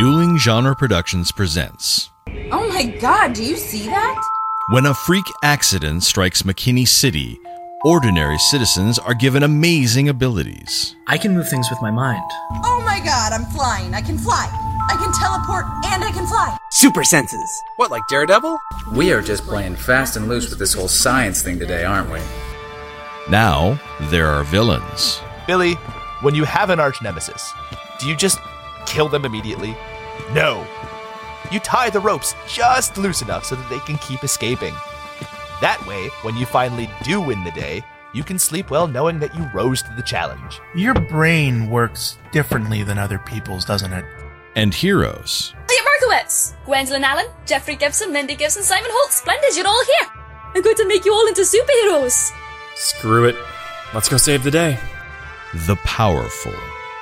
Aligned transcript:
Dueling 0.00 0.38
Genre 0.38 0.74
Productions 0.74 1.30
presents 1.30 2.10
Oh 2.50 2.66
my 2.70 2.86
god, 2.86 3.34
do 3.34 3.44
you 3.44 3.54
see 3.54 3.84
that? 3.84 4.18
When 4.70 4.86
a 4.86 4.94
freak 4.94 5.26
accident 5.42 6.04
strikes 6.04 6.40
McKinney 6.40 6.88
City, 6.88 7.38
ordinary 7.84 8.38
citizens 8.38 8.98
are 8.98 9.12
given 9.12 9.42
amazing 9.42 10.08
abilities. 10.08 10.96
I 11.06 11.18
can 11.18 11.34
move 11.34 11.50
things 11.50 11.68
with 11.68 11.82
my 11.82 11.90
mind. 11.90 12.24
Oh 12.64 12.82
my 12.82 12.98
god, 13.04 13.34
I'm 13.34 13.44
flying. 13.52 13.92
I 13.92 14.00
can 14.00 14.16
fly. 14.16 14.48
I 14.88 14.96
can 14.96 15.12
teleport 15.20 15.66
and 15.92 16.02
I 16.02 16.10
can 16.12 16.26
fly. 16.26 16.56
Super 16.70 17.04
senses. 17.04 17.50
What, 17.76 17.90
like 17.90 18.08
Daredevil? 18.08 18.58
We 18.94 19.12
are 19.12 19.20
just 19.20 19.42
playing 19.42 19.76
fast 19.76 20.16
and 20.16 20.28
loose 20.28 20.48
with 20.48 20.58
this 20.58 20.72
whole 20.72 20.88
science 20.88 21.42
thing 21.42 21.58
today, 21.58 21.84
aren't 21.84 22.10
we? 22.10 22.20
Now, 23.28 23.78
there 24.04 24.28
are 24.28 24.44
villains. 24.44 25.20
Billy, 25.46 25.74
when 26.22 26.34
you 26.34 26.44
have 26.44 26.70
an 26.70 26.80
arch 26.80 27.02
nemesis, 27.02 27.52
do 27.98 28.08
you 28.08 28.16
just 28.16 28.38
kill 28.86 29.08
them 29.08 29.24
immediately? 29.24 29.76
No. 30.34 30.66
You 31.50 31.60
tie 31.60 31.90
the 31.90 32.00
ropes 32.00 32.34
just 32.46 32.96
loose 32.96 33.22
enough 33.22 33.44
so 33.44 33.56
that 33.56 33.68
they 33.70 33.80
can 33.80 33.98
keep 33.98 34.22
escaping. 34.22 34.74
That 35.60 35.84
way, 35.86 36.08
when 36.22 36.36
you 36.36 36.46
finally 36.46 36.88
do 37.02 37.20
win 37.20 37.44
the 37.44 37.50
day, 37.50 37.82
you 38.14 38.24
can 38.24 38.38
sleep 38.38 38.70
well 38.70 38.86
knowing 38.86 39.18
that 39.20 39.34
you 39.36 39.48
rose 39.54 39.82
to 39.82 39.92
the 39.96 40.02
challenge. 40.02 40.60
Your 40.74 40.94
brain 40.94 41.70
works 41.70 42.18
differently 42.32 42.82
than 42.82 42.98
other 42.98 43.18
people's, 43.18 43.64
doesn't 43.64 43.92
it? 43.92 44.04
And 44.56 44.74
heroes. 44.74 45.54
Elliot 45.68 45.84
Markowitz, 45.84 46.54
Gwendolyn 46.64 47.04
Allen, 47.04 47.26
Jeffrey 47.46 47.76
Gibson, 47.76 48.12
Lindy 48.12 48.34
Gibson, 48.34 48.62
Simon 48.62 48.90
Holt. 48.92 49.12
Splendid, 49.12 49.56
you're 49.56 49.66
all 49.66 49.84
here. 49.84 50.10
I'm 50.54 50.62
going 50.62 50.76
to 50.76 50.88
make 50.88 51.04
you 51.04 51.12
all 51.12 51.28
into 51.28 51.42
superheroes. 51.42 52.32
Screw 52.74 53.26
it. 53.26 53.36
Let's 53.94 54.08
go 54.08 54.16
save 54.16 54.42
the 54.42 54.50
day. 54.50 54.78
The 55.66 55.76
powerful. 55.76 56.54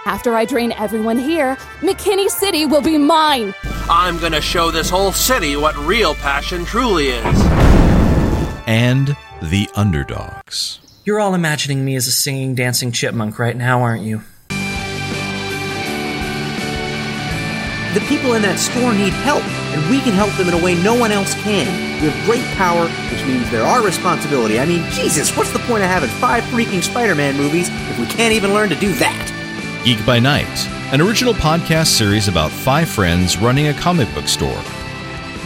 After 0.09 0.35
I 0.35 0.47
drain 0.47 0.73
everyone 0.73 1.19
here, 1.19 1.57
McKinney 1.80 2.30
City 2.30 2.65
will 2.65 2.80
be 2.80 2.97
mine. 2.97 3.55
I'm 3.91 4.19
gonna 4.19 4.41
show 4.41 4.70
this 4.70 4.89
whole 4.89 5.12
city 5.12 5.55
what 5.55 5.77
real 5.77 6.15
passion 6.15 6.65
truly 6.65 7.09
is. 7.09 7.42
And 8.67 9.15
the 9.42 9.69
underdogs. 9.77 10.81
You're 11.05 11.20
all 11.20 11.34
imagining 11.34 11.84
me 11.84 11.95
as 11.95 12.06
a 12.06 12.11
singing, 12.11 12.55
dancing 12.55 12.91
chipmunk 12.91 13.39
right 13.39 13.55
now, 13.55 13.83
aren't 13.83 14.03
you? 14.03 14.23
The 17.93 18.00
people 18.09 18.33
in 18.33 18.41
that 18.41 18.59
store 18.59 18.95
need 18.95 19.12
help, 19.12 19.45
and 19.45 19.91
we 19.91 20.00
can 20.00 20.15
help 20.15 20.33
them 20.39 20.48
in 20.48 20.55
a 20.55 20.65
way 20.65 20.75
no 20.83 20.95
one 20.95 21.12
else 21.12 21.34
can. 21.34 21.67
We 22.00 22.09
have 22.09 22.25
great 22.25 22.47
power, 22.56 22.89
which 23.12 23.22
means 23.27 23.50
there 23.50 23.67
are 23.67 23.84
responsibility. 23.84 24.59
I 24.59 24.65
mean, 24.65 24.91
Jesus, 24.93 25.37
what's 25.37 25.53
the 25.53 25.59
point 25.61 25.84
of 25.84 25.91
having 25.91 26.09
five 26.09 26.45
freaking 26.45 26.83
Spider 26.83 27.15
Man 27.15 27.37
movies 27.37 27.69
if 27.69 27.98
we 27.98 28.06
can't 28.06 28.33
even 28.33 28.55
learn 28.55 28.70
to 28.70 28.75
do 28.75 28.91
that? 28.95 29.34
Geek 29.89 30.05
by 30.05 30.19
Night, 30.19 30.69
an 30.92 31.00
original 31.00 31.33
podcast 31.33 31.86
series 31.86 32.28
about 32.28 32.50
five 32.50 32.91
friends 32.91 33.39
running 33.39 33.69
a 33.69 33.72
comic 33.72 34.06
book 34.12 34.28
store 34.28 34.58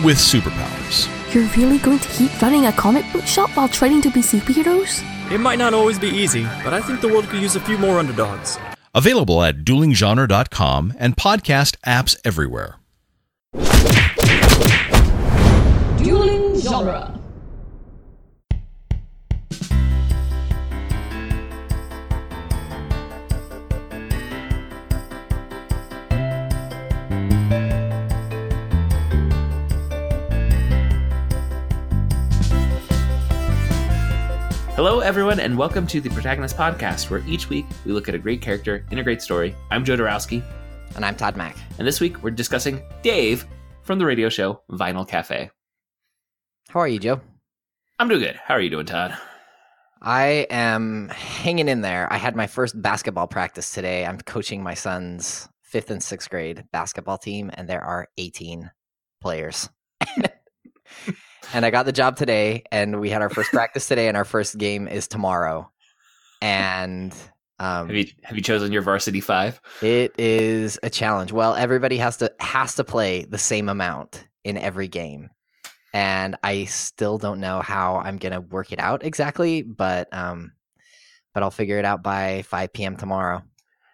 with 0.03 0.17
superpowers. 0.17 1.07
You're 1.33 1.47
really 1.57 1.79
going 1.79 2.01
to 2.01 2.09
keep 2.09 2.43
running 2.43 2.67
a 2.67 2.73
comic 2.73 3.05
book 3.13 3.25
shop 3.25 3.51
while 3.57 3.69
trying 3.69 4.03
to 4.03 4.11
be 4.11 4.19
superheroes? 4.19 5.01
It 5.31 5.39
might 5.39 5.61
not 5.61 5.75
always 5.75 5.97
be 5.97 6.09
easy, 6.09 6.43
but 6.65 6.75
I 6.75 6.81
think 6.81 7.01
the 7.01 7.07
world 7.07 7.27
could 7.27 7.41
use 7.41 7.55
a 7.55 7.61
few 7.61 7.79
more 7.79 8.01
underdogs. 8.01 8.59
Available 8.93 9.45
at 9.45 9.59
duelinggenre.com 9.59 10.95
and 10.99 11.17
podcast 11.17 11.77
apps 11.87 12.17
everywhere. 12.25 12.81
Dueling 16.03 16.59
Genre. 16.59 17.17
Everyone, 35.13 35.41
and 35.41 35.59
welcome 35.59 35.87
to 35.87 36.01
the 36.01 36.09
Protagonist 36.09 36.57
Podcast, 36.57 37.11
where 37.11 37.23
each 37.27 37.51
week 37.51 37.67
we 37.85 37.93
look 37.93 38.09
at 38.09 38.15
a 38.15 38.19
great 38.19 38.41
character 38.41 38.83
in 38.91 38.97
a 38.97 39.03
great 39.03 39.21
story. 39.21 39.55
I'm 39.71 39.85
Joe 39.85 39.95
Dorowski. 39.95 40.43
And 40.97 41.05
I'm 41.05 41.15
Todd 41.17 41.37
Mack. 41.37 41.55
And 41.77 41.87
this 41.87 42.01
week 42.01 42.23
we're 42.23 42.31
discussing 42.31 42.81
Dave 43.03 43.45
from 43.83 43.99
the 43.99 44.07
radio 44.07 44.31
show 44.31 44.63
Vinyl 44.71 45.07
Cafe. 45.07 45.51
How 46.71 46.81
are 46.81 46.89
you, 46.89 46.99
Joe? 46.99 47.21
I'm 47.99 48.09
doing 48.09 48.23
good. 48.23 48.37
How 48.37 48.55
are 48.55 48.61
you 48.63 48.71
doing, 48.71 48.87
Todd? 48.87 49.15
I 50.01 50.47
am 50.49 51.11
hanging 51.11 51.69
in 51.69 51.83
there. 51.83 52.11
I 52.11 52.17
had 52.17 52.35
my 52.35 52.47
first 52.47 52.81
basketball 52.81 53.27
practice 53.27 53.71
today. 53.71 54.07
I'm 54.07 54.17
coaching 54.19 54.63
my 54.63 54.73
son's 54.73 55.47
fifth 55.61 55.91
and 55.91 56.03
sixth 56.03 56.31
grade 56.31 56.65
basketball 56.73 57.19
team, 57.19 57.51
and 57.53 57.69
there 57.69 57.85
are 57.85 58.09
18 58.17 58.71
players. 59.21 59.69
and 61.53 61.65
I 61.65 61.71
got 61.71 61.87
the 61.87 61.93
job 61.93 62.17
today, 62.17 62.65
and 62.71 63.01
we 63.01 63.11
had 63.11 63.23
our 63.23 63.31
first 63.31 63.51
practice 63.51 63.87
today, 63.89 64.09
and 64.09 64.17
our 64.17 64.25
first 64.25 64.59
game 64.59 64.89
is 64.89 65.09
tomorrow. 65.09 65.71
And 66.41 67.15
um, 67.59 67.89
have 67.89 67.97
you 67.97 68.07
have 68.25 68.37
you 68.37 68.43
chosen 68.43 68.73
your 68.73 68.83
varsity 68.83 69.21
five? 69.21 69.61
It 69.83 70.15
is 70.19 70.79
a 70.83 70.91
challenge. 70.91 71.33
Well, 71.33 71.55
everybody 71.55 71.97
has 71.99 72.17
to 72.19 72.33
has 72.41 72.75
to 72.77 72.85
play 72.85 73.25
the 73.25 73.39
same 73.39 73.69
amount 73.69 74.27
in 74.45 74.57
every 74.57 74.89
game, 74.89 75.31
and 75.93 76.37
I 76.43 76.65
still 76.65 77.19
don't 77.19 77.41
know 77.41 77.61
how 77.61 77.97
I'm 77.97 78.17
gonna 78.17 78.41
work 78.41 78.73
it 78.73 78.81
out 78.81 79.05
exactly, 79.05 79.63
but 79.63 80.13
um, 80.13 80.53
but 81.35 81.43
I'll 81.43 81.51
figure 81.51 81.79
it 81.79 81.85
out 81.85 82.03
by 82.03 82.43
5 82.43 82.73
p.m. 82.73 82.97
tomorrow. 82.97 83.43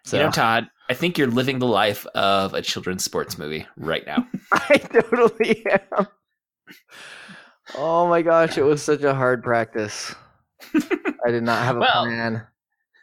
So, 0.03 0.17
you 0.17 0.23
know, 0.23 0.31
Todd, 0.31 0.69
I 0.89 0.93
think 0.93 1.17
you're 1.17 1.27
living 1.27 1.59
the 1.59 1.67
life 1.67 2.05
of 2.07 2.53
a 2.53 2.61
children's 2.61 3.03
sports 3.03 3.37
movie 3.37 3.65
right 3.77 4.05
now. 4.05 4.27
I 4.51 4.77
totally 4.77 5.65
am. 5.67 6.07
Oh 7.75 8.07
my 8.07 8.21
gosh, 8.21 8.57
it 8.57 8.63
was 8.63 8.81
such 8.81 9.03
a 9.03 9.13
hard 9.13 9.43
practice. 9.43 10.13
I 10.73 11.31
did 11.31 11.43
not 11.43 11.63
have 11.63 11.77
a 11.77 11.79
well, 11.79 12.05
plan. 12.05 12.45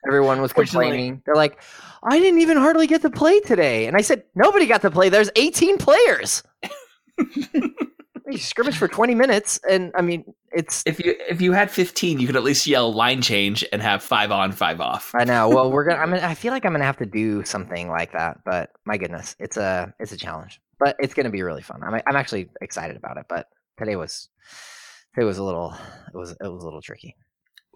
Everyone 0.06 0.40
was 0.40 0.52
complaining. 0.52 1.22
They're 1.26 1.34
like, 1.34 1.60
I 2.02 2.18
didn't 2.18 2.40
even 2.40 2.56
hardly 2.56 2.86
get 2.86 3.02
to 3.02 3.10
play 3.10 3.40
today. 3.40 3.86
And 3.86 3.96
I 3.96 4.00
said, 4.00 4.24
nobody 4.34 4.66
got 4.66 4.82
to 4.82 4.90
play. 4.90 5.08
There's 5.08 5.30
18 5.34 5.78
players. 5.78 6.42
you 8.28 8.38
scrimmage 8.38 8.76
for 8.76 8.88
20 8.88 9.14
minutes. 9.14 9.58
And 9.68 9.92
I 9.94 10.02
mean, 10.02 10.24
it's. 10.52 10.82
If 10.86 11.04
you 11.04 11.16
if 11.28 11.40
you 11.40 11.52
had 11.52 11.70
15, 11.70 12.20
you 12.20 12.26
could 12.26 12.36
at 12.36 12.44
least 12.44 12.66
yell 12.66 12.92
line 12.92 13.22
change 13.22 13.64
and 13.72 13.82
have 13.82 14.02
five 14.02 14.30
on, 14.30 14.52
five 14.52 14.80
off. 14.80 15.12
I 15.14 15.24
know. 15.24 15.48
Well, 15.48 15.70
we're 15.70 15.88
to, 15.88 15.96
I 15.96 16.06
mean, 16.06 16.20
I 16.20 16.34
feel 16.34 16.52
like 16.52 16.64
I'm 16.64 16.72
going 16.72 16.80
to 16.80 16.86
have 16.86 16.98
to 16.98 17.06
do 17.06 17.44
something 17.44 17.88
like 17.88 18.12
that. 18.12 18.40
But 18.44 18.70
my 18.84 18.96
goodness, 18.96 19.34
it's 19.38 19.56
a, 19.56 19.92
it's 19.98 20.12
a 20.12 20.16
challenge. 20.16 20.60
But 20.78 20.96
it's 20.98 21.14
going 21.14 21.24
to 21.24 21.30
be 21.30 21.42
really 21.42 21.62
fun. 21.62 21.82
I'm, 21.82 21.94
I'm 22.06 22.16
actually 22.16 22.48
excited 22.60 22.96
about 22.96 23.16
it. 23.16 23.26
But 23.28 23.48
today 23.76 23.96
was 23.96 24.28
it 25.16 25.24
was 25.24 25.38
a 25.38 25.44
little 25.44 25.74
it 26.12 26.16
was 26.16 26.32
it 26.32 26.36
was 26.42 26.62
a 26.62 26.66
little 26.66 26.82
tricky. 26.82 27.16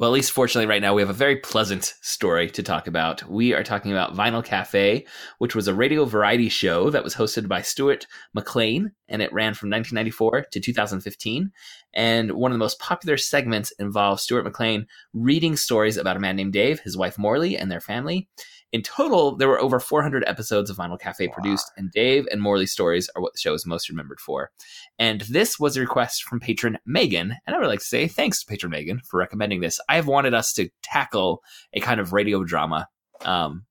Well, 0.00 0.08
at 0.08 0.14
least 0.14 0.32
fortunately, 0.32 0.66
right 0.66 0.80
now 0.80 0.94
we 0.94 1.02
have 1.02 1.10
a 1.10 1.12
very 1.12 1.36
pleasant 1.36 1.92
story 2.00 2.48
to 2.52 2.62
talk 2.62 2.86
about. 2.86 3.22
We 3.28 3.52
are 3.52 3.62
talking 3.62 3.92
about 3.92 4.14
Vinyl 4.14 4.42
Cafe, 4.42 5.04
which 5.36 5.54
was 5.54 5.68
a 5.68 5.74
radio 5.74 6.06
variety 6.06 6.48
show 6.48 6.88
that 6.88 7.04
was 7.04 7.14
hosted 7.14 7.48
by 7.48 7.60
Stuart 7.60 8.06
McLean, 8.32 8.92
and 9.10 9.20
it 9.20 9.30
ran 9.30 9.52
from 9.52 9.68
1994 9.68 10.46
to 10.52 10.60
2015. 10.60 11.52
And 11.92 12.32
one 12.32 12.50
of 12.50 12.54
the 12.54 12.64
most 12.64 12.78
popular 12.78 13.18
segments 13.18 13.72
involves 13.72 14.22
Stuart 14.22 14.44
McLean 14.44 14.86
reading 15.12 15.54
stories 15.54 15.98
about 15.98 16.16
a 16.16 16.20
man 16.20 16.36
named 16.36 16.54
Dave, 16.54 16.80
his 16.80 16.96
wife 16.96 17.18
Morley, 17.18 17.58
and 17.58 17.70
their 17.70 17.82
family. 17.82 18.26
In 18.72 18.82
total, 18.82 19.36
there 19.36 19.48
were 19.48 19.60
over 19.60 19.80
400 19.80 20.24
episodes 20.26 20.70
of 20.70 20.76
Vinyl 20.76 20.98
Cafe 20.98 21.26
wow. 21.26 21.34
produced, 21.34 21.72
and 21.76 21.90
Dave 21.90 22.26
and 22.30 22.40
Morley's 22.40 22.72
stories 22.72 23.10
are 23.16 23.22
what 23.22 23.32
the 23.32 23.38
show 23.38 23.52
is 23.52 23.66
most 23.66 23.88
remembered 23.88 24.20
for. 24.20 24.50
And 24.98 25.22
this 25.22 25.58
was 25.58 25.76
a 25.76 25.80
request 25.80 26.22
from 26.22 26.38
patron 26.38 26.78
Megan, 26.86 27.34
and 27.46 27.56
I 27.56 27.58
would 27.58 27.66
like 27.66 27.80
to 27.80 27.84
say 27.84 28.06
thanks 28.06 28.40
to 28.40 28.46
patron 28.46 28.70
Megan 28.70 29.00
for 29.04 29.18
recommending 29.18 29.60
this. 29.60 29.80
I 29.88 29.96
have 29.96 30.06
wanted 30.06 30.34
us 30.34 30.52
to 30.54 30.68
tackle 30.82 31.42
a 31.72 31.80
kind 31.80 32.00
of 32.00 32.12
radio 32.12 32.44
drama. 32.44 32.88
Um, 33.24 33.64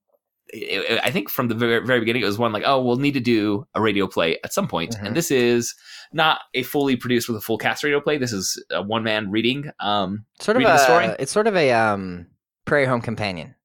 it, 0.52 0.92
it, 0.92 1.02
I 1.04 1.12
think 1.12 1.30
from 1.30 1.48
the 1.48 1.56
very, 1.56 1.86
very, 1.86 2.00
beginning, 2.00 2.24
it 2.24 2.26
was 2.26 2.38
one 2.38 2.52
like, 2.52 2.64
oh, 2.66 2.82
we'll 2.82 2.98
need 2.98 3.14
to 3.14 3.20
do 3.20 3.66
a 3.76 3.82
radio 3.82 4.06
play 4.06 4.38
at 4.44 4.52
some 4.52 4.68
point. 4.68 4.96
Mm-hmm. 4.96 5.06
and 5.06 5.16
this 5.16 5.32
is 5.32 5.76
not 6.12 6.40
a 6.54 6.64
fully 6.64 6.96
produced 6.98 7.30
with 7.30 7.38
a 7.38 7.42
full 7.42 7.58
cast 7.58 7.84
radio 7.84 8.02
play. 8.02 8.18
This 8.18 8.34
is 8.34 8.62
a 8.72 8.82
one 8.82 9.04
man 9.04 9.32
reading, 9.32 9.72
um, 9.80 10.26
sort 10.42 10.58
of 10.58 10.64
a 10.64 10.80
story. 10.80 11.06
It's 11.20 11.32
sort 11.32 11.48
of 11.48 11.56
a 11.56 11.72
um, 11.72 12.28
Prairie 12.66 12.88
Home 12.88 13.02
Companion 13.02 13.56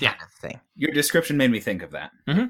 yeah 0.00 0.14
thing. 0.40 0.60
Your 0.76 0.92
description 0.92 1.36
made 1.36 1.50
me 1.50 1.60
think 1.60 1.82
of 1.82 1.92
that. 1.92 2.10
Mm-hmm. 2.28 2.46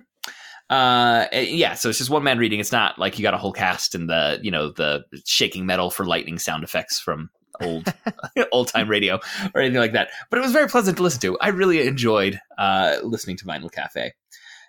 Uh, 0.70 1.26
yeah, 1.32 1.74
so 1.74 1.88
it's 1.88 1.98
just 1.98 2.10
one 2.10 2.22
man 2.22 2.38
reading. 2.38 2.60
It's 2.60 2.70
not 2.70 2.96
like 2.98 3.18
you 3.18 3.24
got 3.24 3.34
a 3.34 3.38
whole 3.38 3.52
cast 3.52 3.94
and 3.94 4.08
the 4.08 4.38
you 4.40 4.50
know 4.50 4.70
the 4.70 5.04
shaking 5.24 5.66
metal 5.66 5.90
for 5.90 6.06
lightning 6.06 6.38
sound 6.38 6.62
effects 6.62 7.00
from 7.00 7.28
old 7.60 7.92
old 8.52 8.68
time 8.68 8.88
radio 8.88 9.18
or 9.54 9.60
anything 9.60 9.80
like 9.80 9.92
that. 9.92 10.10
But 10.30 10.38
it 10.38 10.42
was 10.42 10.52
very 10.52 10.68
pleasant 10.68 10.96
to 10.98 11.02
listen 11.02 11.20
to. 11.22 11.38
I 11.40 11.48
really 11.48 11.86
enjoyed 11.86 12.40
uh, 12.56 12.98
listening 13.02 13.36
to 13.38 13.44
Vinyl 13.44 13.70
Cafe. 13.70 14.12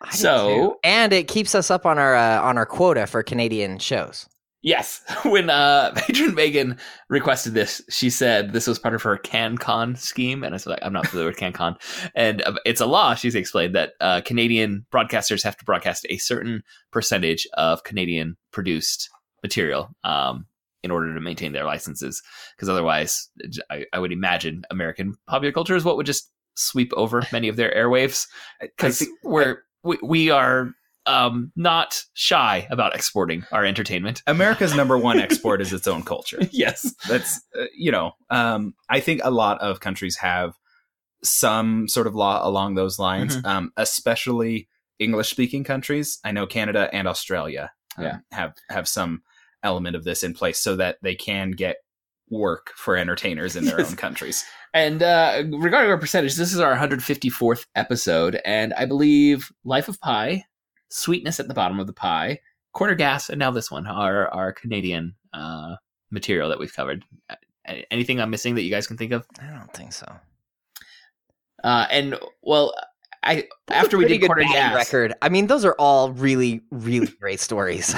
I 0.02 0.12
so 0.12 0.80
and 0.84 1.14
it 1.14 1.28
keeps 1.28 1.54
us 1.54 1.70
up 1.70 1.86
on 1.86 2.00
our 2.00 2.16
uh, 2.16 2.42
on 2.42 2.58
our 2.58 2.66
quota 2.66 3.06
for 3.06 3.22
Canadian 3.22 3.78
shows. 3.78 4.28
Yes, 4.62 5.02
when 5.26 5.50
uh, 5.50 5.92
patron 5.96 6.36
Megan 6.36 6.78
requested 7.10 7.54
this, 7.54 7.82
she 7.90 8.10
said 8.10 8.54
this 8.54 8.68
was 8.68 8.80
part 8.80 8.94
of 8.94 9.02
her 9.04 9.18
CanCon 9.18 9.98
scheme, 9.98 10.44
and 10.44 10.54
I 10.54 10.58
said 10.58 10.78
I'm 10.82 10.94
not 10.94 11.08
familiar 11.08 11.30
with 11.30 11.38
CanCon, 11.38 11.76
and 12.16 12.42
uh, 12.44 12.54
it's 12.66 12.82
a 12.82 12.86
law. 12.86 13.16
She's 13.16 13.36
explained 13.36 13.76
that 13.76 13.94
uh, 14.00 14.22
Canadian 14.22 14.86
broadcasters 14.94 15.44
have 15.44 15.58
to 15.58 15.66
broadcast 15.66 16.06
a 16.10 16.18
certain 16.18 16.64
percentage 16.92 17.48
of 17.54 17.84
Canadian 17.84 18.38
produced 18.52 19.10
material 19.42 19.90
um, 20.04 20.46
in 20.84 20.92
order 20.92 21.14
to 21.14 21.22
maintain 21.22 21.54
their 21.54 21.66
licenses, 21.66 22.22
because 22.56 22.70
otherwise, 22.70 23.30
I, 23.70 23.86
I, 23.94 24.00
would 24.00 24.12
imagine 24.12 24.64
American 24.70 25.16
popular 25.28 25.52
culture 25.52 25.76
is 25.76 25.84
what 25.84 25.98
would 25.98 26.06
just 26.06 26.32
sweep 26.56 26.92
over 26.96 27.24
many 27.32 27.48
of 27.48 27.56
their 27.56 27.74
airwaves, 27.74 28.28
because 28.60 29.08
we're 29.24 29.64
we, 29.84 29.98
we 30.04 30.30
are 30.30 30.74
um, 31.06 31.52
not 31.56 32.04
shy 32.14 32.68
about 32.70 32.96
exporting 32.96 33.46
our 33.52 33.66
entertainment. 33.66 34.22
America's 34.28 34.76
number 34.76 34.98
one 34.98 35.20
export 35.20 35.62
is 35.62 35.74
its 35.74 35.88
own 35.88 36.04
culture. 36.04 36.40
yes, 36.52 36.94
that's 37.08 37.42
uh, 37.60 37.66
you 37.76 37.92
know. 37.92 38.12
Um, 38.30 38.74
I 38.90 39.00
think 39.00 39.22
a 39.24 39.32
lot 39.32 39.60
of 39.62 39.80
countries 39.80 40.18
have 40.18 40.54
some 41.24 41.88
sort 41.88 42.08
of 42.08 42.16
law 42.16 42.48
along 42.48 42.76
those 42.76 43.00
lines, 43.00 43.36
mm-hmm. 43.36 43.48
um, 43.48 43.72
especially 43.78 44.68
English-speaking 45.00 45.64
countries. 45.64 46.20
I 46.24 46.32
know 46.32 46.48
Canada 46.48 46.90
and 46.94 47.08
Australia 47.08 47.72
um, 47.98 48.04
yeah. 48.04 48.18
have 48.32 48.54
have 48.70 48.88
some 48.88 49.24
element 49.64 49.96
of 49.96 50.04
this 50.04 50.24
in 50.24 50.34
place 50.34 50.60
so 50.60 50.76
that 50.76 50.98
they 51.02 51.16
can 51.16 51.52
get 51.52 51.78
work 52.30 52.72
for 52.76 52.96
entertainers 52.96 53.56
in 53.56 53.66
their 53.66 53.80
own 53.82 53.96
countries. 53.96 54.46
And 54.74 55.04
uh, 55.04 55.44
regarding 55.52 55.92
our 55.92 55.98
percentage, 55.98 56.36
this 56.36 56.54
is 56.54 56.60
our 56.62 56.76
154th 56.76 57.66
episode, 57.76 58.40
and 58.46 58.74
I 58.76 58.86
believe 58.86 59.52
Life 59.66 59.90
of 59.90 60.00
Pi 60.00 60.46
sweetness 60.92 61.40
at 61.40 61.48
the 61.48 61.54
bottom 61.54 61.80
of 61.80 61.88
the 61.88 61.94
pie, 61.94 62.40
Corner 62.74 62.96
Gas, 62.96 63.30
and 63.30 63.40
now 63.40 63.52
this 63.52 63.72
one, 63.72 63.88
our 63.88 64.28
our 64.30 64.54
Canadian 64.54 65.16
uh, 65.34 65.76
material 66.12 66.50
that 66.50 66.60
we've 66.60 66.74
covered. 66.74 67.04
Anything 67.90 68.20
I'm 68.20 68.30
missing 68.30 68.56
that 68.56 68.64
you 68.64 68.72
guys 68.72 68.88
can 68.88 68.98
think 68.98 69.12
of? 69.12 69.26
I 69.40 69.48
don't 69.48 69.72
think 69.74 69.94
so. 69.94 70.06
Uh, 71.64 71.88
and 71.92 72.20
well, 72.42 72.74
I 73.24 73.48
after 73.70 73.98
we 73.98 74.06
did 74.06 74.26
Corner 74.26 74.44
Gas 74.44 74.76
record. 74.76 75.14
I 75.22 75.30
mean, 75.30 75.48
those 75.48 75.64
are 75.66 75.76
all 75.78 76.12
really, 76.12 76.62
really 76.72 77.08
great 77.08 77.40
stories. 77.40 77.94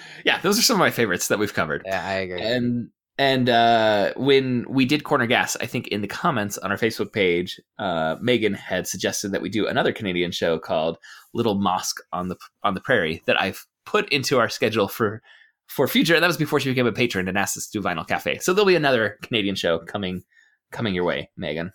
yeah, 0.24 0.40
those 0.40 0.58
are 0.58 0.62
some 0.62 0.74
of 0.74 0.80
my 0.80 0.90
favorites 0.90 1.28
that 1.28 1.38
we've 1.38 1.54
covered. 1.54 1.82
Yeah, 1.86 2.04
I 2.04 2.14
agree. 2.14 2.40
And 2.42 2.90
and 3.18 3.48
uh, 3.48 4.12
when 4.16 4.66
we 4.68 4.84
did 4.84 5.04
Corner 5.04 5.26
Gas, 5.26 5.56
I 5.60 5.66
think 5.66 5.88
in 5.88 6.02
the 6.02 6.08
comments 6.08 6.58
on 6.58 6.70
our 6.70 6.76
Facebook 6.76 7.12
page, 7.12 7.58
uh, 7.78 8.16
Megan 8.20 8.52
had 8.52 8.86
suggested 8.86 9.30
that 9.32 9.40
we 9.40 9.48
do 9.48 9.66
another 9.66 9.92
Canadian 9.92 10.32
show 10.32 10.58
called 10.58 10.98
Little 11.32 11.54
Mosque 11.54 12.00
on 12.12 12.28
the 12.28 12.36
on 12.62 12.74
the 12.74 12.80
Prairie 12.80 13.22
that 13.26 13.40
I've 13.40 13.66
put 13.86 14.08
into 14.10 14.38
our 14.38 14.50
schedule 14.50 14.86
for 14.86 15.22
for 15.66 15.88
future. 15.88 16.14
And 16.14 16.22
that 16.22 16.28
was 16.28 16.36
before 16.36 16.60
she 16.60 16.68
became 16.68 16.86
a 16.86 16.92
patron 16.92 17.26
and 17.26 17.38
asked 17.38 17.56
us 17.56 17.66
to 17.68 17.78
do 17.78 17.86
Vinyl 17.86 18.06
Cafe. 18.06 18.38
So 18.38 18.52
there'll 18.52 18.66
be 18.66 18.76
another 18.76 19.18
Canadian 19.22 19.54
show 19.54 19.78
coming 19.78 20.22
coming 20.70 20.94
your 20.94 21.04
way, 21.04 21.30
Megan. 21.38 21.72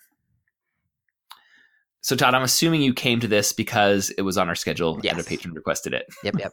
So 2.02 2.14
Todd, 2.14 2.34
I'm 2.34 2.42
assuming 2.42 2.82
you 2.82 2.94
came 2.94 3.18
to 3.20 3.28
this 3.28 3.52
because 3.52 4.10
it 4.10 4.22
was 4.22 4.38
on 4.38 4.48
our 4.48 4.54
schedule 4.54 5.00
yes. 5.02 5.12
and 5.12 5.20
a 5.20 5.24
patron 5.24 5.54
requested 5.54 5.92
it. 5.92 6.06
Yep, 6.22 6.36
yep. 6.38 6.52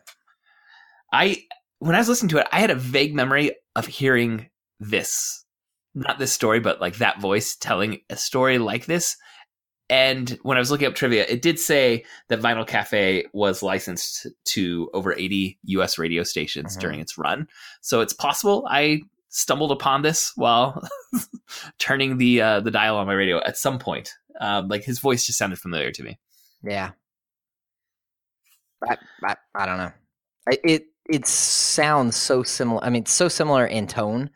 I 1.14 1.44
when 1.78 1.96
I 1.96 2.00
was 2.00 2.10
listening 2.10 2.30
to 2.30 2.40
it, 2.40 2.48
I 2.52 2.60
had 2.60 2.72
a 2.72 2.76
vague 2.76 3.14
memory 3.14 3.52
of 3.76 3.86
hearing 3.86 4.50
this. 4.80 5.46
Not 5.96 6.20
this 6.20 6.32
story 6.32 6.60
but 6.60 6.82
like 6.82 6.98
that 6.98 7.22
voice 7.22 7.56
telling 7.56 8.02
a 8.10 8.16
story 8.16 8.58
like 8.58 8.86
this. 8.86 9.18
And 9.90 10.38
when 10.44 10.56
i 10.56 10.60
was 10.60 10.70
looking 10.70 10.88
up 10.88 10.94
trivia 10.94 11.26
it 11.28 11.42
did 11.42 11.60
say 11.60 12.06
that 12.28 12.42
vinyl 12.42 12.68
cafe 12.68 13.26
was 13.34 13.64
licensed 13.64 14.28
to 14.46 14.90
over 14.94 15.14
80 15.14 15.58
us 15.66 15.98
radio 15.98 16.22
stations 16.24 16.74
mm-hmm. 16.74 16.82
during 16.82 17.00
its 17.00 17.18
run. 17.18 17.48
So 17.82 18.02
it's 18.02 18.14
possible 18.14 18.66
i 18.70 19.02
stumbled 19.30 19.72
upon 19.72 20.02
this 20.02 20.32
while 20.36 20.88
turning 21.80 22.18
the 22.18 22.42
uh, 22.42 22.60
the 22.60 22.72
dial 22.72 22.98
on 22.98 23.08
my 23.08 23.14
radio 23.14 23.42
at 23.44 23.58
some 23.58 23.80
point. 23.80 24.14
Um, 24.42 24.68
like 24.70 24.84
his 24.84 25.00
voice 25.00 25.26
just 25.26 25.38
sounded 25.38 25.60
familiar 25.60 25.92
to 25.92 26.04
me. 26.04 26.18
Yeah. 26.64 26.92
I, 28.88 28.96
I, 29.24 29.36
I 29.56 29.66
don't 29.66 29.78
know. 29.78 29.92
It 30.64 30.86
it 31.10 31.26
sounds 31.26 32.16
so 32.16 32.44
similar 32.44 32.84
i 32.84 32.90
mean 32.90 33.06
so 33.06 33.28
similar 33.28 33.66
in 33.66 33.88
tone 33.88 34.30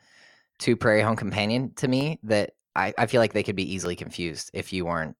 to 0.60 0.76
Prairie 0.76 1.02
Home 1.02 1.16
Companion 1.16 1.72
to 1.76 1.88
me 1.88 2.18
that 2.22 2.52
I, 2.76 2.92
I 2.98 3.06
feel 3.06 3.20
like 3.20 3.32
they 3.32 3.42
could 3.42 3.56
be 3.56 3.72
easily 3.72 3.96
confused 3.96 4.50
if 4.52 4.72
you 4.72 4.84
weren't 4.84 5.16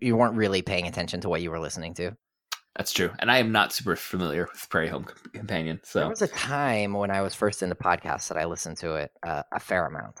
you 0.00 0.16
weren't 0.16 0.34
really 0.34 0.62
paying 0.62 0.86
attention 0.86 1.20
to 1.20 1.28
what 1.28 1.42
you 1.42 1.50
were 1.50 1.60
listening 1.60 1.92
to. 1.94 2.16
That's 2.76 2.92
true, 2.92 3.10
and 3.18 3.30
I 3.30 3.38
am 3.38 3.50
not 3.50 3.72
super 3.72 3.96
familiar 3.96 4.48
with 4.52 4.68
Prairie 4.70 4.88
Home 4.88 5.04
Companion. 5.32 5.80
So 5.82 5.98
there 5.98 6.08
was 6.08 6.22
a 6.22 6.28
time 6.28 6.92
when 6.92 7.10
I 7.10 7.22
was 7.22 7.34
first 7.34 7.62
into 7.62 7.74
podcasts 7.74 8.28
that 8.28 8.38
I 8.38 8.44
listened 8.44 8.76
to 8.78 8.94
it 8.94 9.10
uh, 9.26 9.42
a 9.52 9.58
fair 9.58 9.86
amount. 9.86 10.20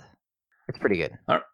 It's 0.68 0.78
pretty 0.78 0.96
good. 0.96 1.16
All 1.28 1.36
right. 1.36 1.44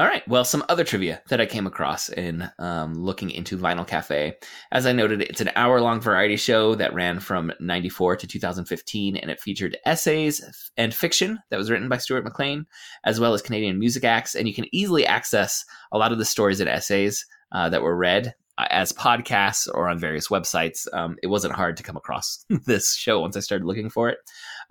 All 0.00 0.06
right. 0.06 0.26
Well, 0.26 0.46
some 0.46 0.64
other 0.70 0.82
trivia 0.82 1.20
that 1.28 1.42
I 1.42 1.44
came 1.44 1.66
across 1.66 2.08
in 2.08 2.50
um, 2.58 2.94
looking 2.94 3.30
into 3.30 3.58
Vinyl 3.58 3.86
Cafe. 3.86 4.32
As 4.72 4.86
I 4.86 4.92
noted, 4.92 5.20
it's 5.20 5.42
an 5.42 5.50
hour 5.54 5.78
long 5.78 6.00
variety 6.00 6.36
show 6.36 6.74
that 6.76 6.94
ran 6.94 7.20
from 7.20 7.52
94 7.60 8.16
to 8.16 8.26
2015, 8.26 9.18
and 9.18 9.30
it 9.30 9.42
featured 9.42 9.76
essays 9.84 10.70
and 10.78 10.94
fiction 10.94 11.38
that 11.50 11.58
was 11.58 11.70
written 11.70 11.90
by 11.90 11.98
Stuart 11.98 12.24
McLean, 12.24 12.64
as 13.04 13.20
well 13.20 13.34
as 13.34 13.42
Canadian 13.42 13.78
music 13.78 14.02
acts. 14.02 14.34
And 14.34 14.48
you 14.48 14.54
can 14.54 14.74
easily 14.74 15.04
access 15.04 15.66
a 15.92 15.98
lot 15.98 16.12
of 16.12 16.18
the 16.18 16.24
stories 16.24 16.60
and 16.60 16.70
essays 16.70 17.26
uh, 17.52 17.68
that 17.68 17.82
were 17.82 17.94
read 17.94 18.32
as 18.58 18.92
podcasts 18.92 19.68
or 19.72 19.88
on 19.88 19.98
various 19.98 20.28
websites. 20.28 20.86
Um, 20.92 21.16
it 21.22 21.28
wasn't 21.28 21.54
hard 21.54 21.76
to 21.78 21.82
come 21.82 21.96
across 21.96 22.44
this 22.66 22.94
show 22.94 23.20
once 23.20 23.36
I 23.36 23.40
started 23.40 23.64
looking 23.64 23.90
for 23.90 24.08
it. 24.08 24.18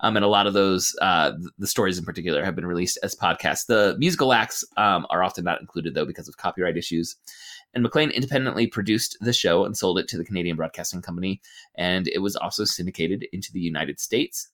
Um, 0.00 0.16
and 0.16 0.24
a 0.24 0.28
lot 0.28 0.46
of 0.46 0.54
those, 0.54 0.94
uh, 1.02 1.32
the 1.58 1.66
stories 1.66 1.98
in 1.98 2.04
particular, 2.04 2.44
have 2.44 2.54
been 2.54 2.66
released 2.66 2.98
as 3.02 3.14
podcasts. 3.14 3.66
The 3.66 3.96
musical 3.98 4.32
acts 4.32 4.64
um, 4.76 5.06
are 5.10 5.22
often 5.22 5.44
not 5.44 5.60
included, 5.60 5.94
though, 5.94 6.06
because 6.06 6.28
of 6.28 6.36
copyright 6.36 6.76
issues. 6.76 7.16
And 7.74 7.82
McLean 7.82 8.10
independently 8.10 8.66
produced 8.66 9.16
the 9.20 9.32
show 9.32 9.64
and 9.64 9.76
sold 9.76 9.98
it 9.98 10.08
to 10.08 10.18
the 10.18 10.24
Canadian 10.24 10.56
Broadcasting 10.56 11.02
Company. 11.02 11.40
And 11.76 12.08
it 12.08 12.18
was 12.18 12.34
also 12.36 12.64
syndicated 12.64 13.26
into 13.32 13.52
the 13.52 13.60
United 13.60 14.00
States. 14.00 14.48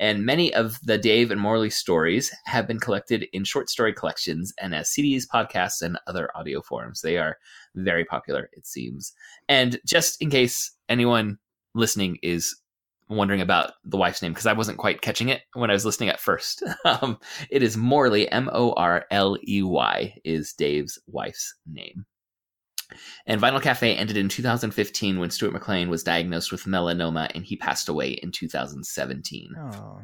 And 0.00 0.24
many 0.24 0.52
of 0.52 0.80
the 0.82 0.96
Dave 0.96 1.30
and 1.30 1.40
Morley 1.40 1.68
stories 1.68 2.34
have 2.46 2.66
been 2.66 2.80
collected 2.80 3.26
in 3.34 3.44
short 3.44 3.68
story 3.68 3.92
collections 3.92 4.52
and 4.58 4.74
as 4.74 4.88
CDs, 4.88 5.24
podcasts, 5.32 5.82
and 5.82 5.98
other 6.06 6.30
audio 6.34 6.62
forms. 6.62 7.02
They 7.02 7.18
are 7.18 7.36
very 7.74 8.06
popular, 8.06 8.48
it 8.54 8.66
seems. 8.66 9.12
And 9.46 9.78
just 9.86 10.20
in 10.22 10.30
case 10.30 10.72
anyone 10.88 11.38
listening 11.74 12.18
is 12.22 12.56
wondering 13.10 13.42
about 13.42 13.72
the 13.84 13.98
wife's 13.98 14.22
name 14.22 14.32
because 14.32 14.46
I 14.46 14.54
wasn't 14.54 14.78
quite 14.78 15.02
catching 15.02 15.28
it 15.28 15.42
when 15.52 15.68
I 15.68 15.74
was 15.74 15.84
listening 15.84 16.08
at 16.08 16.20
first. 16.20 16.62
Um, 16.84 17.18
it 17.50 17.62
is 17.62 17.76
Morley, 17.76 18.28
M 18.30 18.48
O 18.52 18.72
R 18.72 19.04
L 19.10 19.36
E 19.46 19.62
Y, 19.62 20.14
is 20.24 20.54
Dave's 20.54 20.98
wife's 21.06 21.54
name. 21.66 22.06
And 23.26 23.40
Vinyl 23.40 23.62
Cafe 23.62 23.94
ended 23.94 24.16
in 24.16 24.28
2015 24.28 25.18
when 25.18 25.30
Stuart 25.30 25.52
McLean 25.52 25.90
was 25.90 26.02
diagnosed 26.02 26.52
with 26.52 26.64
melanoma 26.64 27.30
and 27.34 27.44
he 27.44 27.56
passed 27.56 27.88
away 27.88 28.10
in 28.10 28.32
2017. 28.32 29.54
Oh. 29.58 30.02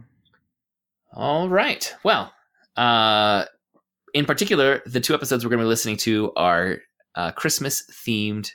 All 1.12 1.49
right. 1.49 1.94
Well, 2.04 2.32
uh, 2.76 3.46
in 4.14 4.25
particular, 4.25 4.82
the 4.87 5.00
two 5.00 5.14
episodes 5.14 5.44
we're 5.44 5.50
going 5.50 5.61
to 5.61 5.64
be 5.64 5.68
listening 5.68 5.96
to 5.99 6.32
are 6.37 6.78
uh, 7.14 7.32
Christmas 7.32 7.82
themed 7.90 8.50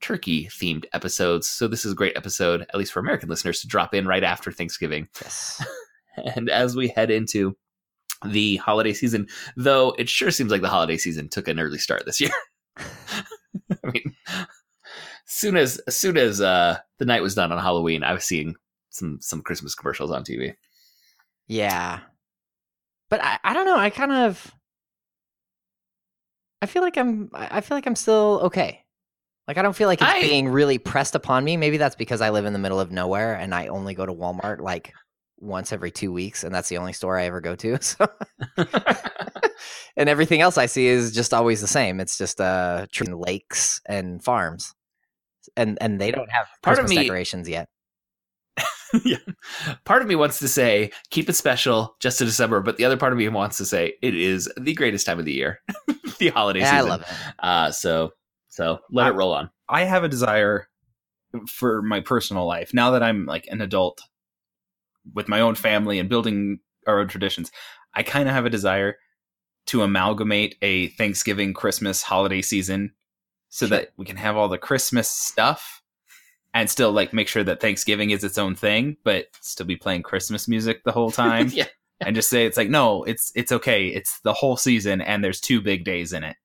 turkey 0.00 0.46
themed 0.46 0.84
episodes. 0.92 1.48
So 1.48 1.68
this 1.68 1.84
is 1.84 1.92
a 1.92 1.96
great 1.96 2.16
episode, 2.16 2.62
at 2.62 2.74
least 2.74 2.92
for 2.92 3.00
American 3.00 3.28
listeners, 3.28 3.60
to 3.60 3.68
drop 3.68 3.94
in 3.94 4.06
right 4.06 4.24
after 4.24 4.50
Thanksgiving. 4.50 5.08
Yes. 5.20 5.64
and 6.34 6.48
as 6.48 6.74
we 6.74 6.88
head 6.88 7.10
into 7.10 7.56
the 8.24 8.56
holiday 8.56 8.92
season, 8.92 9.28
though 9.56 9.94
it 9.98 10.08
sure 10.08 10.30
seems 10.30 10.50
like 10.50 10.62
the 10.62 10.68
holiday 10.68 10.96
season 10.96 11.28
took 11.28 11.48
an 11.48 11.60
early 11.60 11.78
start 11.78 12.04
this 12.06 12.20
year. 12.20 12.30
I 14.28 14.38
mean, 14.38 14.46
as 15.26 15.34
soon 15.34 15.56
as 15.56 15.78
as 15.86 15.96
soon 15.96 16.16
as 16.16 16.40
uh, 16.40 16.78
the 16.98 17.04
night 17.04 17.22
was 17.22 17.34
done 17.34 17.52
on 17.52 17.58
Halloween, 17.58 18.02
I 18.02 18.12
was 18.12 18.24
seeing 18.24 18.54
some 18.90 19.18
some 19.20 19.42
Christmas 19.42 19.74
commercials 19.74 20.10
on 20.10 20.24
TV. 20.24 20.54
Yeah, 21.46 22.00
but 23.08 23.22
I, 23.22 23.38
I 23.42 23.54
don't 23.54 23.66
know. 23.66 23.76
I 23.76 23.90
kind 23.90 24.12
of 24.12 24.54
I 26.62 26.66
feel 26.66 26.82
like 26.82 26.96
I'm 26.96 27.30
I 27.32 27.60
feel 27.60 27.76
like 27.76 27.86
I'm 27.86 27.96
still 27.96 28.40
okay. 28.44 28.84
Like 29.48 29.58
I 29.58 29.62
don't 29.62 29.74
feel 29.74 29.88
like 29.88 30.00
it's 30.00 30.10
I, 30.10 30.20
being 30.20 30.48
really 30.48 30.78
pressed 30.78 31.14
upon 31.14 31.44
me. 31.44 31.56
Maybe 31.56 31.76
that's 31.76 31.96
because 31.96 32.20
I 32.20 32.30
live 32.30 32.44
in 32.44 32.52
the 32.52 32.58
middle 32.58 32.78
of 32.78 32.92
nowhere 32.92 33.34
and 33.34 33.54
I 33.54 33.66
only 33.68 33.94
go 33.94 34.06
to 34.06 34.12
Walmart 34.12 34.60
like 34.60 34.92
once 35.40 35.72
every 35.72 35.90
two 35.90 36.12
weeks, 36.12 36.44
and 36.44 36.54
that's 36.54 36.68
the 36.68 36.78
only 36.78 36.92
store 36.92 37.18
I 37.18 37.24
ever 37.24 37.40
go 37.40 37.56
to. 37.56 37.78
So, 37.90 38.06
and 39.96 40.08
everything 40.08 40.40
else 40.40 40.56
I 40.56 40.66
see 40.66 40.86
is 40.86 41.12
just 41.12 41.34
always 41.34 41.60
the 41.60 41.66
same. 41.66 42.00
It's 42.00 42.16
just 42.16 42.40
uh, 42.40 42.86
lakes 43.08 43.80
and 43.86 44.22
farms, 44.22 44.74
and 45.56 45.78
and 45.80 46.00
they 46.00 46.10
don't 46.10 46.30
have 46.30 46.46
part 46.62 46.76
Christmas 46.76 46.92
of 46.92 46.96
me, 46.96 47.02
decorations 47.02 47.48
yet. 47.48 47.68
yeah. 49.04 49.16
Part 49.84 50.02
of 50.02 50.08
me 50.08 50.14
wants 50.14 50.38
to 50.40 50.48
say 50.48 50.90
keep 51.10 51.28
it 51.28 51.34
special 51.34 51.96
just 52.00 52.18
to 52.18 52.24
December, 52.24 52.60
but 52.60 52.76
the 52.76 52.84
other 52.84 52.96
part 52.96 53.12
of 53.12 53.18
me 53.18 53.28
wants 53.28 53.56
to 53.58 53.66
say 53.66 53.94
it 54.02 54.14
is 54.14 54.50
the 54.58 54.74
greatest 54.74 55.06
time 55.06 55.18
of 55.18 55.24
the 55.24 55.32
year, 55.32 55.60
the 56.18 56.28
holiday 56.28 56.60
yeah, 56.60 56.70
season. 56.70 56.86
I 56.86 56.90
love 56.90 57.00
it. 57.02 57.08
Uh, 57.38 57.70
so 57.70 58.12
so 58.48 58.78
let 58.90 59.06
I, 59.06 59.10
it 59.10 59.14
roll 59.14 59.32
on. 59.32 59.50
I 59.68 59.84
have 59.84 60.04
a 60.04 60.08
desire 60.08 60.68
for 61.48 61.82
my 61.82 62.00
personal 62.00 62.46
life 62.46 62.74
now 62.74 62.90
that 62.92 63.02
I'm 63.02 63.26
like 63.26 63.46
an 63.48 63.60
adult 63.60 64.00
with 65.14 65.28
my 65.28 65.40
own 65.40 65.54
family 65.54 65.98
and 65.98 66.08
building 66.08 66.60
our 66.86 67.00
own 67.00 67.08
traditions. 67.08 67.50
I 67.94 68.02
kind 68.02 68.28
of 68.28 68.34
have 68.34 68.46
a 68.46 68.50
desire 68.50 68.96
to 69.66 69.82
amalgamate 69.82 70.56
a 70.62 70.88
Thanksgiving, 70.88 71.54
Christmas, 71.54 72.02
holiday 72.02 72.42
season 72.42 72.92
so 73.48 73.66
sure. 73.66 73.78
that 73.78 73.92
we 73.96 74.04
can 74.04 74.16
have 74.16 74.36
all 74.36 74.48
the 74.48 74.58
Christmas 74.58 75.10
stuff 75.10 75.82
and 76.54 76.68
still 76.68 76.92
like 76.92 77.12
make 77.12 77.28
sure 77.28 77.44
that 77.44 77.60
Thanksgiving 77.60 78.10
is 78.10 78.24
its 78.24 78.38
own 78.38 78.54
thing, 78.54 78.96
but 79.04 79.26
still 79.40 79.66
be 79.66 79.76
playing 79.76 80.02
Christmas 80.02 80.48
music 80.48 80.82
the 80.84 80.92
whole 80.92 81.10
time. 81.12 81.48
yeah. 81.52 81.66
And 82.00 82.16
just 82.16 82.30
say 82.30 82.46
it's 82.46 82.56
like, 82.56 82.70
no, 82.70 83.04
it's 83.04 83.30
it's 83.34 83.52
okay. 83.52 83.88
It's 83.88 84.20
the 84.20 84.32
whole 84.32 84.56
season 84.56 85.02
and 85.02 85.22
there's 85.22 85.40
two 85.40 85.60
big 85.60 85.84
days 85.84 86.12
in 86.12 86.24
it. 86.24 86.36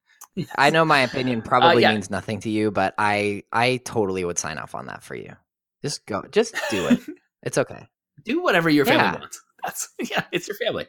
I 0.57 0.69
know 0.69 0.83
my 0.83 0.99
opinion 0.99 1.41
probably 1.41 1.85
uh, 1.85 1.89
yeah. 1.89 1.93
means 1.93 2.09
nothing 2.09 2.41
to 2.41 2.49
you, 2.49 2.71
but 2.71 2.93
I 2.97 3.43
I 3.53 3.77
totally 3.85 4.25
would 4.25 4.37
sign 4.37 4.57
off 4.57 4.75
on 4.75 4.87
that 4.87 5.01
for 5.01 5.15
you. 5.15 5.33
Just 5.81 6.05
go, 6.05 6.23
just 6.31 6.55
do 6.69 6.87
it. 6.87 6.99
it's 7.43 7.57
okay. 7.57 7.87
Do 8.25 8.41
whatever 8.41 8.69
your 8.69 8.85
family 8.85 9.03
yeah. 9.03 9.19
wants. 9.19 9.41
That's 9.63 9.89
yeah, 9.99 10.23
it's 10.31 10.47
your 10.47 10.57
family. 10.57 10.87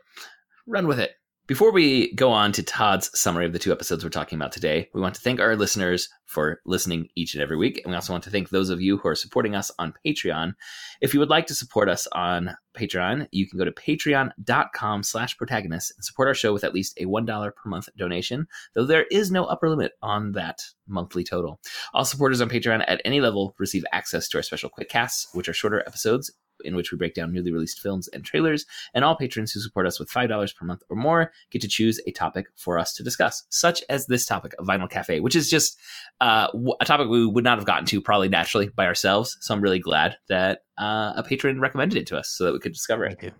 Run 0.66 0.86
with 0.86 0.98
it. 0.98 1.12
Before 1.46 1.70
we 1.70 2.12
go 2.14 2.32
on 2.32 2.50
to 2.52 2.62
Todd's 2.64 3.08
summary 3.16 3.46
of 3.46 3.52
the 3.52 3.60
two 3.60 3.70
episodes 3.70 4.02
we're 4.02 4.10
talking 4.10 4.36
about 4.36 4.50
today, 4.50 4.90
we 4.92 5.00
want 5.00 5.14
to 5.14 5.20
thank 5.20 5.38
our 5.38 5.54
listeners 5.54 6.08
for 6.24 6.60
listening 6.66 7.08
each 7.14 7.34
and 7.34 7.42
every 7.42 7.56
week. 7.56 7.80
And 7.84 7.92
we 7.92 7.94
also 7.94 8.12
want 8.12 8.24
to 8.24 8.30
thank 8.30 8.48
those 8.48 8.68
of 8.68 8.80
you 8.80 8.96
who 8.96 9.06
are 9.08 9.14
supporting 9.14 9.54
us 9.54 9.70
on 9.78 9.94
Patreon. 10.04 10.54
If 11.00 11.14
you 11.14 11.20
would 11.20 11.30
like 11.30 11.46
to 11.46 11.54
support 11.54 11.88
us 11.88 12.08
on 12.10 12.56
Patreon, 12.76 13.28
you 13.30 13.48
can 13.48 13.60
go 13.60 13.64
to 13.64 13.70
patreon.com 13.70 15.04
slash 15.04 15.36
protagonist 15.36 15.92
and 15.96 16.04
support 16.04 16.26
our 16.26 16.34
show 16.34 16.52
with 16.52 16.64
at 16.64 16.74
least 16.74 16.98
a 16.98 17.04
$1 17.04 17.54
per 17.54 17.70
month 17.70 17.88
donation, 17.96 18.48
though 18.74 18.84
there 18.84 19.06
is 19.12 19.30
no 19.30 19.44
upper 19.44 19.70
limit 19.70 19.92
on 20.02 20.32
that 20.32 20.58
monthly 20.88 21.22
total. 21.22 21.60
All 21.94 22.04
supporters 22.04 22.40
on 22.40 22.50
Patreon 22.50 22.84
at 22.88 23.00
any 23.04 23.20
level 23.20 23.54
receive 23.60 23.84
access 23.92 24.28
to 24.30 24.38
our 24.38 24.42
special 24.42 24.68
quick 24.68 24.88
casts, 24.88 25.28
which 25.32 25.48
are 25.48 25.54
shorter 25.54 25.84
episodes 25.86 26.32
in 26.64 26.76
which 26.76 26.92
we 26.92 26.98
break 26.98 27.14
down 27.14 27.32
newly 27.32 27.52
released 27.52 27.80
films 27.80 28.08
and 28.08 28.24
trailers. 28.24 28.64
And 28.94 29.04
all 29.04 29.16
patrons 29.16 29.52
who 29.52 29.60
support 29.60 29.86
us 29.86 29.98
with 29.98 30.10
$5 30.10 30.56
per 30.56 30.66
month 30.66 30.82
or 30.88 30.96
more 30.96 31.32
get 31.50 31.62
to 31.62 31.68
choose 31.68 32.00
a 32.06 32.12
topic 32.12 32.46
for 32.56 32.78
us 32.78 32.92
to 32.94 33.02
discuss, 33.02 33.44
such 33.48 33.82
as 33.88 34.06
this 34.06 34.26
topic 34.26 34.54
of 34.58 34.66
Vinyl 34.66 34.90
Cafe, 34.90 35.20
which 35.20 35.36
is 35.36 35.50
just 35.50 35.78
uh, 36.20 36.48
a 36.80 36.84
topic 36.84 37.08
we 37.08 37.26
would 37.26 37.44
not 37.44 37.58
have 37.58 37.66
gotten 37.66 37.86
to 37.86 38.00
probably 38.00 38.28
naturally 38.28 38.68
by 38.68 38.86
ourselves. 38.86 39.36
So 39.40 39.54
I'm 39.54 39.60
really 39.60 39.78
glad 39.80 40.16
that 40.28 40.60
uh, 40.78 41.12
a 41.16 41.22
patron 41.22 41.60
recommended 41.60 41.98
it 41.98 42.06
to 42.08 42.16
us 42.16 42.28
so 42.28 42.44
that 42.44 42.52
we 42.52 42.58
could 42.58 42.72
discover 42.72 43.04
it. 43.04 43.32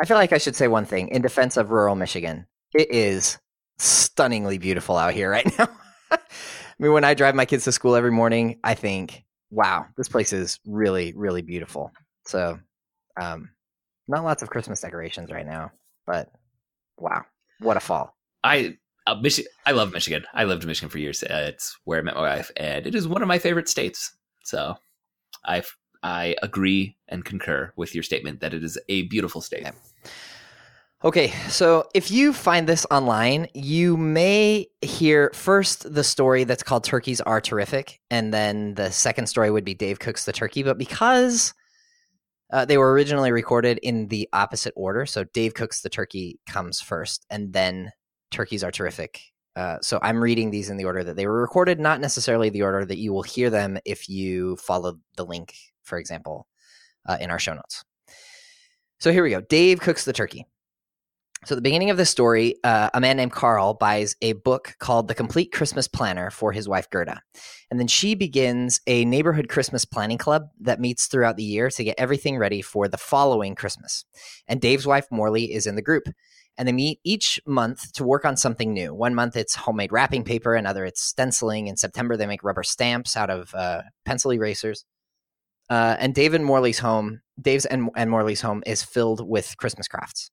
I 0.00 0.04
feel 0.04 0.16
like 0.16 0.32
I 0.32 0.38
should 0.38 0.54
say 0.54 0.68
one 0.68 0.84
thing 0.84 1.08
in 1.08 1.22
defense 1.22 1.56
of 1.56 1.70
rural 1.70 1.96
Michigan. 1.96 2.46
It 2.72 2.90
is 2.92 3.38
stunningly 3.78 4.58
beautiful 4.58 4.96
out 4.96 5.12
here 5.12 5.30
right 5.30 5.46
now. 5.58 5.68
I 6.10 6.18
mean, 6.78 6.92
when 6.92 7.04
I 7.04 7.14
drive 7.14 7.34
my 7.34 7.44
kids 7.44 7.64
to 7.64 7.72
school 7.72 7.96
every 7.96 8.12
morning, 8.12 8.60
I 8.62 8.74
think, 8.74 9.24
wow, 9.50 9.86
this 9.96 10.08
place 10.08 10.32
is 10.32 10.60
really, 10.64 11.12
really 11.16 11.42
beautiful. 11.42 11.92
So, 12.28 12.58
um, 13.20 13.50
not 14.06 14.22
lots 14.22 14.42
of 14.42 14.50
Christmas 14.50 14.80
decorations 14.82 15.30
right 15.30 15.46
now, 15.46 15.72
but 16.06 16.30
wow, 16.98 17.24
what 17.60 17.78
a 17.78 17.80
fall! 17.80 18.14
I 18.44 18.76
uh, 19.06 19.16
Michi- 19.16 19.46
I 19.64 19.72
love 19.72 19.92
Michigan. 19.92 20.24
I 20.34 20.44
lived 20.44 20.62
in 20.62 20.68
Michigan 20.68 20.90
for 20.90 20.98
years. 20.98 21.22
Uh, 21.22 21.46
it's 21.48 21.78
where 21.84 21.98
I 21.98 22.02
met 22.02 22.16
my 22.16 22.36
wife, 22.36 22.50
and 22.56 22.86
it 22.86 22.94
is 22.94 23.08
one 23.08 23.22
of 23.22 23.28
my 23.28 23.38
favorite 23.38 23.68
states. 23.68 24.14
So, 24.44 24.74
I 25.46 25.62
I 26.02 26.36
agree 26.42 26.98
and 27.08 27.24
concur 27.24 27.72
with 27.76 27.94
your 27.94 28.02
statement 28.04 28.40
that 28.40 28.52
it 28.52 28.62
is 28.62 28.78
a 28.90 29.02
beautiful 29.02 29.40
state. 29.40 29.62
Yeah. 29.62 29.72
Okay, 31.04 31.28
so 31.48 31.88
if 31.94 32.10
you 32.10 32.32
find 32.32 32.68
this 32.68 32.84
online, 32.90 33.46
you 33.54 33.96
may 33.96 34.66
hear 34.82 35.30
first 35.32 35.94
the 35.94 36.02
story 36.02 36.42
that's 36.42 36.64
called 36.64 36.82
Turkeys 36.82 37.20
Are 37.20 37.40
Terrific, 37.40 38.00
and 38.10 38.34
then 38.34 38.74
the 38.74 38.90
second 38.90 39.28
story 39.28 39.50
would 39.50 39.64
be 39.64 39.74
Dave 39.74 40.00
Cooks 40.00 40.24
the 40.24 40.32
Turkey. 40.32 40.64
But 40.64 40.76
because 40.76 41.54
uh, 42.50 42.64
they 42.64 42.78
were 42.78 42.92
originally 42.92 43.32
recorded 43.32 43.78
in 43.82 44.08
the 44.08 44.28
opposite 44.32 44.72
order. 44.76 45.06
So 45.06 45.24
Dave 45.24 45.54
Cooks 45.54 45.80
the 45.80 45.90
Turkey 45.90 46.38
comes 46.46 46.80
first, 46.80 47.26
and 47.30 47.52
then 47.52 47.92
Turkeys 48.30 48.64
Are 48.64 48.70
Terrific. 48.70 49.20
Uh, 49.56 49.78
so 49.82 49.98
I'm 50.02 50.22
reading 50.22 50.50
these 50.50 50.70
in 50.70 50.76
the 50.76 50.84
order 50.84 51.02
that 51.02 51.16
they 51.16 51.26
were 51.26 51.40
recorded, 51.40 51.80
not 51.80 52.00
necessarily 52.00 52.48
the 52.48 52.62
order 52.62 52.84
that 52.84 52.98
you 52.98 53.12
will 53.12 53.24
hear 53.24 53.50
them 53.50 53.78
if 53.84 54.08
you 54.08 54.56
follow 54.56 54.98
the 55.16 55.24
link, 55.24 55.54
for 55.82 55.98
example, 55.98 56.46
uh, 57.06 57.16
in 57.20 57.30
our 57.30 57.40
show 57.40 57.54
notes. 57.54 57.84
So 59.00 59.12
here 59.12 59.22
we 59.22 59.30
go. 59.30 59.40
Dave 59.40 59.80
Cooks 59.80 60.04
the 60.04 60.12
Turkey. 60.12 60.46
So, 61.44 61.54
at 61.54 61.56
the 61.56 61.62
beginning 61.62 61.90
of 61.90 61.96
the 61.96 62.04
story, 62.04 62.56
uh, 62.64 62.90
a 62.92 63.00
man 63.00 63.16
named 63.16 63.32
Carl 63.32 63.74
buys 63.74 64.16
a 64.20 64.32
book 64.32 64.74
called 64.80 65.06
The 65.06 65.14
Complete 65.14 65.52
Christmas 65.52 65.86
Planner 65.86 66.30
for 66.30 66.50
his 66.52 66.68
wife 66.68 66.90
Gerda. 66.90 67.22
And 67.70 67.78
then 67.78 67.86
she 67.86 68.14
begins 68.14 68.80
a 68.86 69.04
neighborhood 69.04 69.48
Christmas 69.48 69.84
planning 69.84 70.18
club 70.18 70.48
that 70.60 70.80
meets 70.80 71.06
throughout 71.06 71.36
the 71.36 71.44
year 71.44 71.70
to 71.70 71.84
get 71.84 71.94
everything 71.98 72.38
ready 72.38 72.60
for 72.60 72.88
the 72.88 72.96
following 72.96 73.54
Christmas. 73.54 74.04
And 74.48 74.60
Dave's 74.60 74.86
wife 74.86 75.06
Morley 75.12 75.52
is 75.52 75.66
in 75.66 75.76
the 75.76 75.82
group. 75.82 76.08
And 76.56 76.66
they 76.66 76.72
meet 76.72 76.98
each 77.04 77.38
month 77.46 77.92
to 77.92 78.04
work 78.04 78.24
on 78.24 78.36
something 78.36 78.74
new. 78.74 78.92
One 78.92 79.14
month 79.14 79.36
it's 79.36 79.54
homemade 79.54 79.92
wrapping 79.92 80.24
paper, 80.24 80.56
another 80.56 80.84
it's 80.84 81.00
stenciling. 81.00 81.68
In 81.68 81.76
September, 81.76 82.16
they 82.16 82.26
make 82.26 82.42
rubber 82.42 82.64
stamps 82.64 83.16
out 83.16 83.30
of 83.30 83.54
uh, 83.54 83.82
pencil 84.04 84.32
erasers. 84.32 84.84
Uh, 85.70 85.94
and 86.00 86.16
Dave 86.16 86.34
and 86.34 86.44
Morley's 86.44 86.80
home, 86.80 87.20
Dave's 87.40 87.64
and, 87.64 87.90
and 87.94 88.10
Morley's 88.10 88.40
home 88.40 88.64
is 88.66 88.82
filled 88.82 89.26
with 89.26 89.56
Christmas 89.56 89.86
crafts. 89.86 90.32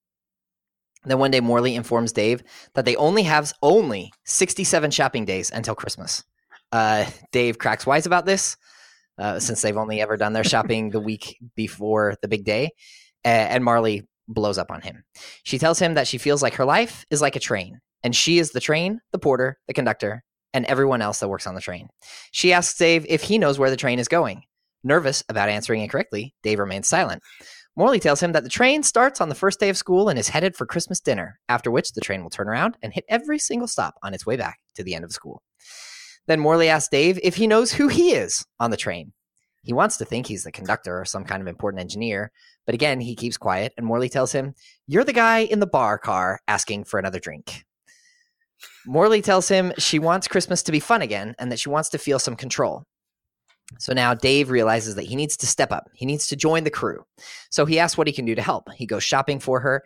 Then 1.05 1.19
one 1.19 1.31
day, 1.31 1.39
Morley 1.39 1.75
informs 1.75 2.11
Dave 2.11 2.43
that 2.73 2.85
they 2.85 2.95
only 2.95 3.23
have 3.23 3.53
only 3.61 4.11
67 4.25 4.91
shopping 4.91 5.25
days 5.25 5.51
until 5.51 5.75
Christmas. 5.75 6.23
Uh, 6.71 7.05
Dave 7.31 7.57
cracks 7.57 7.85
wise 7.85 8.05
about 8.05 8.25
this, 8.25 8.57
uh, 9.17 9.39
since 9.39 9.61
they've 9.61 9.77
only 9.77 10.01
ever 10.01 10.17
done 10.17 10.33
their 10.33 10.43
shopping 10.43 10.89
the 10.89 10.99
week 10.99 11.37
before 11.55 12.15
the 12.21 12.27
big 12.27 12.43
day. 12.43 12.71
Uh, 13.23 13.27
and 13.27 13.63
Morley 13.63 14.07
blows 14.27 14.57
up 14.57 14.71
on 14.71 14.81
him. 14.81 15.03
She 15.43 15.57
tells 15.57 15.79
him 15.79 15.93
that 15.93 16.07
she 16.07 16.17
feels 16.17 16.41
like 16.41 16.55
her 16.55 16.65
life 16.65 17.05
is 17.09 17.21
like 17.21 17.35
a 17.35 17.39
train, 17.39 17.79
and 18.03 18.15
she 18.15 18.39
is 18.39 18.51
the 18.51 18.59
train, 18.59 19.01
the 19.11 19.19
porter, 19.19 19.57
the 19.67 19.73
conductor, 19.73 20.23
and 20.53 20.65
everyone 20.65 21.01
else 21.01 21.19
that 21.19 21.27
works 21.27 21.47
on 21.47 21.55
the 21.55 21.61
train. 21.61 21.89
She 22.31 22.53
asks 22.53 22.77
Dave 22.77 23.05
if 23.07 23.23
he 23.23 23.37
knows 23.37 23.59
where 23.59 23.69
the 23.69 23.77
train 23.77 23.99
is 23.99 24.07
going. 24.07 24.43
Nervous 24.83 25.23
about 25.29 25.49
answering 25.49 25.81
incorrectly, 25.81 26.33
Dave 26.43 26.59
remains 26.59 26.87
silent. 26.87 27.23
Morley 27.77 27.99
tells 27.99 28.21
him 28.21 28.31
that 28.31 28.43
the 28.43 28.49
train 28.49 28.83
starts 28.83 29.19
on 29.19 29.27
the 29.27 29.35
first 29.35 29.59
day 29.59 29.67
of 29.67 29.75
school 29.75 30.07
and 30.07 30.17
is 30.17 30.29
headed 30.29 30.55
for 30.55 30.65
Christmas 30.65 31.01
dinner, 31.01 31.39
after 31.49 31.69
which 31.69 31.91
the 31.91 31.99
train 31.99 32.23
will 32.23 32.29
turn 32.29 32.47
around 32.47 32.77
and 32.81 32.93
hit 32.93 33.03
every 33.09 33.37
single 33.37 33.67
stop 33.67 33.95
on 34.01 34.13
its 34.13 34.25
way 34.25 34.37
back 34.37 34.59
to 34.75 34.83
the 34.83 34.95
end 34.95 35.03
of 35.03 35.11
school. 35.11 35.41
Then 36.25 36.39
Morley 36.39 36.69
asks 36.69 36.87
Dave 36.87 37.19
if 37.21 37.35
he 37.35 37.47
knows 37.47 37.73
who 37.73 37.89
he 37.89 38.13
is 38.13 38.45
on 38.61 38.71
the 38.71 38.77
train. 38.77 39.11
He 39.63 39.73
wants 39.73 39.97
to 39.97 40.05
think 40.05 40.27
he's 40.27 40.43
the 40.43 40.53
conductor 40.53 40.99
or 40.99 41.05
some 41.05 41.25
kind 41.25 41.41
of 41.41 41.47
important 41.47 41.81
engineer, 41.81 42.31
but 42.65 42.75
again, 42.75 43.01
he 43.01 43.15
keeps 43.15 43.35
quiet, 43.35 43.73
and 43.75 43.85
Morley 43.85 44.09
tells 44.09 44.31
him, 44.31 44.53
You're 44.87 45.03
the 45.03 45.11
guy 45.11 45.39
in 45.39 45.59
the 45.59 45.67
bar 45.67 45.97
car 45.97 46.39
asking 46.47 46.85
for 46.85 46.97
another 46.97 47.19
drink. 47.19 47.65
Morley 48.85 49.21
tells 49.21 49.49
him 49.49 49.73
she 49.77 49.99
wants 49.99 50.27
Christmas 50.27 50.63
to 50.63 50.71
be 50.71 50.79
fun 50.79 51.01
again 51.01 51.35
and 51.39 51.51
that 51.51 51.59
she 51.59 51.69
wants 51.69 51.89
to 51.89 51.97
feel 51.97 52.19
some 52.19 52.35
control. 52.35 52.85
So 53.79 53.93
now 53.93 54.13
Dave 54.13 54.49
realizes 54.49 54.95
that 54.95 55.05
he 55.05 55.15
needs 55.15 55.35
to 55.37 55.47
step 55.47 55.71
up. 55.71 55.89
He 55.93 56.05
needs 56.05 56.27
to 56.27 56.35
join 56.35 56.63
the 56.63 56.69
crew. 56.69 57.03
So 57.49 57.65
he 57.65 57.79
asks 57.79 57.97
what 57.97 58.07
he 58.07 58.13
can 58.13 58.25
do 58.25 58.35
to 58.35 58.41
help. 58.41 58.71
He 58.73 58.85
goes 58.85 59.03
shopping 59.03 59.39
for 59.39 59.59
her. 59.59 59.83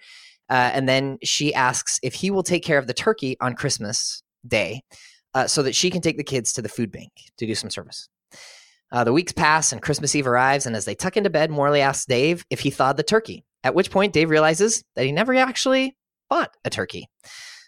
Uh, 0.49 0.71
and 0.73 0.89
then 0.89 1.17
she 1.23 1.53
asks 1.53 1.99
if 2.03 2.15
he 2.15 2.31
will 2.31 2.43
take 2.43 2.63
care 2.63 2.77
of 2.77 2.87
the 2.87 2.93
turkey 2.93 3.37
on 3.39 3.55
Christmas 3.55 4.23
Day 4.47 4.81
uh, 5.33 5.47
so 5.47 5.63
that 5.63 5.75
she 5.75 5.89
can 5.89 6.01
take 6.01 6.17
the 6.17 6.23
kids 6.23 6.53
to 6.53 6.61
the 6.61 6.69
food 6.69 6.91
bank 6.91 7.11
to 7.37 7.45
do 7.45 7.55
some 7.55 7.69
service. 7.69 8.09
Uh, 8.91 9.03
the 9.03 9.13
weeks 9.13 9.31
pass 9.31 9.71
and 9.71 9.81
Christmas 9.81 10.15
Eve 10.15 10.27
arrives. 10.27 10.65
And 10.65 10.75
as 10.75 10.85
they 10.85 10.95
tuck 10.95 11.17
into 11.17 11.29
bed, 11.29 11.51
Morley 11.51 11.81
asks 11.81 12.05
Dave 12.05 12.45
if 12.49 12.61
he 12.61 12.71
thawed 12.71 12.97
the 12.97 13.03
turkey, 13.03 13.45
at 13.63 13.75
which 13.75 13.91
point 13.91 14.13
Dave 14.13 14.29
realizes 14.29 14.83
that 14.95 15.05
he 15.05 15.11
never 15.11 15.35
actually 15.35 15.95
bought 16.29 16.51
a 16.65 16.69
turkey. 16.69 17.07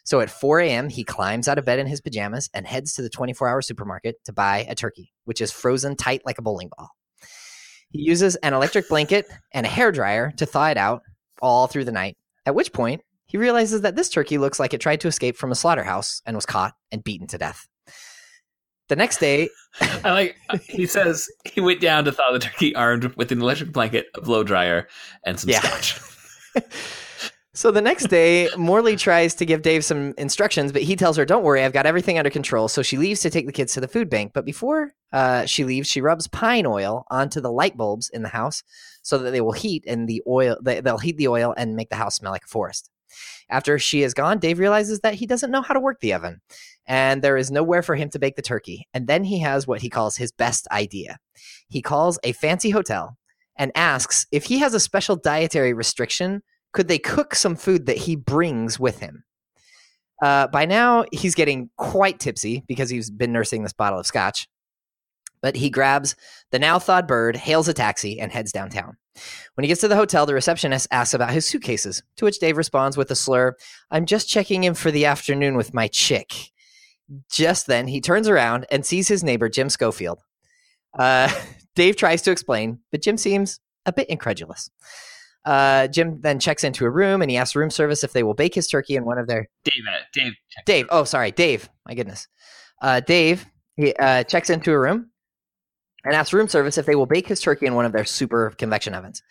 So 0.03 0.19
at 0.19 0.29
4 0.29 0.61
a.m., 0.61 0.89
he 0.89 1.03
climbs 1.03 1.47
out 1.47 1.57
of 1.57 1.65
bed 1.65 1.79
in 1.79 1.87
his 1.87 2.01
pajamas 2.01 2.49
and 2.53 2.65
heads 2.65 2.93
to 2.93 3.01
the 3.01 3.09
24 3.09 3.47
hour 3.47 3.61
supermarket 3.61 4.23
to 4.25 4.33
buy 4.33 4.65
a 4.67 4.75
turkey, 4.75 5.13
which 5.25 5.41
is 5.41 5.51
frozen 5.51 5.95
tight 5.95 6.21
like 6.25 6.37
a 6.37 6.41
bowling 6.41 6.69
ball. 6.75 6.89
He 7.89 8.01
uses 8.01 8.35
an 8.37 8.53
electric 8.53 8.87
blanket 8.87 9.27
and 9.53 9.65
a 9.65 9.69
hair 9.69 9.91
dryer 9.91 10.31
to 10.37 10.45
thaw 10.45 10.67
it 10.67 10.77
out 10.77 11.03
all 11.41 11.67
through 11.67 11.85
the 11.85 11.91
night, 11.91 12.17
at 12.45 12.55
which 12.55 12.73
point 12.73 13.01
he 13.25 13.37
realizes 13.37 13.81
that 13.81 13.95
this 13.95 14.09
turkey 14.09 14.37
looks 14.37 14.59
like 14.59 14.73
it 14.73 14.81
tried 14.81 15.01
to 15.01 15.07
escape 15.07 15.37
from 15.37 15.51
a 15.51 15.55
slaughterhouse 15.55 16.21
and 16.25 16.35
was 16.35 16.45
caught 16.45 16.73
and 16.91 17.03
beaten 17.03 17.27
to 17.27 17.37
death. 17.37 17.67
The 18.89 18.95
next 18.95 19.19
day, 19.19 19.49
I 20.03 20.11
like 20.11 20.35
uh, 20.49 20.57
he 20.57 20.85
says 20.85 21.29
he 21.45 21.61
went 21.61 21.79
down 21.79 22.03
to 22.05 22.11
thaw 22.11 22.31
the 22.33 22.39
turkey 22.39 22.75
armed 22.75 23.05
with 23.15 23.31
an 23.31 23.41
electric 23.41 23.71
blanket, 23.71 24.07
a 24.15 24.21
blow 24.21 24.43
dryer, 24.43 24.87
and 25.25 25.39
some 25.39 25.49
yeah. 25.49 25.61
scotch. 25.61 26.01
So 27.53 27.69
the 27.69 27.81
next 27.81 28.07
day, 28.07 28.47
Morley 28.55 28.95
tries 28.95 29.35
to 29.35 29.45
give 29.45 29.61
Dave 29.61 29.83
some 29.83 30.13
instructions, 30.17 30.71
but 30.71 30.83
he 30.83 30.95
tells 30.95 31.17
her, 31.17 31.25
"Don't 31.25 31.43
worry, 31.43 31.63
I've 31.63 31.73
got 31.73 31.85
everything 31.85 32.17
under 32.17 32.29
control." 32.29 32.69
So 32.69 32.81
she 32.81 32.97
leaves 32.97 33.19
to 33.21 33.29
take 33.29 33.45
the 33.45 33.51
kids 33.51 33.73
to 33.73 33.81
the 33.81 33.89
food 33.89 34.09
bank. 34.09 34.31
But 34.33 34.45
before 34.45 34.93
uh, 35.11 35.45
she 35.45 35.65
leaves, 35.65 35.89
she 35.89 35.99
rubs 35.99 36.29
pine 36.29 36.65
oil 36.65 37.05
onto 37.11 37.41
the 37.41 37.51
light 37.51 37.75
bulbs 37.75 38.07
in 38.07 38.23
the 38.23 38.29
house 38.29 38.63
so 39.01 39.17
that 39.17 39.31
they 39.31 39.41
will 39.41 39.51
heat 39.51 39.83
and 39.85 40.07
the 40.07 40.23
oil 40.25 40.55
they'll 40.61 40.97
heat 40.97 41.17
the 41.17 41.27
oil 41.27 41.53
and 41.57 41.75
make 41.75 41.89
the 41.89 41.97
house 41.97 42.15
smell 42.15 42.31
like 42.31 42.45
a 42.45 42.47
forest. 42.47 42.89
After 43.49 43.77
she 43.77 44.01
is 44.01 44.13
gone, 44.13 44.39
Dave 44.39 44.57
realizes 44.57 45.01
that 45.01 45.15
he 45.15 45.25
doesn't 45.25 45.51
know 45.51 45.61
how 45.61 45.73
to 45.73 45.79
work 45.81 45.99
the 45.99 46.13
oven, 46.13 46.39
and 46.85 47.21
there 47.21 47.35
is 47.35 47.51
nowhere 47.51 47.83
for 47.83 47.95
him 47.95 48.09
to 48.11 48.19
bake 48.19 48.37
the 48.37 48.41
turkey. 48.41 48.87
And 48.93 49.07
then 49.07 49.25
he 49.25 49.39
has 49.39 49.67
what 49.67 49.81
he 49.81 49.89
calls 49.89 50.15
his 50.15 50.31
best 50.31 50.69
idea. 50.71 51.19
He 51.67 51.81
calls 51.81 52.17
a 52.23 52.31
fancy 52.31 52.69
hotel 52.69 53.17
and 53.57 53.73
asks 53.75 54.25
if 54.31 54.45
he 54.45 54.59
has 54.59 54.73
a 54.73 54.79
special 54.79 55.17
dietary 55.17 55.73
restriction, 55.73 56.43
could 56.71 56.87
they 56.87 56.99
cook 56.99 57.35
some 57.35 57.55
food 57.55 57.85
that 57.85 57.97
he 57.97 58.15
brings 58.15 58.79
with 58.79 58.99
him? 58.99 59.23
Uh, 60.21 60.47
by 60.47 60.65
now, 60.65 61.05
he's 61.11 61.35
getting 61.35 61.69
quite 61.77 62.19
tipsy 62.19 62.63
because 62.67 62.89
he's 62.89 63.09
been 63.09 63.33
nursing 63.33 63.63
this 63.63 63.73
bottle 63.73 63.99
of 63.99 64.05
scotch. 64.05 64.47
But 65.41 65.55
he 65.55 65.71
grabs 65.71 66.15
the 66.51 66.59
now 66.59 66.77
thawed 66.77 67.07
bird, 67.07 67.35
hails 67.35 67.67
a 67.67 67.73
taxi, 67.73 68.19
and 68.19 68.31
heads 68.31 68.51
downtown. 68.51 68.97
When 69.55 69.63
he 69.63 69.67
gets 69.67 69.81
to 69.81 69.87
the 69.87 69.95
hotel, 69.95 70.27
the 70.27 70.35
receptionist 70.35 70.87
asks 70.91 71.15
about 71.15 71.31
his 71.31 71.47
suitcases, 71.47 72.03
to 72.17 72.25
which 72.25 72.39
Dave 72.39 72.57
responds 72.57 72.95
with 72.95 73.09
a 73.09 73.15
slur 73.15 73.55
I'm 73.89 74.05
just 74.05 74.29
checking 74.29 74.63
in 74.63 74.75
for 74.75 74.91
the 74.91 75.05
afternoon 75.05 75.57
with 75.57 75.73
my 75.73 75.87
chick. 75.87 76.51
Just 77.29 77.65
then, 77.65 77.87
he 77.87 77.99
turns 77.99 78.27
around 78.27 78.67
and 78.71 78.85
sees 78.85 79.07
his 79.07 79.23
neighbor, 79.23 79.49
Jim 79.49 79.69
Schofield. 79.69 80.21
Uh, 80.97 81.31
Dave 81.75 81.95
tries 81.95 82.21
to 82.21 82.31
explain, 82.31 82.79
but 82.91 83.01
Jim 83.01 83.17
seems 83.17 83.59
a 83.85 83.91
bit 83.91 84.09
incredulous. 84.09 84.69
Uh, 85.43 85.87
Jim 85.87 86.19
then 86.21 86.39
checks 86.39 86.63
into 86.63 86.85
a 86.85 86.89
room 86.89 87.21
and 87.21 87.31
he 87.31 87.37
asks 87.37 87.55
room 87.55 87.71
service 87.71 88.03
if 88.03 88.13
they 88.13 88.23
will 88.23 88.33
bake 88.33 88.53
his 88.53 88.67
turkey 88.67 88.95
in 88.95 89.05
one 89.05 89.17
of 89.17 89.27
their. 89.27 89.49
Dave, 89.63 89.83
uh, 89.87 89.97
Dave, 90.13 90.33
Dave. 90.65 90.85
Oh, 90.89 91.03
sorry, 91.03 91.31
Dave. 91.31 91.69
My 91.87 91.95
goodness. 91.95 92.27
Uh, 92.81 92.99
Dave 92.99 93.45
he, 93.77 93.93
uh, 93.95 94.23
checks 94.23 94.49
into 94.49 94.71
a 94.71 94.79
room 94.79 95.09
and 96.03 96.15
asks 96.15 96.33
room 96.33 96.47
service 96.47 96.77
if 96.77 96.85
they 96.85 96.95
will 96.95 97.05
bake 97.05 97.27
his 97.27 97.39
turkey 97.39 97.65
in 97.65 97.75
one 97.75 97.85
of 97.85 97.91
their 97.91 98.05
super 98.05 98.51
convection 98.57 98.93
ovens. 98.93 99.21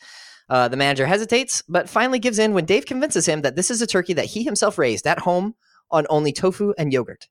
Uh, 0.49 0.67
the 0.67 0.77
manager 0.77 1.07
hesitates, 1.07 1.63
but 1.69 1.89
finally 1.89 2.19
gives 2.19 2.39
in 2.39 2.55
when 2.55 2.65
Dave 2.65 2.87
convinces 2.87 3.27
him 3.27 3.43
that 3.43 3.55
this 3.55 3.71
is 3.71 3.81
a 3.81 3.87
turkey 3.87 4.13
that 4.15 4.25
he 4.25 4.43
himself 4.43 4.79
raised 4.79 5.07
at 5.07 5.21
home 5.21 5.55
on 5.93 6.07
only 6.11 6.33
tofu 6.33 6.75
and 6.77 6.93
yogurt. 6.93 7.29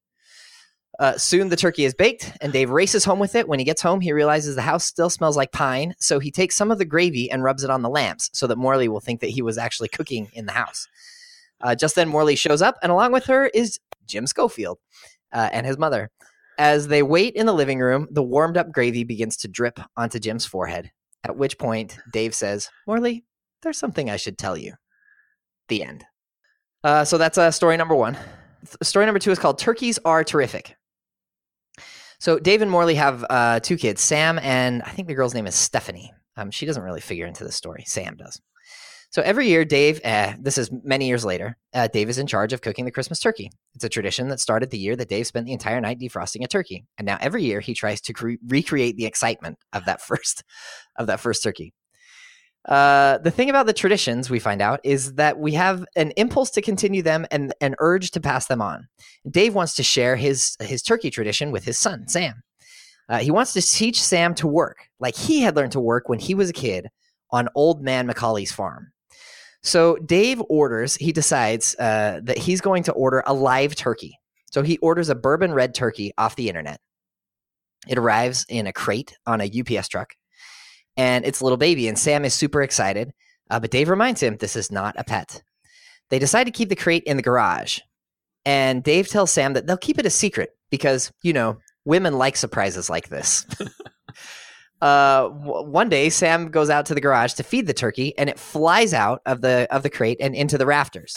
Uh, 1.00 1.18
soon 1.18 1.48
the 1.48 1.56
turkey 1.56 1.86
is 1.86 1.94
baked, 1.94 2.34
and 2.42 2.52
Dave 2.52 2.70
races 2.70 3.06
home 3.06 3.20
with 3.20 3.34
it. 3.34 3.48
When 3.48 3.58
he 3.58 3.64
gets 3.64 3.82
home, 3.82 4.02
he 4.02 4.12
realizes 4.12 4.56
the 4.56 4.62
house 4.62 4.84
still 4.84 5.10
smells 5.10 5.38
like 5.38 5.54
pine, 5.54 5.96
so 5.98 6.20
he 6.20 6.30
takes 6.30 6.58
some 6.58 6.72
of 6.72 6.78
the 6.78 6.84
gravy 6.84 7.32
and 7.32 7.42
rubs 7.42 7.64
it 7.64 7.70
on 7.70 7.82
the 7.82 7.90
lamps 7.90 8.30
so 8.34 8.48
that 8.48 8.58
Morley 8.58 8.90
will 8.90 9.00
think 9.00 9.22
that 9.22 9.30
he 9.30 9.42
was 9.42 9.58
actually 9.58 9.88
cooking 9.88 10.30
in 10.34 10.46
the 10.46 10.52
house. 10.52 10.88
Uh, 11.62 11.74
just 11.74 11.96
then, 11.96 12.10
Morley 12.10 12.36
shows 12.36 12.62
up, 12.62 12.78
and 12.84 12.92
along 12.92 13.14
with 13.14 13.26
her 13.26 13.48
is 13.48 13.80
Jim 14.08 14.28
Schofield 14.28 14.78
uh, 15.32 15.50
and 15.54 15.66
his 15.66 15.78
mother. 15.78 16.12
As 16.58 16.90
they 16.90 17.02
wait 17.02 17.34
in 17.36 17.46
the 17.46 17.54
living 17.54 17.80
room, 17.80 18.10
the 18.12 18.24
warmed 18.24 18.58
up 18.58 18.74
gravy 18.74 19.06
begins 19.06 19.38
to 19.38 19.48
drip 19.48 19.80
onto 19.96 20.20
Jim's 20.20 20.46
forehead, 20.46 20.92
at 21.24 21.38
which 21.38 21.58
point 21.58 21.98
Dave 22.12 22.36
says, 22.36 22.70
Morley, 22.86 23.24
there's 23.62 23.80
something 23.80 24.10
I 24.10 24.18
should 24.18 24.38
tell 24.38 24.58
you. 24.58 24.74
The 25.70 25.84
end. 25.84 26.04
Uh, 26.84 27.06
so 27.06 27.18
that's 27.18 27.38
uh, 27.38 27.52
story 27.52 27.78
number 27.78 27.96
one. 27.96 28.18
Story 28.84 29.06
number 29.06 29.20
two 29.20 29.32
is 29.32 29.40
called 29.40 29.60
Turkeys 29.60 29.98
Are 30.04 30.26
Terrific. 30.26 30.76
So 32.20 32.38
Dave 32.38 32.62
and 32.62 32.70
Morley 32.70 32.96
have 32.96 33.26
uh, 33.30 33.60
two 33.62 33.78
kids, 33.78 34.02
Sam 34.02 34.40
and 34.40 34.84
I 34.84 34.90
think 34.90 35.08
the 35.08 35.14
girl's 35.14 35.34
name 35.34 35.48
is 35.48 35.56
Stephanie. 35.56 36.12
Um, 36.36 36.52
she 36.52 36.66
doesn't 36.66 36.84
really 36.84 37.02
figure 37.02 37.26
into 37.26 37.44
the 37.44 37.52
story. 37.52 37.84
Sam 37.88 38.16
does. 38.16 38.42
So 39.12 39.24
every 39.24 39.48
year, 39.48 39.66
Dave, 39.66 40.00
uh, 40.06 40.34
this 40.40 40.60
is 40.60 40.70
many 40.84 41.08
years 41.08 41.26
later, 41.26 41.58
uh, 41.74 41.88
Dave 41.88 42.10
is 42.10 42.20
in 42.20 42.28
charge 42.28 42.54
of 42.54 42.62
cooking 42.62 42.86
the 42.86 42.92
Christmas 42.92 43.20
turkey. 43.20 43.50
It's 43.74 43.84
a 43.84 43.90
tradition 43.90 44.28
that 44.28 44.40
started 44.40 44.70
the 44.70 44.78
year 44.78 44.96
that 44.98 45.10
Dave 45.10 45.26
spent 45.26 45.48
the 45.48 45.54
entire 45.54 45.82
night 45.82 46.00
defrosting 46.00 46.44
a 46.44 46.48
turkey, 46.48 46.86
and 46.98 47.08
now 47.08 47.18
every 47.20 47.44
year 47.44 47.60
he 47.60 47.74
tries 47.74 48.02
to 48.02 48.14
cre- 48.14 48.34
recreate 48.48 48.98
the 48.98 49.08
excitement 49.08 49.58
of 49.74 49.86
that 49.86 50.02
first 50.08 50.44
of 50.98 51.08
that 51.08 51.20
first 51.20 51.42
turkey. 51.42 51.74
Uh, 52.70 53.18
the 53.18 53.32
thing 53.32 53.50
about 53.50 53.66
the 53.66 53.74
traditions 53.74 54.30
we 54.30 54.40
find 54.40 54.62
out 54.62 54.80
is 54.84 55.16
that 55.16 55.40
we 55.40 55.54
have 55.54 55.84
an 55.96 56.12
impulse 56.12 56.52
to 56.52 56.62
continue 56.62 57.02
them 57.02 57.26
and 57.32 57.52
an 57.62 57.76
urge 57.80 58.12
to 58.12 58.22
pass 58.22 58.46
them 58.46 58.62
on. 58.62 58.88
Dave 59.30 59.56
wants 59.56 59.74
to 59.74 59.84
share 59.84 60.16
his 60.16 60.56
his 60.62 60.84
turkey 60.84 61.10
tradition 61.10 61.52
with 61.52 61.66
his 61.66 61.80
son 61.80 62.08
Sam. 62.08 62.44
Uh, 63.10 63.18
he 63.18 63.32
wants 63.32 63.54
to 63.54 63.62
teach 63.62 64.02
Sam 64.02 64.36
to 64.36 64.48
work 64.48 64.88
like 65.00 65.16
he 65.16 65.42
had 65.42 65.56
learned 65.56 65.72
to 65.72 65.80
work 65.80 66.08
when 66.08 66.20
he 66.20 66.36
was 66.36 66.52
a 66.52 66.54
kid 66.54 66.88
on 67.32 67.50
Old 67.56 67.82
Man 67.82 68.08
McCauley's 68.08 68.52
farm. 68.52 68.92
So 69.64 69.98
Dave 69.98 70.42
orders, 70.48 70.96
he 70.96 71.12
decides 71.12 71.76
uh, 71.80 72.22
that 72.24 72.38
he's 72.38 72.62
going 72.62 72.84
to 72.84 72.94
order 72.94 73.24
a 73.26 73.34
live 73.34 73.76
turkey. 73.76 74.18
So 74.52 74.62
he 74.62 74.78
orders 74.78 75.10
a 75.10 75.16
bourbon 75.16 75.54
red 75.54 75.74
turkey 75.74 76.14
off 76.18 76.36
the 76.36 76.50
internet. 76.50 76.80
It 77.88 77.98
arrives 77.98 78.46
in 78.48 78.68
a 78.68 78.74
crate 78.74 79.18
on 79.26 79.42
a 79.42 79.52
UPS 79.60 79.88
truck, 79.88 80.14
and 81.00 81.24
it's 81.24 81.40
a 81.40 81.46
little 81.46 81.58
baby. 81.58 81.88
And 81.88 81.98
Sam 81.98 82.26
is 82.26 82.34
super 82.34 82.62
excited, 82.62 83.14
uh, 83.50 83.60
but 83.60 83.72
Dave 83.72 83.88
reminds 83.88 84.22
him 84.22 84.36
this 84.36 84.58
is 84.58 84.70
not 84.70 84.96
a 84.98 85.06
pet. 85.06 85.42
They 86.10 86.20
decide 86.20 86.44
to 86.44 86.52
keep 86.52 86.68
the 86.68 86.76
crate 86.76 87.04
in 87.06 87.16
the 87.16 87.24
garage, 87.24 87.80
and 88.46 88.84
Dave 88.84 89.08
tells 89.08 89.32
Sam 89.32 89.54
that 89.54 89.66
they'll 89.66 89.78
keep 89.78 89.98
it 89.98 90.06
a 90.06 90.10
secret 90.10 90.50
because 90.70 91.12
you 91.24 91.32
know 91.32 91.58
women 91.86 92.18
like 92.18 92.36
surprises 92.36 92.90
like 92.90 93.08
this. 93.08 93.46
uh, 94.82 95.30
w- 95.30 95.70
one 95.70 95.88
day 95.88 96.10
Sam 96.10 96.50
goes 96.50 96.70
out 96.70 96.86
to 96.88 96.96
the 96.96 97.02
garage 97.02 97.34
to 97.34 97.44
feed 97.44 97.66
the 97.66 97.74
turkey, 97.74 98.18
and 98.18 98.30
it 98.30 98.38
flies 98.38 98.94
out 98.94 99.22
of 99.26 99.40
the 99.40 99.68
of 99.72 99.84
the 99.84 99.90
crate 99.90 100.18
and 100.20 100.36
into 100.36 100.58
the 100.58 100.66
rafters. 100.66 101.16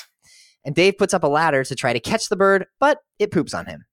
And 0.65 0.77
Dave 0.77 0.97
puts 0.97 1.13
up 1.13 1.25
a 1.25 1.29
ladder 1.29 1.65
to 1.65 1.75
try 1.75 1.93
to 1.93 1.99
catch 1.99 2.29
the 2.29 2.37
bird, 2.37 2.67
but 2.79 2.99
it 3.19 3.33
poops 3.33 3.53
on 3.53 3.67
him. 3.67 3.85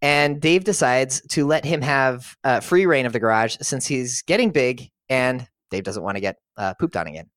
And 0.00 0.40
Dave 0.40 0.64
decides 0.64 1.20
to 1.28 1.46
let 1.46 1.66
him 1.66 1.82
have 1.82 2.36
uh, 2.42 2.60
free 2.60 2.86
reign 2.86 3.04
of 3.04 3.12
the 3.12 3.20
garage 3.20 3.56
since 3.60 3.86
he's 3.86 4.22
getting 4.22 4.50
big, 4.50 4.90
and 5.08 5.46
Dave 5.70 5.84
doesn't 5.84 6.02
want 6.02 6.16
to 6.16 6.20
get 6.20 6.36
uh, 6.56 6.74
pooped 6.74 6.96
on 6.96 7.06
again. 7.06 7.30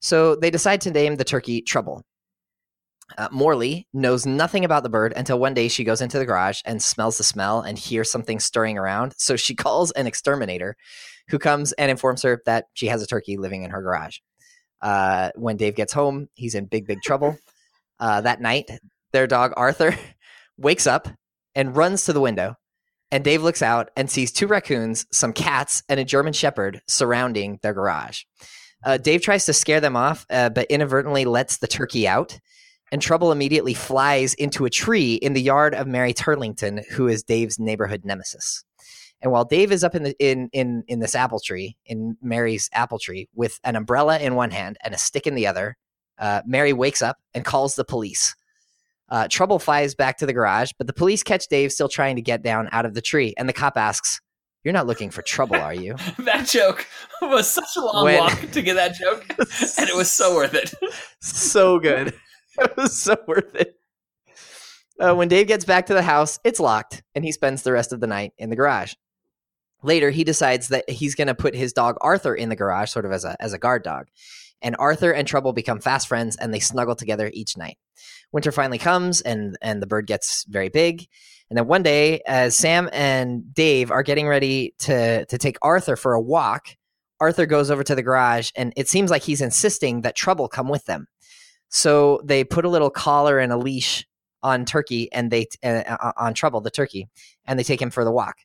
So 0.00 0.34
they 0.34 0.50
decide 0.50 0.80
to 0.82 0.90
name 0.90 1.16
the 1.16 1.24
turkey 1.24 1.62
Trouble. 1.62 2.02
Uh, 3.18 3.28
Morley 3.32 3.88
knows 3.92 4.24
nothing 4.24 4.64
about 4.64 4.82
the 4.82 4.88
bird 4.88 5.12
until 5.16 5.38
one 5.38 5.54
day 5.54 5.68
she 5.68 5.84
goes 5.84 6.00
into 6.00 6.18
the 6.18 6.24
garage 6.24 6.60
and 6.64 6.82
smells 6.82 7.18
the 7.18 7.24
smell 7.24 7.60
and 7.60 7.78
hears 7.78 8.10
something 8.10 8.38
stirring 8.38 8.78
around. 8.78 9.14
So 9.16 9.36
she 9.36 9.54
calls 9.56 9.90
an 9.92 10.06
exterminator 10.06 10.76
who 11.28 11.38
comes 11.38 11.72
and 11.72 11.90
informs 11.90 12.22
her 12.22 12.40
that 12.46 12.66
she 12.74 12.86
has 12.86 13.02
a 13.02 13.06
turkey 13.06 13.36
living 13.36 13.62
in 13.62 13.70
her 13.70 13.82
garage. 13.82 14.18
Uh, 14.80 15.30
when 15.34 15.56
Dave 15.56 15.74
gets 15.74 15.92
home, 15.92 16.28
he's 16.34 16.54
in 16.54 16.66
big, 16.66 16.86
big 16.86 17.02
trouble. 17.02 17.36
Uh, 18.02 18.22
that 18.22 18.40
night, 18.40 18.70
their 19.12 19.26
dog 19.26 19.52
Arthur 19.58 19.94
wakes 20.56 20.86
up 20.86 21.06
and 21.54 21.76
runs 21.76 22.06
to 22.06 22.14
the 22.14 22.20
window. 22.20 22.54
And 23.12 23.24
Dave 23.24 23.42
looks 23.42 23.62
out 23.62 23.90
and 23.96 24.10
sees 24.10 24.30
two 24.30 24.46
raccoons, 24.46 25.06
some 25.10 25.32
cats, 25.32 25.82
and 25.88 25.98
a 25.98 26.04
German 26.04 26.32
Shepherd 26.32 26.80
surrounding 26.86 27.58
their 27.62 27.74
garage. 27.74 28.22
Uh, 28.84 28.96
Dave 28.96 29.22
tries 29.22 29.46
to 29.46 29.52
scare 29.52 29.80
them 29.80 29.96
off, 29.96 30.24
uh, 30.30 30.48
but 30.48 30.70
inadvertently 30.70 31.24
lets 31.24 31.58
the 31.58 31.66
turkey 31.66 32.06
out 32.06 32.38
and 32.92 33.00
Trouble 33.00 33.32
immediately 33.32 33.74
flies 33.74 34.34
into 34.34 34.64
a 34.64 34.70
tree 34.70 35.14
in 35.14 35.32
the 35.32 35.42
yard 35.42 35.74
of 35.74 35.86
Mary 35.86 36.12
Turlington, 36.12 36.84
who 36.90 37.08
is 37.08 37.22
Dave's 37.22 37.58
neighborhood 37.58 38.04
nemesis. 38.04 38.64
And 39.22 39.30
while 39.30 39.44
Dave 39.44 39.70
is 39.70 39.84
up 39.84 39.94
in 39.94 40.02
the 40.02 40.16
in 40.18 40.48
in 40.52 40.82
in 40.88 41.00
this 41.00 41.14
apple 41.14 41.40
tree, 41.40 41.76
in 41.84 42.16
Mary's 42.22 42.70
apple 42.72 42.98
tree, 42.98 43.28
with 43.34 43.60
an 43.64 43.76
umbrella 43.76 44.18
in 44.18 44.34
one 44.34 44.50
hand 44.50 44.78
and 44.82 44.94
a 44.94 44.98
stick 44.98 45.26
in 45.26 45.34
the 45.34 45.46
other, 45.46 45.76
uh, 46.18 46.40
Mary 46.46 46.72
wakes 46.72 47.02
up 47.02 47.18
and 47.34 47.44
calls 47.44 47.74
the 47.74 47.84
police. 47.84 48.34
Uh, 49.10 49.26
Trouble 49.28 49.58
flies 49.58 49.94
back 49.94 50.18
to 50.18 50.26
the 50.26 50.32
garage, 50.32 50.70
but 50.78 50.86
the 50.86 50.92
police 50.92 51.22
catch 51.22 51.48
Dave 51.48 51.72
still 51.72 51.88
trying 51.88 52.16
to 52.16 52.22
get 52.22 52.42
down 52.42 52.68
out 52.72 52.86
of 52.86 52.94
the 52.94 53.02
tree, 53.02 53.34
and 53.36 53.48
the 53.48 53.52
cop 53.52 53.76
asks, 53.76 54.20
"You're 54.62 54.74
not 54.74 54.86
looking 54.86 55.10
for 55.10 55.22
trouble, 55.22 55.56
are 55.56 55.74
you?" 55.74 55.96
that 56.20 56.46
joke 56.46 56.86
was 57.20 57.50
such 57.50 57.76
a 57.76 57.80
long 57.80 58.04
when... 58.04 58.18
walk 58.18 58.50
to 58.52 58.62
get 58.62 58.74
that 58.74 58.94
joke, 58.94 59.26
and 59.78 59.88
it 59.88 59.96
was 59.96 60.12
so 60.12 60.34
worth 60.34 60.54
it. 60.54 60.72
so 61.20 61.80
good. 61.80 62.14
it 62.58 62.76
was 62.76 63.00
so 63.00 63.16
worth 63.26 63.54
it. 63.54 63.76
Uh, 65.00 65.14
when 65.14 65.28
Dave 65.28 65.48
gets 65.48 65.64
back 65.64 65.86
to 65.86 65.94
the 65.94 66.02
house, 66.02 66.38
it's 66.44 66.60
locked, 66.60 67.02
and 67.14 67.24
he 67.24 67.32
spends 67.32 67.62
the 67.62 67.72
rest 67.72 67.92
of 67.92 68.00
the 68.00 68.06
night 68.06 68.32
in 68.38 68.50
the 68.50 68.56
garage. 68.56 68.94
Later, 69.82 70.10
he 70.10 70.24
decides 70.24 70.68
that 70.68 70.88
he's 70.88 71.14
going 71.14 71.28
to 71.28 71.34
put 71.34 71.54
his 71.54 71.72
dog 71.72 71.96
Arthur 72.02 72.34
in 72.34 72.50
the 72.50 72.56
garage, 72.56 72.90
sort 72.90 73.06
of 73.06 73.12
as 73.12 73.24
a 73.24 73.34
as 73.40 73.52
a 73.52 73.58
guard 73.58 73.82
dog. 73.82 74.06
And 74.62 74.76
Arthur 74.78 75.12
and 75.12 75.26
Trouble 75.26 75.52
become 75.52 75.80
fast 75.80 76.08
friends, 76.08 76.36
and 76.36 76.52
they 76.52 76.60
snuggle 76.60 76.94
together 76.94 77.30
each 77.32 77.56
night. 77.56 77.78
Winter 78.32 78.52
finally 78.52 78.78
comes, 78.78 79.20
and 79.20 79.56
and 79.62 79.82
the 79.82 79.86
bird 79.86 80.06
gets 80.06 80.44
very 80.44 80.68
big. 80.68 81.06
And 81.48 81.56
then 81.56 81.66
one 81.66 81.82
day, 81.82 82.20
as 82.26 82.54
Sam 82.54 82.88
and 82.92 83.52
Dave 83.52 83.90
are 83.90 84.02
getting 84.02 84.28
ready 84.28 84.74
to 84.80 85.24
to 85.26 85.38
take 85.38 85.56
Arthur 85.62 85.96
for 85.96 86.12
a 86.12 86.20
walk, 86.20 86.68
Arthur 87.20 87.46
goes 87.46 87.70
over 87.70 87.82
to 87.82 87.94
the 87.94 88.02
garage, 88.02 88.50
and 88.54 88.72
it 88.76 88.88
seems 88.88 89.10
like 89.10 89.22
he's 89.22 89.40
insisting 89.40 90.02
that 90.02 90.16
Trouble 90.16 90.48
come 90.48 90.68
with 90.68 90.84
them. 90.84 91.06
So 91.68 92.20
they 92.24 92.44
put 92.44 92.64
a 92.64 92.68
little 92.68 92.90
collar 92.90 93.38
and 93.38 93.52
a 93.52 93.56
leash 93.56 94.06
on 94.42 94.64
Turkey, 94.64 95.12
and 95.12 95.30
they 95.30 95.46
uh, 95.62 95.82
uh, 95.86 96.12
on 96.16 96.34
Trouble 96.34 96.60
the 96.60 96.70
turkey, 96.70 97.08
and 97.46 97.58
they 97.58 97.64
take 97.64 97.80
him 97.82 97.90
for 97.90 98.04
the 98.04 98.12
walk 98.12 98.36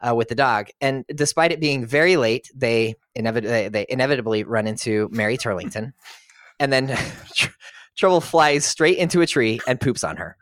uh, 0.00 0.14
with 0.14 0.28
the 0.28 0.34
dog. 0.34 0.68
And 0.80 1.04
despite 1.14 1.52
it 1.52 1.60
being 1.60 1.86
very 1.86 2.16
late, 2.16 2.50
they 2.54 2.94
inevitably 3.14 3.68
they 3.68 3.86
inevitably 3.88 4.44
run 4.44 4.66
into 4.66 5.08
Mary 5.12 5.36
Turlington, 5.36 5.92
and 6.60 6.72
then 6.72 6.96
Trouble 7.96 8.20
flies 8.20 8.66
straight 8.66 8.98
into 8.98 9.22
a 9.22 9.26
tree 9.26 9.58
and 9.66 9.80
poops 9.80 10.04
on 10.04 10.18
her. 10.18 10.36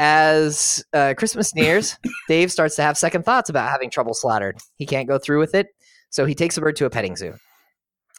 As 0.00 0.84
uh, 0.92 1.14
Christmas 1.16 1.54
nears, 1.54 1.96
Dave 2.28 2.50
starts 2.50 2.74
to 2.76 2.82
have 2.82 2.98
second 2.98 3.24
thoughts 3.24 3.48
about 3.48 3.70
having 3.70 3.88
Trouble 3.88 4.14
slaughtered. 4.14 4.58
He 4.74 4.84
can't 4.84 5.08
go 5.08 5.18
through 5.18 5.38
with 5.38 5.54
it, 5.54 5.68
so 6.10 6.26
he 6.26 6.34
takes 6.34 6.56
the 6.56 6.60
bird 6.60 6.76
to 6.76 6.84
a 6.84 6.90
petting 6.90 7.16
zoo. 7.16 7.34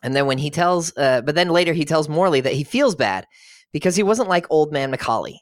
And 0.01 0.15
then 0.15 0.27
when 0.27 0.37
he 0.37 0.49
tells, 0.49 0.95
uh, 0.97 1.21
but 1.21 1.35
then 1.35 1.49
later 1.49 1.73
he 1.73 1.83
tells 1.83 2.07
Morley 2.07 2.41
that 2.41 2.53
he 2.53 2.63
feels 2.63 2.95
bad 2.95 3.25
because 3.73 3.95
he 3.95 4.03
wasn't 4.03 4.29
like 4.29 4.45
old 4.49 4.71
man 4.71 4.91
McCauley. 4.91 5.37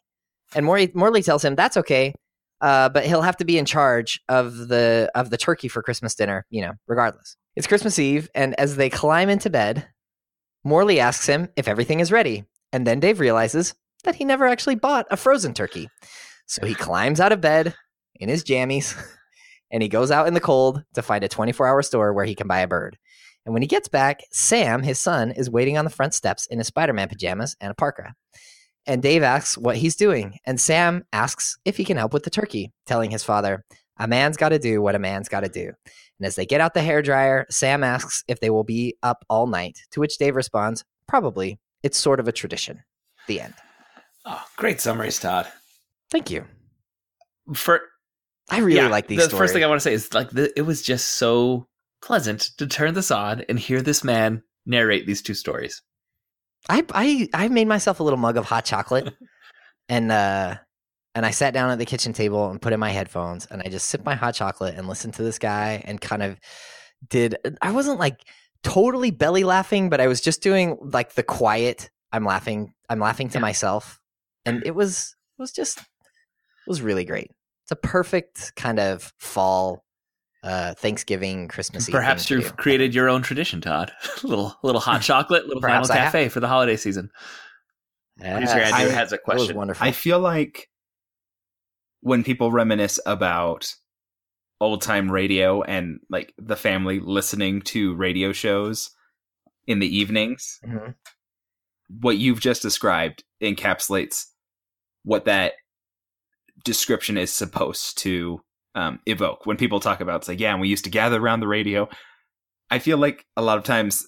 And 0.55 0.65
Morley, 0.65 0.91
Morley 0.93 1.21
tells 1.21 1.43
him 1.43 1.55
that's 1.55 1.77
okay, 1.77 2.13
uh, 2.61 2.89
but 2.89 3.05
he'll 3.05 3.21
have 3.21 3.37
to 3.37 3.45
be 3.45 3.57
in 3.57 3.65
charge 3.65 4.21
of 4.29 4.67
the 4.67 5.11
of 5.15 5.29
the 5.29 5.37
turkey 5.37 5.67
for 5.67 5.81
Christmas 5.81 6.15
dinner, 6.15 6.45
you 6.49 6.61
know, 6.61 6.73
regardless. 6.87 7.37
It's 7.55 7.67
Christmas 7.67 7.99
Eve, 7.99 8.29
and 8.35 8.53
as 8.59 8.75
they 8.75 8.89
climb 8.89 9.29
into 9.29 9.49
bed, 9.49 9.87
Morley 10.63 10.99
asks 10.99 11.27
him 11.27 11.49
if 11.55 11.67
everything 11.67 11.99
is 11.99 12.11
ready, 12.11 12.45
and 12.73 12.85
then 12.85 12.99
Dave 12.99 13.19
realizes 13.19 13.75
that 14.03 14.15
he 14.15 14.25
never 14.25 14.45
actually 14.45 14.75
bought 14.75 15.07
a 15.09 15.17
frozen 15.17 15.53
turkey. 15.53 15.89
So 16.47 16.65
he 16.65 16.75
climbs 16.75 17.19
out 17.19 17.31
of 17.31 17.41
bed 17.41 17.73
in 18.15 18.29
his 18.29 18.43
jammies 18.43 18.95
and 19.71 19.81
he 19.81 19.89
goes 19.89 20.11
out 20.11 20.27
in 20.27 20.33
the 20.33 20.39
cold 20.39 20.83
to 20.93 21.01
find 21.01 21.23
a 21.23 21.27
24 21.27 21.67
hour 21.67 21.81
store 21.81 22.13
where 22.13 22.25
he 22.25 22.35
can 22.35 22.47
buy 22.47 22.59
a 22.59 22.67
bird. 22.67 22.97
And 23.45 23.53
when 23.53 23.61
he 23.61 23.67
gets 23.67 23.87
back, 23.87 24.21
Sam, 24.31 24.81
his 24.81 24.99
son, 24.99 25.31
is 25.31 25.49
waiting 25.49 25.77
on 25.77 25.85
the 25.85 25.91
front 25.91 26.13
steps 26.13 26.47
in 26.47 26.57
his 26.57 26.67
Spider 26.67 26.93
Man 26.93 27.09
pajamas 27.09 27.55
and 27.61 27.71
a 27.71 27.75
parka. 27.75 28.15
And 28.87 29.01
Dave 29.01 29.23
asks 29.23 29.57
what 29.57 29.77
he's 29.77 29.95
doing, 29.95 30.37
and 30.45 30.61
Sam 30.61 31.05
asks 31.11 31.57
if 31.65 31.77
he 31.77 31.85
can 31.85 31.97
help 31.97 32.13
with 32.13 32.23
the 32.23 32.29
turkey, 32.29 32.71
telling 32.85 33.11
his 33.11 33.23
father, 33.23 33.63
A 33.99 34.07
man's 34.07 34.37
got 34.37 34.49
to 34.49 34.59
do 34.59 34.81
what 34.81 34.95
a 34.95 34.99
man's 34.99 35.29
got 35.29 35.41
to 35.41 35.49
do. 35.49 35.71
And 36.19 36.27
as 36.27 36.35
they 36.35 36.45
get 36.45 36.61
out 36.61 36.73
the 36.73 36.81
hair 36.81 37.01
dryer, 37.01 37.45
Sam 37.49 37.83
asks 37.83 38.23
if 38.27 38.39
they 38.39 38.49
will 38.49 38.63
be 38.63 38.95
up 39.01 39.25
all 39.29 39.47
night, 39.47 39.79
to 39.91 39.99
which 39.99 40.17
Dave 40.17 40.35
responds, 40.35 40.83
Probably. 41.07 41.59
It's 41.83 41.97
sort 41.97 42.19
of 42.19 42.27
a 42.27 42.31
tradition. 42.31 42.83
The 43.27 43.41
end. 43.41 43.53
Oh, 44.25 44.43
great 44.57 44.81
summaries, 44.81 45.19
Todd. 45.19 45.47
Thank 46.11 46.31
you. 46.31 46.45
For 47.53 47.81
I 48.49 48.59
really 48.59 48.77
yeah, 48.77 48.87
like 48.87 49.07
these. 49.07 49.27
The 49.27 49.37
first 49.37 49.53
thing 49.53 49.63
I 49.63 49.67
want 49.67 49.81
to 49.81 49.83
say 49.83 49.93
is 49.93 50.13
like 50.13 50.31
the, 50.31 50.51
it 50.57 50.63
was 50.63 50.81
just 50.81 51.09
so 51.09 51.67
pleasant 52.01 52.41
to 52.57 52.67
turn 52.67 52.93
this 52.93 53.11
on 53.11 53.41
and 53.49 53.59
hear 53.59 53.81
this 53.81 54.03
man 54.03 54.43
narrate 54.65 55.05
these 55.05 55.21
two 55.21 55.33
stories. 55.33 55.81
I 56.69 56.83
I 56.93 57.29
I 57.33 57.47
made 57.47 57.67
myself 57.67 57.99
a 57.99 58.03
little 58.03 58.17
mug 58.17 58.37
of 58.37 58.45
hot 58.45 58.65
chocolate, 58.65 59.13
and 59.89 60.11
uh, 60.11 60.55
and 61.13 61.25
I 61.25 61.31
sat 61.31 61.53
down 61.53 61.69
at 61.69 61.79
the 61.79 61.85
kitchen 61.85 62.13
table 62.13 62.49
and 62.49 62.61
put 62.61 62.73
in 62.73 62.79
my 62.79 62.89
headphones, 62.89 63.45
and 63.45 63.61
I 63.63 63.69
just 63.69 63.87
sipped 63.87 64.05
my 64.05 64.15
hot 64.15 64.35
chocolate 64.35 64.75
and 64.75 64.87
listened 64.87 65.13
to 65.15 65.23
this 65.23 65.39
guy, 65.39 65.81
and 65.85 66.01
kind 66.01 66.23
of 66.23 66.39
did. 67.07 67.37
I 67.61 67.71
wasn't 67.71 67.99
like 67.99 68.21
totally 68.63 69.11
belly 69.11 69.43
laughing, 69.43 69.89
but 69.89 70.01
I 70.01 70.07
was 70.07 70.21
just 70.21 70.41
doing 70.41 70.77
like 70.81 71.13
the 71.13 71.23
quiet. 71.23 71.89
I'm 72.11 72.25
laughing. 72.25 72.73
I'm 72.89 72.99
laughing 72.99 73.29
to 73.29 73.37
yeah. 73.37 73.41
myself, 73.41 73.99
and 74.45 74.65
it 74.65 74.75
was 74.75 75.15
it 75.37 75.41
was 75.41 75.51
just 75.51 75.79
it 75.79 76.67
was 76.67 76.81
really 76.81 77.05
great. 77.05 77.31
It's 77.63 77.71
a 77.71 77.75
perfect 77.75 78.53
kind 78.55 78.79
of 78.79 79.13
fall 79.19 79.84
uh, 80.45 80.75
Thanksgiving, 80.75 81.47
Christmas. 81.47 81.89
Perhaps 81.89 82.29
you've 82.29 82.55
created 82.55 82.93
your 82.93 83.09
own 83.09 83.23
tradition, 83.23 83.61
Todd. 83.61 83.91
little 84.23 84.55
little 84.63 84.79
hot 84.79 85.01
chocolate, 85.01 85.47
little 85.47 85.61
Perhaps 85.61 85.89
Vinyl 85.89 85.95
Cafe 85.95 86.29
for 86.29 86.39
the 86.39 86.47
holiday 86.47 86.77
season. 86.77 87.09
Yes. 88.19 88.33
Producer 88.37 88.59
Andrew 88.59 88.91
has 88.91 89.11
a 89.11 89.17
question. 89.17 89.57
wonderful. 89.57 89.85
I 89.85 89.91
feel 89.91 90.19
like 90.19 90.69
when 92.01 92.23
people 92.23 92.51
reminisce 92.51 92.99
about 93.05 93.73
old 94.61 94.81
time 94.81 95.11
radio 95.11 95.63
and 95.63 95.99
like 96.09 96.33
the 96.37 96.55
family 96.55 96.99
listening 96.99 97.61
to 97.63 97.95
radio 97.95 98.31
shows 98.31 98.91
in 99.65 99.79
the 99.79 99.97
evenings, 99.97 100.59
mm-hmm. 100.63 100.91
what 101.99 102.17
you've 102.17 102.39
just 102.39 102.61
described 102.61 103.23
encapsulates 103.41 104.25
what 105.03 105.25
that 105.25 105.53
description 106.63 107.17
is 107.17 107.31
supposed 107.31 107.97
to 107.97 108.41
um, 108.75 108.99
evoke. 109.05 109.45
When 109.45 109.57
people 109.57 109.79
talk 109.79 110.01
about 110.01 110.17
it's 110.17 110.27
like 110.27 110.39
yeah 110.39 110.51
and 110.51 110.61
we 110.61 110.67
used 110.67 110.83
to 110.83 110.89
gather 110.89 111.19
around 111.19 111.39
the 111.39 111.47
radio. 111.47 111.89
I 112.69 112.79
feel 112.79 112.97
like 112.97 113.25
a 113.37 113.41
lot 113.41 113.57
of 113.57 113.63
times 113.63 114.07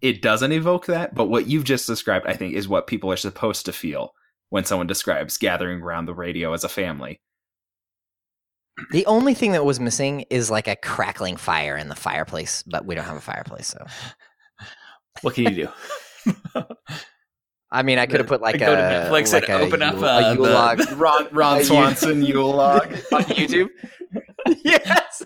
it 0.00 0.20
doesn't 0.20 0.52
evoke 0.52 0.86
that 0.86 1.14
but 1.14 1.26
what 1.28 1.46
you've 1.46 1.64
just 1.64 1.86
described 1.86 2.26
i 2.26 2.32
think 2.32 2.54
is 2.54 2.68
what 2.68 2.88
people 2.88 3.10
are 3.10 3.16
supposed 3.16 3.64
to 3.64 3.72
feel 3.72 4.12
when 4.50 4.64
someone 4.64 4.88
describes 4.88 5.38
gathering 5.38 5.80
around 5.80 6.04
the 6.04 6.14
radio 6.14 6.52
as 6.52 6.64
a 6.64 6.68
family. 6.68 7.20
The 8.90 9.06
only 9.06 9.32
thing 9.32 9.52
that 9.52 9.64
was 9.64 9.80
missing 9.80 10.24
is 10.28 10.50
like 10.50 10.66
a 10.66 10.76
crackling 10.76 11.36
fire 11.36 11.76
in 11.76 11.88
the 11.88 11.94
fireplace 11.94 12.62
but 12.66 12.84
we 12.84 12.94
don't 12.94 13.04
have 13.04 13.16
a 13.16 13.20
fireplace 13.20 13.68
so. 13.68 13.86
What 15.22 15.34
can 15.34 15.44
you 15.44 15.66
do 15.66 16.64
I 17.72 17.82
mean, 17.82 17.98
I 17.98 18.04
could 18.04 18.20
have 18.20 18.26
put 18.26 18.42
like 18.42 18.58
go 18.58 18.72
a 18.72 18.76
to 18.76 18.82
Netflix 18.82 19.32
like 19.32 19.48
and 19.48 19.62
a, 19.62 19.66
open 19.66 19.80
up 19.80 19.94
Yule- 19.94 20.04
uh, 20.04 20.20
a 20.20 20.34
Yule 20.34 20.50
log 20.50 20.92
ron, 20.92 21.28
ron 21.32 21.64
swanson 21.64 22.22
yule 22.26 22.54
log 22.54 22.92
on 23.12 23.22
YouTube. 23.24 23.70
yes. 24.62 25.22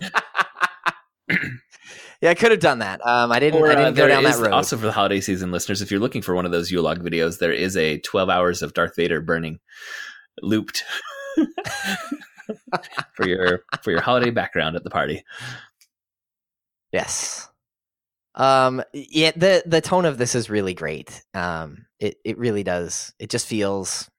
yeah, 2.21 2.29
I 2.29 2.35
could 2.35 2.51
have 2.51 2.61
done 2.61 2.79
that. 2.79 3.05
Um, 3.05 3.33
I 3.33 3.39
didn't. 3.39 3.61
Or, 3.61 3.67
I 3.67 3.73
uh, 3.73 3.75
didn't 3.75 3.95
go 3.95 4.07
down 4.07 4.23
that 4.23 4.37
road. 4.39 4.53
also 4.53 4.77
for 4.77 4.85
the 4.85 4.93
holiday 4.93 5.19
season 5.19 5.51
listeners, 5.51 5.81
if 5.81 5.91
you're 5.91 5.99
looking 5.99 6.21
for 6.21 6.35
one 6.35 6.45
of 6.45 6.51
those 6.53 6.71
Yule 6.71 6.83
log 6.83 7.03
videos, 7.03 7.39
there 7.39 7.51
is 7.51 7.75
a 7.75 7.99
12 7.99 8.29
hours 8.29 8.61
of 8.61 8.73
Darth 8.73 8.95
Vader 8.95 9.19
burning 9.19 9.59
looped 10.41 10.85
for 13.13 13.27
your 13.27 13.63
for 13.83 13.91
your 13.91 14.01
holiday 14.01 14.29
background 14.29 14.77
at 14.77 14.85
the 14.85 14.89
party. 14.89 15.25
Yes. 16.93 17.49
Um. 18.37 18.81
Yeah. 18.93 19.31
The 19.35 19.63
the 19.65 19.81
tone 19.81 20.05
of 20.05 20.17
this 20.17 20.35
is 20.35 20.49
really 20.49 20.73
great. 20.73 21.23
Um. 21.33 21.85
It 21.99 22.17
it 22.23 22.37
really 22.37 22.63
does. 22.63 23.13
It 23.19 23.29
just 23.29 23.47
feels 23.47 24.09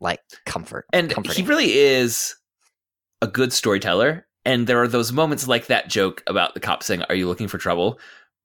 like 0.00 0.20
comfort. 0.46 0.86
And 0.92 1.10
comforting. 1.10 1.44
he 1.44 1.48
really 1.48 1.72
is 1.72 2.34
a 3.20 3.28
good 3.28 3.52
storyteller. 3.52 4.26
And 4.44 4.66
there 4.66 4.82
are 4.82 4.88
those 4.88 5.12
moments 5.12 5.46
like 5.46 5.66
that 5.66 5.88
joke 5.88 6.24
about 6.26 6.54
the 6.54 6.60
cop 6.60 6.82
saying, 6.82 7.02
Are 7.08 7.14
you 7.14 7.28
looking 7.28 7.46
for 7.46 7.58
trouble? 7.58 8.00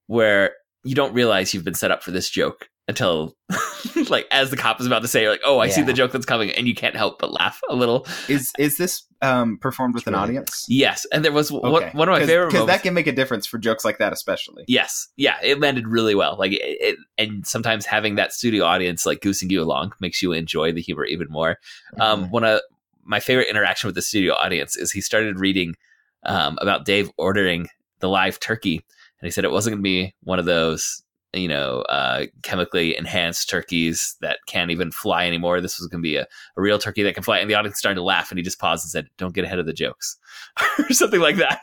where 0.07 0.53
you 0.83 0.95
don't 0.95 1.13
realize 1.13 1.53
you've 1.53 1.63
been 1.63 1.73
set 1.73 1.91
up 1.91 2.01
for 2.01 2.11
this 2.11 2.29
joke 2.29 2.69
until 2.87 3.35
like 4.09 4.27
as 4.31 4.49
the 4.49 4.57
cop 4.57 4.79
is 4.79 4.87
about 4.87 5.01
to 5.01 5.07
say, 5.07 5.23
you're 5.23 5.31
like, 5.31 5.41
Oh, 5.45 5.59
I 5.59 5.67
see 5.69 5.81
the 5.81 5.93
joke 5.93 6.11
that's 6.11 6.25
coming, 6.25 6.51
and 6.51 6.67
you 6.67 6.75
can't 6.75 6.95
help 6.95 7.19
but 7.19 7.31
laugh 7.31 7.59
a 7.69 7.75
little. 7.75 8.07
is 8.27 8.51
is 8.57 8.77
this 8.77 9.03
um, 9.21 9.57
performed 9.57 9.95
with 9.95 10.05
an 10.07 10.13
audience 10.15 10.65
Yes. 10.69 11.05
And 11.11 11.25
there 11.25 11.31
was 11.31 11.51
one, 11.51 11.71
one 11.71 12.07
of 12.07 12.13
my 12.13 12.25
favorite 12.25 12.51
because 12.51 12.67
that 12.67 12.83
can 12.83 12.93
make 12.93 13.07
a 13.07 13.11
difference 13.11 13.47
for 13.47 13.57
jokes 13.57 13.83
like 13.83 13.97
that 13.97 14.13
especially 14.13 14.63
Yes, 14.67 15.07
yeah, 15.17 15.37
it 15.41 15.59
landed 15.59 15.87
really 15.87 16.13
well. 16.15 16.35
Like, 16.37 16.51
it, 16.51 16.61
it, 16.61 16.97
and 17.17 17.45
sometimes 17.45 17.85
having 17.85 18.15
that 18.15 18.31
studio 18.31 18.63
audience 18.63 19.05
like 19.05 19.21
goosing 19.21 19.49
you 19.49 19.61
along 19.61 19.93
makes 19.99 20.21
you 20.21 20.33
enjoy 20.33 20.71
the 20.71 20.81
humor 20.81 21.05
even 21.05 21.27
more. 21.29 21.57
Um, 21.99 22.29
one 22.29 22.43
of 22.43 22.61
my 23.03 23.19
favorite 23.19 23.47
interaction 23.49 23.87
with 23.87 23.95
the 23.95 24.01
studio 24.01 24.33
audience 24.33 24.75
is 24.75 24.91
he 24.91 25.01
started 25.01 25.39
reading 25.39 25.75
um, 26.23 26.57
about 26.61 26.85
Dave 26.85 27.09
ordering 27.17 27.69
the 27.99 28.09
live 28.09 28.39
turkey, 28.39 28.75
and 29.19 29.27
he 29.27 29.31
said 29.31 29.45
it 29.45 29.51
wasn't 29.51 29.73
going 29.73 29.83
to 29.83 29.87
be 29.87 30.15
one 30.21 30.39
of 30.39 30.45
those 30.45 31.03
you 31.37 31.47
know 31.47 31.81
uh, 31.89 32.25
chemically 32.43 32.97
enhanced 32.97 33.49
turkeys 33.49 34.15
that 34.21 34.39
can't 34.47 34.71
even 34.71 34.91
fly 34.91 35.25
anymore. 35.27 35.61
This 35.61 35.79
was 35.79 35.87
going 35.87 36.01
to 36.01 36.07
be 36.07 36.15
a, 36.15 36.23
a 36.23 36.61
real 36.61 36.79
turkey 36.79 37.03
that 37.03 37.13
can 37.13 37.23
fly, 37.23 37.39
and 37.39 37.49
the 37.49 37.55
audience 37.55 37.77
started 37.77 37.95
to 37.95 38.03
laugh, 38.03 38.31
and 38.31 38.37
he 38.37 38.43
just 38.43 38.59
paused 38.59 38.83
and 38.83 38.91
said, 38.91 39.07
"Don't 39.17 39.33
get 39.33 39.45
ahead 39.45 39.59
of 39.59 39.65
the 39.65 39.73
jokes," 39.73 40.17
or 40.79 40.91
something 40.93 41.21
like 41.21 41.37
that. 41.37 41.59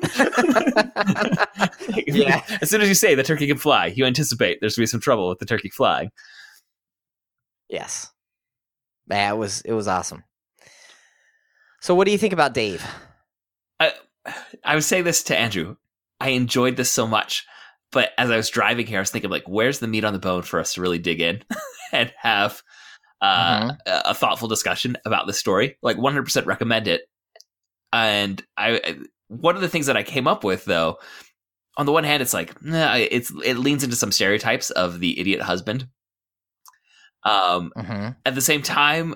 Yeah. 2.06 2.42
As 2.60 2.70
soon 2.70 2.80
as 2.80 2.88
you 2.88 2.94
say 2.94 3.14
the 3.14 3.22
turkey 3.22 3.46
can 3.46 3.56
fly, 3.56 3.86
you 3.86 4.04
anticipate 4.04 4.58
there's 4.60 4.76
going 4.76 4.86
to 4.86 4.88
be 4.88 4.90
some 4.90 5.00
trouble 5.00 5.28
with 5.28 5.38
the 5.38 5.46
turkey 5.46 5.70
flying. 5.70 6.10
Yes. 7.68 8.10
Yeah, 9.10 9.32
it 9.32 9.36
was 9.36 9.60
it 9.62 9.72
was 9.72 9.88
awesome. 9.88 10.24
So, 11.80 11.94
what 11.94 12.06
do 12.06 12.12
you 12.12 12.18
think 12.18 12.32
about 12.32 12.54
Dave? 12.54 12.84
I, 13.78 13.92
I 14.64 14.74
was 14.74 14.86
saying 14.86 15.04
this 15.04 15.22
to 15.24 15.36
Andrew. 15.36 15.76
I 16.20 16.30
enjoyed 16.30 16.76
this 16.76 16.90
so 16.90 17.06
much, 17.06 17.44
but 17.94 18.10
as 18.18 18.30
I 18.30 18.36
was 18.36 18.50
driving 18.50 18.86
here, 18.86 18.98
I 18.98 19.00
was 19.00 19.10
thinking 19.10 19.30
like, 19.30 19.44
where's 19.48 19.78
the 19.78 19.88
meat 19.88 20.04
on 20.04 20.12
the 20.12 20.18
bone 20.18 20.42
for 20.42 20.60
us 20.60 20.74
to 20.74 20.82
really 20.82 20.98
dig 20.98 21.22
in 21.22 21.42
and 21.92 22.12
have 22.18 22.60
uh, 23.22 23.72
a, 23.86 24.02
a 24.10 24.14
thoughtful 24.14 24.48
discussion 24.48 24.98
about 25.06 25.26
the 25.26 25.32
story? 25.32 25.78
Like, 25.80 25.96
100% 25.96 26.44
recommend 26.44 26.88
it. 26.88 27.02
And 27.92 28.44
I, 28.58 28.80
I- 28.84 28.96
one 29.28 29.54
of 29.56 29.62
the 29.62 29.68
things 29.70 29.86
that 29.86 29.96
I 29.96 30.02
came 30.02 30.28
up 30.28 30.44
with 30.44 30.66
though, 30.66 30.98
on 31.78 31.86
the 31.86 31.92
one 31.92 32.04
hand, 32.04 32.20
it's 32.22 32.34
like 32.34 32.62
nah, 32.62 32.94
it's 32.94 33.32
it 33.44 33.54
leans 33.56 33.82
into 33.82 33.96
some 33.96 34.12
stereotypes 34.12 34.70
of 34.70 35.00
the 35.00 35.18
idiot 35.18 35.40
husband. 35.40 35.88
Um, 37.24 37.72
Mm-hmm. 37.76 38.08
at 38.26 38.34
the 38.34 38.40
same 38.40 38.62
time, 38.62 39.14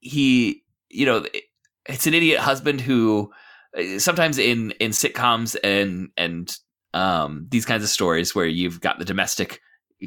he, 0.00 0.62
you 0.90 1.06
know, 1.06 1.24
it's 1.88 2.06
an 2.06 2.14
idiot 2.14 2.40
husband 2.40 2.80
who 2.80 3.32
uh, 3.76 3.98
sometimes 3.98 4.38
in 4.38 4.72
in 4.72 4.90
sitcoms 4.90 5.56
and 5.64 6.10
and 6.16 6.54
um 6.94 7.46
these 7.50 7.64
kinds 7.64 7.82
of 7.82 7.88
stories 7.90 8.34
where 8.34 8.46
you've 8.46 8.80
got 8.80 8.98
the 8.98 9.04
domestic 9.04 9.60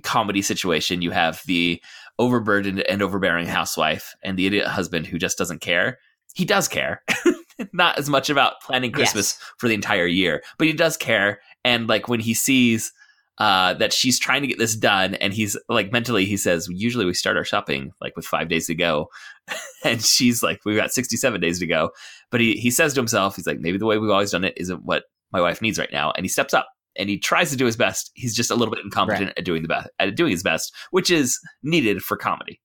comedy 0.03 0.41
situation, 0.41 1.01
you 1.01 1.11
have 1.11 1.41
the 1.45 1.81
overburdened 2.17 2.81
and 2.81 3.01
overbearing 3.01 3.47
housewife 3.47 4.15
and 4.23 4.37
the 4.37 4.45
idiot 4.45 4.67
husband 4.67 5.07
who 5.07 5.17
just 5.17 5.37
doesn't 5.37 5.59
care. 5.59 5.97
He 6.33 6.45
does 6.45 6.67
care. 6.67 7.03
Not 7.73 7.97
as 7.97 8.09
much 8.09 8.29
about 8.29 8.61
planning 8.61 8.91
Christmas 8.91 9.37
for 9.57 9.67
the 9.67 9.73
entire 9.73 10.05
year, 10.05 10.41
but 10.57 10.67
he 10.67 10.73
does 10.73 10.97
care. 10.97 11.41
And 11.63 11.87
like 11.87 12.07
when 12.07 12.19
he 12.19 12.33
sees 12.33 12.91
uh, 13.37 13.73
that 13.75 13.93
she's 13.93 14.19
trying 14.19 14.41
to 14.41 14.47
get 14.47 14.57
this 14.57 14.75
done, 14.75 15.15
and 15.15 15.33
he's 15.33 15.57
like 15.67 15.91
mentally, 15.91 16.25
he 16.25 16.37
says, 16.37 16.67
"Usually 16.69 17.05
we 17.05 17.13
start 17.13 17.37
our 17.37 17.43
shopping 17.43 17.91
like 17.99 18.15
with 18.15 18.25
five 18.25 18.49
days 18.49 18.67
to 18.67 18.75
go," 18.75 19.09
and 19.83 20.03
she's 20.03 20.43
like, 20.43 20.59
"We've 20.65 20.77
got 20.77 20.91
sixty-seven 20.91 21.41
days 21.41 21.59
to 21.59 21.67
go." 21.67 21.91
But 22.29 22.41
he 22.41 22.53
he 22.53 22.71
says 22.71 22.93
to 22.93 22.99
himself, 22.99 23.35
he's 23.35 23.47
like, 23.47 23.59
"Maybe 23.59 23.77
the 23.77 23.85
way 23.85 23.97
we've 23.97 24.11
always 24.11 24.31
done 24.31 24.43
it 24.43 24.53
isn't 24.57 24.83
what 24.83 25.05
my 25.31 25.41
wife 25.41 25.61
needs 25.61 25.79
right 25.79 25.91
now," 25.91 26.11
and 26.11 26.25
he 26.25 26.29
steps 26.29 26.53
up 26.53 26.67
and 26.95 27.09
he 27.09 27.17
tries 27.17 27.49
to 27.51 27.55
do 27.55 27.65
his 27.65 27.77
best. 27.77 28.11
He's 28.15 28.35
just 28.35 28.51
a 28.51 28.55
little 28.55 28.73
bit 28.73 28.83
incompetent 28.83 29.33
at 29.37 29.45
doing 29.45 29.61
the 29.61 29.67
best 29.67 29.89
at 29.99 30.15
doing 30.15 30.31
his 30.31 30.43
best, 30.43 30.73
which 30.91 31.09
is 31.09 31.39
needed 31.63 32.01
for 32.01 32.17
comedy. 32.17 32.59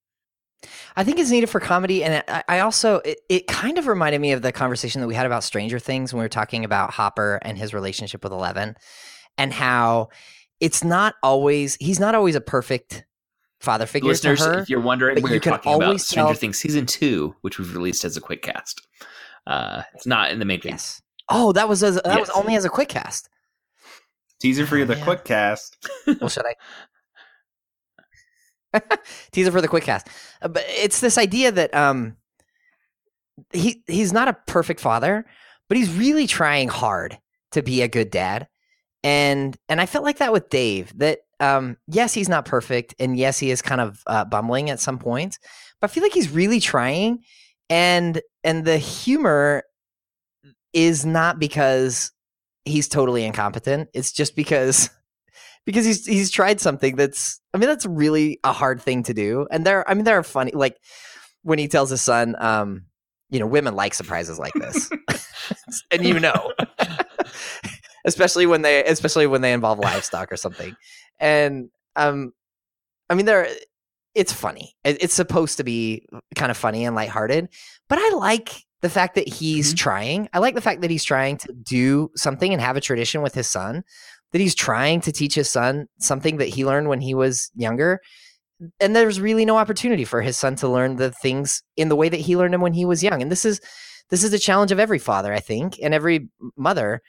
I 0.97 1.05
think 1.05 1.19
it's 1.19 1.31
needed 1.31 1.49
for 1.49 1.61
comedy, 1.61 2.03
and 2.03 2.25
I, 2.29 2.43
I 2.49 2.59
also 2.61 2.97
it, 3.01 3.21
it 3.29 3.47
kind 3.47 3.79
of 3.79 3.87
reminded 3.87 4.21
me 4.21 4.33
of 4.33 4.43
the 4.43 4.53
conversation 4.53 5.01
that 5.01 5.07
we 5.07 5.15
had 5.15 5.27
about 5.27 5.45
Stranger 5.45 5.79
Things 5.79 6.13
when 6.13 6.21
we 6.21 6.25
were 6.25 6.29
talking 6.31 6.65
about 6.65 6.91
Hopper 6.91 7.39
and 7.43 7.59
his 7.59 7.75
relationship 7.75 8.25
with 8.25 8.33
Eleven, 8.33 8.75
and 9.39 9.53
how 9.53 10.09
it's 10.61 10.83
not 10.83 11.15
always 11.23 11.77
he's 11.77 12.01
not 12.01 12.15
always 12.15 12.35
a 12.35 12.41
perfect 12.41 13.05
father 13.61 13.87
figure 13.87 14.09
Listeners, 14.09 14.41
to 14.41 14.45
her. 14.47 14.59
if 14.59 14.71
you're 14.71 14.81
wondering, 14.81 15.23
we're 15.23 15.35
you 15.35 15.41
can 15.41 15.53
talking 15.53 15.75
about 15.75 16.01
Stranger 16.01 16.29
tell- 16.33 16.35
Things 16.35 16.59
season 16.59 16.87
two, 16.87 17.35
which 17.43 17.59
we've 17.59 17.75
released 17.75 18.05
as 18.05 18.17
a 18.17 18.21
quick 18.21 18.43
cast. 18.43 18.87
Uh, 19.47 19.83
it's 19.95 20.07
not 20.07 20.31
in 20.33 20.39
the 20.39 20.45
main 20.45 20.61
feed. 20.61 20.81
Oh, 21.29 21.53
that 21.53 21.69
was 21.69 21.83
as, 21.83 22.01
that 22.05 22.21
was 22.21 22.31
only 22.31 22.55
as 22.57 22.65
a 22.65 22.69
quick 22.69 22.89
cast. 22.89 23.29
Teaser 24.41 24.67
for 24.67 24.85
the 24.85 24.97
quick 24.97 25.25
cast. 25.25 25.77
well, 26.21 26.29
should 26.29 26.45
I? 26.47 26.55
Teaser 29.33 29.51
for 29.51 29.61
the 29.61 29.69
quick 29.69 29.85
cast. 29.85 30.09
Uh, 30.43 30.49
But 30.49 30.65
it's 30.69 31.01
this 31.01 31.19
idea 31.19 31.51
that 31.53 31.75
um 31.75 32.17
he 33.53 33.83
he's 33.87 34.13
not 34.13 34.29
a 34.29 34.37
perfect 34.47 34.81
father, 34.81 35.25
but 35.69 35.79
he's 35.79 35.93
really 35.93 36.27
trying 36.27 36.69
hard 36.69 37.19
to 37.53 37.63
be 37.63 37.83
a 37.83 37.89
good 37.89 38.11
dad. 38.11 38.49
And 39.03 39.57
and 39.69 39.81
I 39.81 39.87
felt 39.87 40.05
like 40.05 40.19
that 40.19 40.33
with 40.33 40.51
Dave 40.51 40.97
that 40.99 41.21
um 41.41 41.77
yes, 41.89 42.13
he's 42.13 42.29
not 42.29 42.45
perfect 42.45 42.95
and 42.99 43.17
yes, 43.17 43.39
he 43.39 43.51
is 43.51 43.63
kind 43.63 43.81
of 43.81 44.03
uh, 44.07 44.25
bumbling 44.25 44.71
at 44.71 44.81
some 44.81 44.99
points, 44.99 45.39
but 45.81 45.91
I 45.91 45.93
feel 45.93 46.03
like 46.03 46.15
he's 46.15 46.31
really 46.31 46.61
trying 46.61 47.21
and 47.71 48.21
and 48.45 48.65
the 48.65 48.79
humor 48.79 49.65
is 50.77 51.07
not 51.07 51.39
because 51.39 52.13
he's 52.67 52.87
totally 52.87 53.25
incompetent. 53.25 53.89
It's 53.95 54.13
just 54.13 54.37
because 54.37 54.91
because 55.67 55.85
he's 55.87 56.05
he's 56.07 56.31
tried 56.31 56.61
something 56.61 56.97
that's 56.97 57.41
I 57.55 57.59
mean 57.59 57.69
that's 57.69 57.87
really 57.87 58.39
a 58.45 58.53
hard 58.53 58.83
thing 58.83 59.03
to 59.05 59.15
do. 59.15 59.47
And 59.51 59.65
there 59.65 59.89
I 59.89 59.95
mean 59.95 60.05
there 60.05 60.19
are 60.19 60.23
funny 60.23 60.53
like 60.55 60.77
when 61.43 61.59
he 61.59 61.67
tells 61.67 61.89
his 61.91 62.03
son 62.03 62.37
um 62.39 62.85
you 63.31 63.41
know 63.41 63.47
women 63.47 63.75
like 63.75 63.95
surprises 63.95 64.39
like 64.39 64.53
this. 64.55 64.91
and 65.91 66.05
you 66.05 66.21
know. 66.21 66.53
especially 68.05 68.47
when 68.47 68.63
they 68.63 68.85
especially 68.85 69.27
when 69.27 69.41
they 69.41 69.53
involve 69.53 69.79
livestock 69.79 70.31
or 70.31 70.37
something. 70.37 70.77
And 71.19 71.71
um 71.97 72.33
I 73.09 73.15
mean 73.15 73.27
there 73.27 73.49
it's 74.15 74.33
funny. 74.33 74.75
It- 74.85 75.03
It's 75.03 75.15
supposed 75.15 75.57
to 75.57 75.65
be 75.65 76.07
kind 76.35 76.51
of 76.51 76.57
funny 76.57 76.85
and 76.85 76.95
lighthearted, 76.95 77.49
but 77.89 77.99
I 77.99 78.11
like 78.17 78.66
the 78.83 78.91
fact 78.91 79.15
that 79.15 79.29
he's 79.29 79.69
mm-hmm. 79.69 79.77
trying. 79.77 80.29
I 80.33 80.39
like 80.39 80.55
the 80.55 80.61
fact 80.61 80.81
that 80.83 80.91
he's 80.91 81.05
trying 81.05 81.39
to 81.39 81.53
do 81.53 82.11
something 82.15 82.53
and 82.53 82.61
have 82.61 82.77
a 82.77 82.81
tradition 82.81 83.23
with 83.23 83.35
his 83.35 83.49
son. 83.49 83.85
That 84.33 84.41
he's 84.41 84.55
trying 84.55 85.01
to 85.03 85.13
teach 85.13 85.35
his 85.35 85.49
son 85.49 85.87
something 85.99 86.37
that 86.39 86.49
he 86.49 86.65
learned 86.67 86.89
when 86.89 87.01
he 87.01 87.15
was 87.15 87.51
younger. 87.55 88.01
And 88.81 88.95
there's 88.95 89.21
really 89.21 89.45
no 89.45 89.57
opportunity 89.57 90.05
for 90.05 90.21
his 90.21 90.37
son 90.37 90.57
to 90.57 90.69
learn 90.69 90.97
the 90.97 91.13
things 91.13 91.63
in 91.77 91.89
the 91.89 91.97
way 91.97 92.09
that 92.09 92.21
he 92.21 92.37
learned 92.37 92.53
them 92.53 92.61
when 92.61 92.75
he 92.75 92.85
was 92.85 93.03
young. 93.03 93.23
And 93.23 93.31
this 93.31 93.45
is 93.45 93.61
this 94.11 94.25
is 94.25 94.31
the 94.31 94.39
challenge 94.39 94.73
of 94.73 94.79
every 94.79 94.99
father, 94.99 95.33
I 95.33 95.41
think, 95.41 95.79
and 95.83 95.95
every 95.95 96.29
mother 96.57 97.03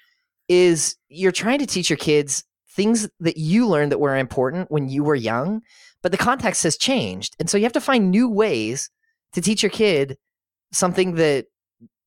is 0.47 0.95
you're 1.09 1.31
trying 1.31 1.59
to 1.59 1.65
teach 1.65 1.89
your 1.89 1.97
kids 1.97 2.43
things 2.69 3.09
that 3.19 3.37
you 3.37 3.67
learned 3.67 3.91
that 3.91 3.99
were 3.99 4.15
important 4.15 4.71
when 4.71 4.87
you 4.87 5.03
were 5.03 5.15
young, 5.15 5.61
but 6.03 6.11
the 6.11 6.17
context 6.17 6.63
has 6.63 6.77
changed. 6.77 7.35
And 7.39 7.49
so 7.49 7.57
you 7.57 7.63
have 7.63 7.73
to 7.73 7.81
find 7.81 8.11
new 8.11 8.29
ways 8.29 8.89
to 9.33 9.41
teach 9.41 9.63
your 9.63 9.71
kid 9.71 10.17
something 10.71 11.15
that 11.15 11.47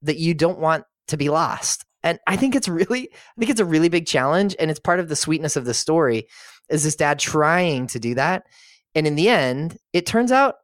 that 0.03 0.19
you 0.19 0.35
don't 0.35 0.59
want 0.59 0.85
to 1.09 1.17
be 1.17 1.29
lost. 1.29 1.85
And 2.03 2.19
I 2.27 2.37
think 2.37 2.55
it's 2.55 2.69
really 2.69 3.11
I 3.13 3.39
think 3.39 3.51
it's 3.51 3.61
a 3.61 3.65
really 3.65 3.89
big 3.89 4.07
challenge 4.07 4.57
and 4.59 4.71
it's 4.71 4.81
part 4.81 5.01
of 5.01 5.09
the 5.09 5.17
sweetness 5.17 5.57
of 5.57 5.65
the 5.65 5.75
story 5.75 6.27
is 6.71 6.85
this 6.85 6.97
dad 6.97 7.19
trying 7.19 7.87
to 7.89 7.99
do 7.99 8.15
that. 8.15 8.45
And 8.95 9.07
in 9.07 9.17
the 9.17 9.29
end, 9.29 9.77
it 9.93 10.07
turns 10.07 10.33
out 10.33 10.57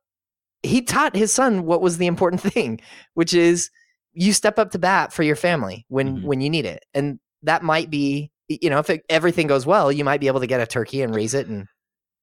he 0.63 0.83
taught 0.83 1.15
his 1.15 1.33
son 1.33 1.65
what 1.65 1.83
was 1.83 1.99
the 1.99 2.07
important 2.07 2.41
thing, 2.53 2.81
which 3.15 3.35
is 3.35 3.71
you 4.13 4.33
step 4.33 4.59
up 4.59 4.71
to 4.71 4.79
bat 4.79 5.13
for 5.13 5.23
your 5.23 5.37
family 5.37 5.85
when 5.89 6.23
when 6.23 6.41
you 6.41 6.49
need 6.49 6.65
it. 6.65 6.85
And 6.95 7.19
that 7.43 7.63
might 7.63 7.91
be 7.91 8.31
you 8.49 8.71
know 8.71 8.79
if 8.79 8.89
it, 8.89 9.03
everything 9.09 9.47
goes 9.47 9.67
well, 9.67 9.93
you 9.93 10.05
might 10.05 10.21
be 10.21 10.29
able 10.29 10.41
to 10.41 10.47
get 10.47 10.61
a 10.61 10.67
turkey 10.67 11.03
and 11.03 11.15
raise 11.15 11.35
it 11.35 11.49
and 11.49 11.67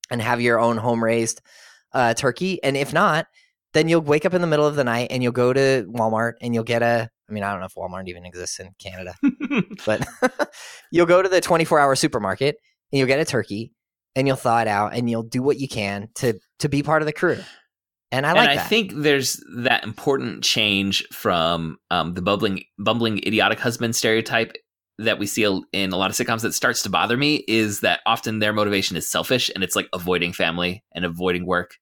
and 0.09 0.21
have 0.21 0.41
your 0.41 0.59
own 0.59 0.77
home 0.77 1.03
raised 1.03 1.41
uh, 1.93 2.13
turkey. 2.13 2.61
And 2.63 2.75
if 2.75 2.93
not, 2.93 3.27
then 3.73 3.89
you'll 3.89 4.01
wake 4.01 4.25
up 4.25 4.33
in 4.33 4.41
the 4.41 4.47
middle 4.47 4.65
of 4.65 4.75
the 4.75 4.83
night 4.83 5.07
and 5.11 5.21
you'll 5.21 5.31
go 5.31 5.51
to 5.51 5.85
Walmart 5.89 6.33
and 6.41 6.53
you'll 6.53 6.63
get 6.63 6.81
a. 6.81 7.09
I 7.29 7.31
mean, 7.31 7.43
I 7.43 7.51
don't 7.51 7.61
know 7.61 7.65
if 7.65 7.75
Walmart 7.75 8.07
even 8.07 8.25
exists 8.25 8.59
in 8.59 8.69
Canada, 8.79 9.15
but 9.85 10.05
you'll 10.91 11.05
go 11.05 11.21
to 11.21 11.29
the 11.29 11.41
24 11.41 11.79
hour 11.79 11.95
supermarket 11.95 12.57
and 12.91 12.99
you'll 12.99 13.07
get 13.07 13.19
a 13.19 13.25
turkey 13.25 13.71
and 14.15 14.27
you'll 14.27 14.37
thaw 14.37 14.61
it 14.61 14.67
out 14.67 14.93
and 14.93 15.09
you'll 15.09 15.23
do 15.23 15.41
what 15.41 15.57
you 15.57 15.67
can 15.67 16.09
to 16.15 16.39
to 16.59 16.69
be 16.69 16.83
part 16.83 17.01
of 17.01 17.05
the 17.05 17.13
crew. 17.13 17.39
And 18.11 18.27
I 18.27 18.33
like 18.33 18.41
and 18.41 18.49
I 18.51 18.55
that. 18.57 18.69
think 18.69 18.93
there's 18.93 19.43
that 19.57 19.83
important 19.83 20.43
change 20.43 21.03
from 21.11 21.77
um, 21.89 22.13
the 22.13 22.21
bumbling, 22.21 22.63
bumbling, 22.77 23.17
idiotic 23.17 23.59
husband 23.59 23.95
stereotype 23.95 24.53
that 24.99 25.17
we 25.17 25.25
see 25.25 25.43
in 25.71 25.91
a 25.91 25.97
lot 25.97 26.11
of 26.11 26.15
sitcoms 26.15 26.41
that 26.41 26.53
starts 26.53 26.83
to 26.83 26.89
bother 26.91 27.17
me 27.17 27.43
is 27.47 27.79
that 27.79 28.01
often 28.05 28.37
their 28.37 28.53
motivation 28.53 28.95
is 28.95 29.09
selfish 29.09 29.49
and 29.55 29.63
it's 29.63 29.75
like 29.75 29.89
avoiding 29.93 30.31
family 30.31 30.83
and 30.93 31.05
avoiding 31.05 31.47
work 31.47 31.77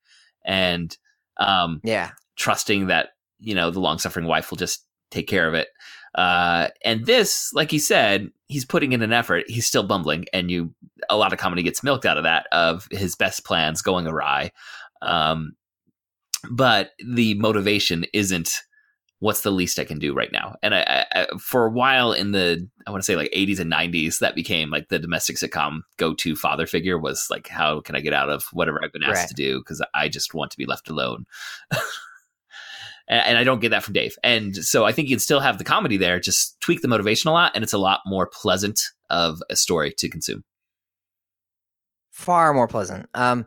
and 0.46 0.98
um, 1.42 1.82
yeah, 1.84 2.12
trusting 2.38 2.88
that 2.88 3.10
you 3.40 3.56
know 3.56 3.72
the 3.72 3.80
long 3.80 4.00
suffering 4.00 4.26
wife 4.26 4.52
will 4.52 4.58
just 4.58 4.86
take 5.10 5.28
care 5.28 5.48
of 5.48 5.54
it. 5.54 5.68
Uh, 6.16 6.68
and 6.84 7.06
this, 7.06 7.52
like 7.54 7.72
he 7.72 7.80
said, 7.80 8.30
he's 8.48 8.66
putting 8.66 8.92
in 8.92 9.02
an 9.02 9.14
effort. 9.14 9.46
He's 9.48 9.66
still 9.66 9.84
bumbling, 9.84 10.26
and 10.34 10.52
you 10.52 10.74
a 11.10 11.18
lot 11.18 11.34
of 11.34 11.40
comedy 11.40 11.64
gets 11.64 11.84
milked 11.84 12.06
out 12.06 12.18
of 12.18 12.24
that 12.24 12.48
of 12.52 12.88
his 12.92 13.16
best 13.16 13.46
plans 13.46 13.82
going 13.82 14.08
awry. 14.08 14.52
Um, 15.02 15.54
but 16.50 16.92
the 17.06 17.36
motivation 17.36 18.06
isn't 18.14 18.52
what's 19.22 19.42
the 19.42 19.52
least 19.52 19.78
I 19.78 19.84
can 19.86 20.00
do 20.00 20.14
right 20.16 20.32
now. 20.32 20.56
And 20.64 20.74
I, 20.74 20.82
I, 20.82 21.06
I 21.22 21.28
for 21.40 21.66
a 21.68 21.70
while 21.72 22.12
in 22.12 22.32
the 22.32 22.68
I 22.88 22.92
want 22.92 23.02
to 23.02 23.06
say 23.06 23.16
like 23.16 23.32
80s 23.38 23.60
and 23.60 23.72
90s, 23.72 24.18
that 24.20 24.34
became 24.36 24.70
like 24.72 24.90
the 24.90 24.98
domestic 25.00 25.38
sitcom 25.38 25.82
go 25.98 26.14
to 26.16 26.36
father 26.36 26.66
figure 26.66 26.98
was 26.98 27.28
like, 27.30 27.48
how 27.48 27.82
can 27.82 27.96
I 27.96 28.00
get 28.00 28.14
out 28.14 28.30
of 28.30 28.46
whatever 28.52 28.84
I've 28.84 28.92
been 28.92 29.04
asked 29.04 29.20
Right. 29.20 29.28
to 29.30 29.34
do 29.36 29.60
because 29.60 29.82
I 29.94 30.10
just 30.10 30.34
want 30.34 30.50
to 30.52 30.58
be 30.58 30.66
left 30.66 30.90
alone. 30.90 31.26
and, 33.08 33.22
and 33.28 33.38
I 33.38 33.44
don't 33.44 33.60
get 33.62 33.70
that 33.70 33.84
from 33.84 33.94
Dave. 33.94 34.16
And 34.24 34.56
so 34.56 34.86
I 34.86 34.92
think 34.92 35.08
you 35.08 35.16
can 35.16 35.20
still 35.20 35.40
have 35.40 35.60
the 35.60 35.64
comedy 35.64 35.98
there, 35.98 36.20
just 36.20 36.60
tweak 36.60 36.82
the 36.82 36.88
motivation 36.88 37.30
a 37.30 37.34
lot, 37.34 37.52
and 37.54 37.64
it's 37.64 37.74
a 37.74 37.78
lot 37.78 38.02
more 38.08 38.26
pleasant 38.26 38.82
of 39.12 39.42
a 39.50 39.56
story 39.56 39.94
to 39.98 40.10
consume. 40.10 40.44
far 42.10 42.54
more 42.54 42.68
pleasant. 42.68 43.08
Um, 43.14 43.46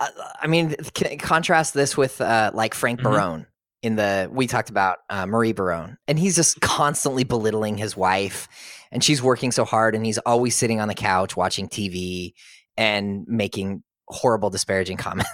I, 0.00 0.08
I 0.42 0.46
mean, 0.46 0.74
contrast 1.18 1.74
this 1.74 1.96
with 1.96 2.20
uh, 2.20 2.50
like 2.54 2.74
Frank 2.74 3.00
Mhm. 3.00 3.04
Barone 3.04 3.46
in 3.82 3.96
the 3.96 4.28
we 4.32 4.46
talked 4.46 4.70
about 4.70 4.98
uh, 5.10 5.26
Marie 5.26 5.52
Barone, 5.52 5.98
and 6.06 6.18
he's 6.18 6.36
just 6.36 6.60
constantly 6.60 7.24
belittling 7.24 7.76
his 7.76 7.96
wife, 7.96 8.48
and 8.90 9.02
she's 9.02 9.22
working 9.22 9.52
so 9.52 9.64
hard, 9.64 9.94
and 9.94 10.06
he's 10.06 10.18
always 10.18 10.56
sitting 10.56 10.80
on 10.80 10.88
the 10.88 10.94
couch 10.94 11.36
watching 11.36 11.68
TV 11.68 12.32
and 12.76 13.24
making 13.26 13.82
horrible, 14.08 14.50
disparaging 14.50 14.96
comments. 14.96 15.30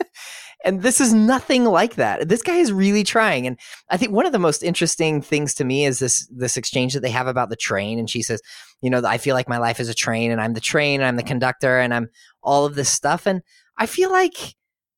and 0.64 0.82
this 0.82 1.00
is 1.00 1.12
nothing 1.12 1.64
like 1.64 1.96
that. 1.96 2.28
This 2.28 2.42
guy 2.42 2.56
is 2.56 2.72
really 2.72 3.04
trying, 3.04 3.46
and 3.46 3.58
I 3.90 3.98
think 3.98 4.12
one 4.12 4.24
of 4.24 4.32
the 4.32 4.38
most 4.38 4.62
interesting 4.62 5.20
things 5.20 5.52
to 5.54 5.64
me 5.64 5.84
is 5.84 5.98
this 5.98 6.26
this 6.34 6.56
exchange 6.56 6.94
that 6.94 7.00
they 7.00 7.10
have 7.10 7.26
about 7.26 7.50
the 7.50 7.56
train, 7.56 7.98
and 7.98 8.08
she 8.08 8.22
says, 8.22 8.40
you 8.80 8.88
know, 8.88 9.02
I 9.04 9.18
feel 9.18 9.34
like 9.34 9.50
my 9.50 9.58
life 9.58 9.80
is 9.80 9.90
a 9.90 9.94
train, 9.94 10.30
and 10.30 10.40
I'm 10.40 10.54
the 10.54 10.60
train, 10.60 11.00
and 11.00 11.06
I'm 11.06 11.16
the 11.16 11.22
conductor, 11.22 11.78
and 11.78 11.92
I'm 11.92 12.08
all 12.42 12.64
of 12.64 12.74
this 12.74 12.88
stuff, 12.88 13.26
and 13.26 13.42
I 13.76 13.84
feel 13.84 14.10
like, 14.10 14.54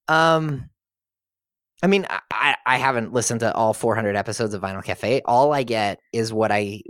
um, 0.07 0.71
I 1.85 1.87
mean, 1.87 2.07
I- 2.09 2.57
I, 2.67 2.79
haven't 2.79 3.13
listened 3.13 3.41
to 3.41 3.55
all 3.55 3.75
400 3.75 4.17
episodes 4.17 4.55
of 4.55 4.63
Vinyl 4.63 4.83
Cafe. 4.83 5.21
All 5.27 5.53
I 5.53 5.63
get 5.63 6.01
is 6.13 6.33
what 6.33 6.51
I 6.51 6.81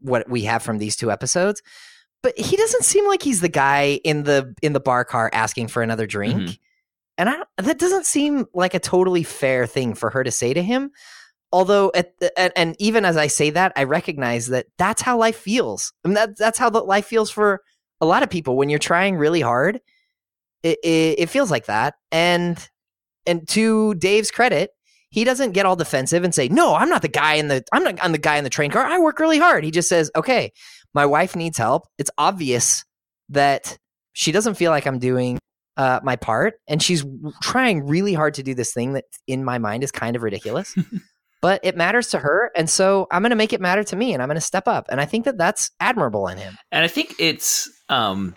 what 0.00 0.28
we 0.28 0.42
have 0.44 0.62
from 0.62 0.78
these 0.78 0.96
two 0.96 1.10
episodes. 1.10 1.62
But 2.22 2.38
he 2.38 2.56
doesn't 2.56 2.84
seem 2.84 3.06
like 3.08 3.22
he's 3.22 3.40
the 3.40 3.48
guy 3.48 4.00
in 4.04 4.24
the 4.24 4.54
in 4.62 4.72
the 4.74 4.80
bar 4.80 5.04
car 5.04 5.30
asking 5.32 5.68
for 5.68 5.82
another 5.82 6.06
drink. 6.06 6.40
Mhm. 6.40 6.58
And 7.16 7.28
I 7.30 7.36
don't- 7.36 7.48
that 7.56 7.78
doesn't 7.78 8.06
seem 8.06 8.46
like 8.54 8.74
a 8.74 8.78
totally 8.78 9.22
fair 9.24 9.66
thing 9.66 9.94
for 9.94 10.10
her 10.10 10.22
to 10.22 10.30
say 10.30 10.52
to 10.54 10.62
him. 10.62 10.90
Although, 11.50 11.90
at 11.94 12.18
the, 12.20 12.38
and, 12.38 12.52
and 12.56 12.76
even 12.78 13.04
as 13.06 13.16
I 13.16 13.26
say 13.28 13.48
that, 13.50 13.72
I 13.74 13.84
recognize 13.84 14.48
that 14.48 14.66
that's 14.76 15.00
how 15.00 15.16
life 15.16 15.36
feels. 15.36 15.92
I 16.04 16.08
mean, 16.08 16.14
that, 16.14 16.36
that's 16.36 16.58
how 16.58 16.68
the 16.70 16.82
life 16.82 17.06
feels 17.06 17.30
for 17.30 17.62
a 18.02 18.06
lot 18.06 18.22
of 18.22 18.28
people 18.28 18.56
when 18.56 18.68
you're 18.68 18.78
trying 18.78 19.16
really 19.16 19.40
hard. 19.40 19.80
It, 20.62 20.78
it, 20.84 21.20
it 21.20 21.30
feels 21.30 21.50
like 21.50 21.64
that. 21.66 21.94
And 22.12 22.58
and 23.28 23.46
to 23.48 23.94
Dave's 23.94 24.30
credit, 24.30 24.70
he 25.10 25.24
doesn't 25.24 25.52
get 25.52 25.66
all 25.66 25.76
defensive 25.76 26.24
and 26.24 26.34
say, 26.34 26.48
"No, 26.48 26.74
I'm 26.74 26.88
not 26.88 27.02
the 27.02 27.08
guy 27.08 27.34
in 27.34 27.48
the 27.48 27.64
I'm 27.72 27.84
not 27.84 27.98
I'm 28.02 28.12
the 28.12 28.18
guy 28.18 28.36
in 28.36 28.44
the 28.44 28.50
train 28.50 28.70
car. 28.70 28.84
I 28.84 28.98
work 28.98 29.18
really 29.18 29.38
hard." 29.38 29.64
He 29.64 29.70
just 29.70 29.88
says, 29.88 30.10
"Okay, 30.16 30.52
my 30.94 31.06
wife 31.06 31.36
needs 31.36 31.58
help. 31.58 31.84
It's 31.98 32.10
obvious 32.18 32.84
that 33.30 33.78
she 34.12 34.32
doesn't 34.32 34.54
feel 34.54 34.70
like 34.70 34.86
I'm 34.86 34.98
doing 34.98 35.38
uh, 35.76 36.00
my 36.02 36.16
part, 36.16 36.54
and 36.66 36.82
she's 36.82 37.04
trying 37.42 37.86
really 37.86 38.14
hard 38.14 38.34
to 38.34 38.42
do 38.42 38.54
this 38.54 38.72
thing 38.72 38.94
that, 38.94 39.04
in 39.26 39.44
my 39.44 39.58
mind, 39.58 39.84
is 39.84 39.92
kind 39.92 40.16
of 40.16 40.22
ridiculous." 40.22 40.74
but 41.40 41.60
it 41.62 41.76
matters 41.76 42.08
to 42.08 42.18
her, 42.18 42.50
and 42.56 42.68
so 42.68 43.06
I'm 43.10 43.22
going 43.22 43.30
to 43.30 43.36
make 43.36 43.52
it 43.52 43.60
matter 43.60 43.84
to 43.84 43.96
me, 43.96 44.12
and 44.12 44.22
I'm 44.22 44.28
going 44.28 44.36
to 44.36 44.40
step 44.40 44.68
up. 44.68 44.86
And 44.90 45.00
I 45.00 45.04
think 45.04 45.24
that 45.24 45.38
that's 45.38 45.70
admirable 45.80 46.28
in 46.28 46.38
him. 46.38 46.56
And 46.72 46.84
I 46.84 46.88
think 46.88 47.14
it's 47.18 47.70
um, 47.88 48.34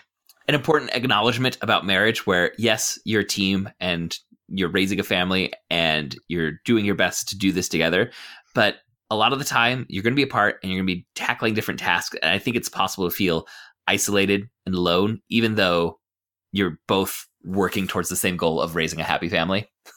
an 0.47 0.56
important 0.56 0.91
acknowledgement 0.93 1.58
about 1.62 1.86
marriage 1.86 2.25
where, 2.27 2.54
yes, 2.58 2.99
you're 3.06 3.21
a 3.21 3.27
team 3.27 3.69
and 3.80 4.17
you're 4.53 4.69
raising 4.69 4.99
a 4.99 5.03
family 5.03 5.51
and 5.69 6.15
you're 6.27 6.53
doing 6.65 6.85
your 6.85 6.95
best 6.95 7.29
to 7.29 7.37
do 7.37 7.51
this 7.51 7.69
together. 7.69 8.11
But 8.53 8.77
a 9.09 9.15
lot 9.15 9.33
of 9.33 9.39
the 9.39 9.45
time, 9.45 9.85
you're 9.89 10.03
going 10.03 10.13
to 10.13 10.19
be 10.19 10.23
apart 10.23 10.57
and 10.61 10.71
you're 10.71 10.79
going 10.79 10.87
to 10.87 10.95
be 10.95 11.07
tackling 11.15 11.53
different 11.53 11.79
tasks. 11.79 12.17
And 12.21 12.31
I 12.31 12.39
think 12.39 12.55
it's 12.55 12.69
possible 12.69 13.09
to 13.09 13.15
feel 13.15 13.47
isolated 13.87 14.49
and 14.65 14.75
alone, 14.75 15.21
even 15.29 15.55
though 15.55 15.99
you're 16.51 16.79
both 16.87 17.27
working 17.43 17.87
towards 17.87 18.09
the 18.09 18.15
same 18.15 18.37
goal 18.37 18.61
of 18.61 18.75
raising 18.75 18.99
a 18.99 19.05
happy 19.05 19.29
family. 19.29 19.69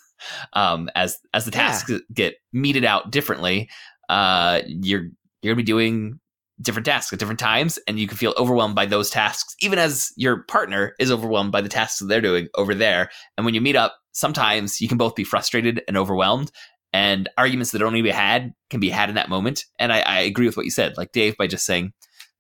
Um, 0.54 0.88
as 0.94 1.18
as 1.34 1.44
the 1.44 1.50
tasks 1.50 1.90
yeah. 1.90 1.98
get 2.14 2.36
meted 2.52 2.84
out 2.84 3.10
differently, 3.10 3.68
uh, 4.08 4.62
you're 4.64 5.08
you're 5.42 5.52
gonna 5.52 5.56
be 5.56 5.64
doing 5.64 6.18
different 6.60 6.86
tasks 6.86 7.12
at 7.12 7.18
different 7.18 7.40
times, 7.40 7.78
and 7.86 7.98
you 7.98 8.06
can 8.06 8.16
feel 8.16 8.34
overwhelmed 8.36 8.74
by 8.74 8.86
those 8.86 9.10
tasks, 9.10 9.56
even 9.60 9.78
as 9.78 10.12
your 10.16 10.44
partner 10.44 10.94
is 10.98 11.10
overwhelmed 11.10 11.52
by 11.52 11.60
the 11.60 11.68
tasks 11.68 11.98
that 11.98 12.06
they're 12.06 12.20
doing 12.20 12.48
over 12.54 12.74
there. 12.74 13.10
And 13.36 13.44
when 13.44 13.54
you 13.54 13.60
meet 13.60 13.76
up, 13.76 13.96
sometimes 14.12 14.80
you 14.80 14.88
can 14.88 14.98
both 14.98 15.14
be 15.14 15.24
frustrated 15.24 15.82
and 15.88 15.96
overwhelmed, 15.96 16.52
and 16.92 17.28
arguments 17.36 17.72
that 17.72 17.80
don't 17.80 17.92
need 17.92 18.00
to 18.00 18.04
be 18.04 18.10
had 18.10 18.54
can 18.70 18.78
be 18.78 18.88
had 18.88 19.08
in 19.08 19.16
that 19.16 19.28
moment. 19.28 19.64
And 19.80 19.92
I, 19.92 20.00
I 20.00 20.20
agree 20.20 20.46
with 20.46 20.56
what 20.56 20.64
you 20.64 20.70
said, 20.70 20.96
like 20.96 21.10
Dave, 21.10 21.36
by 21.36 21.48
just 21.48 21.66
saying, 21.66 21.92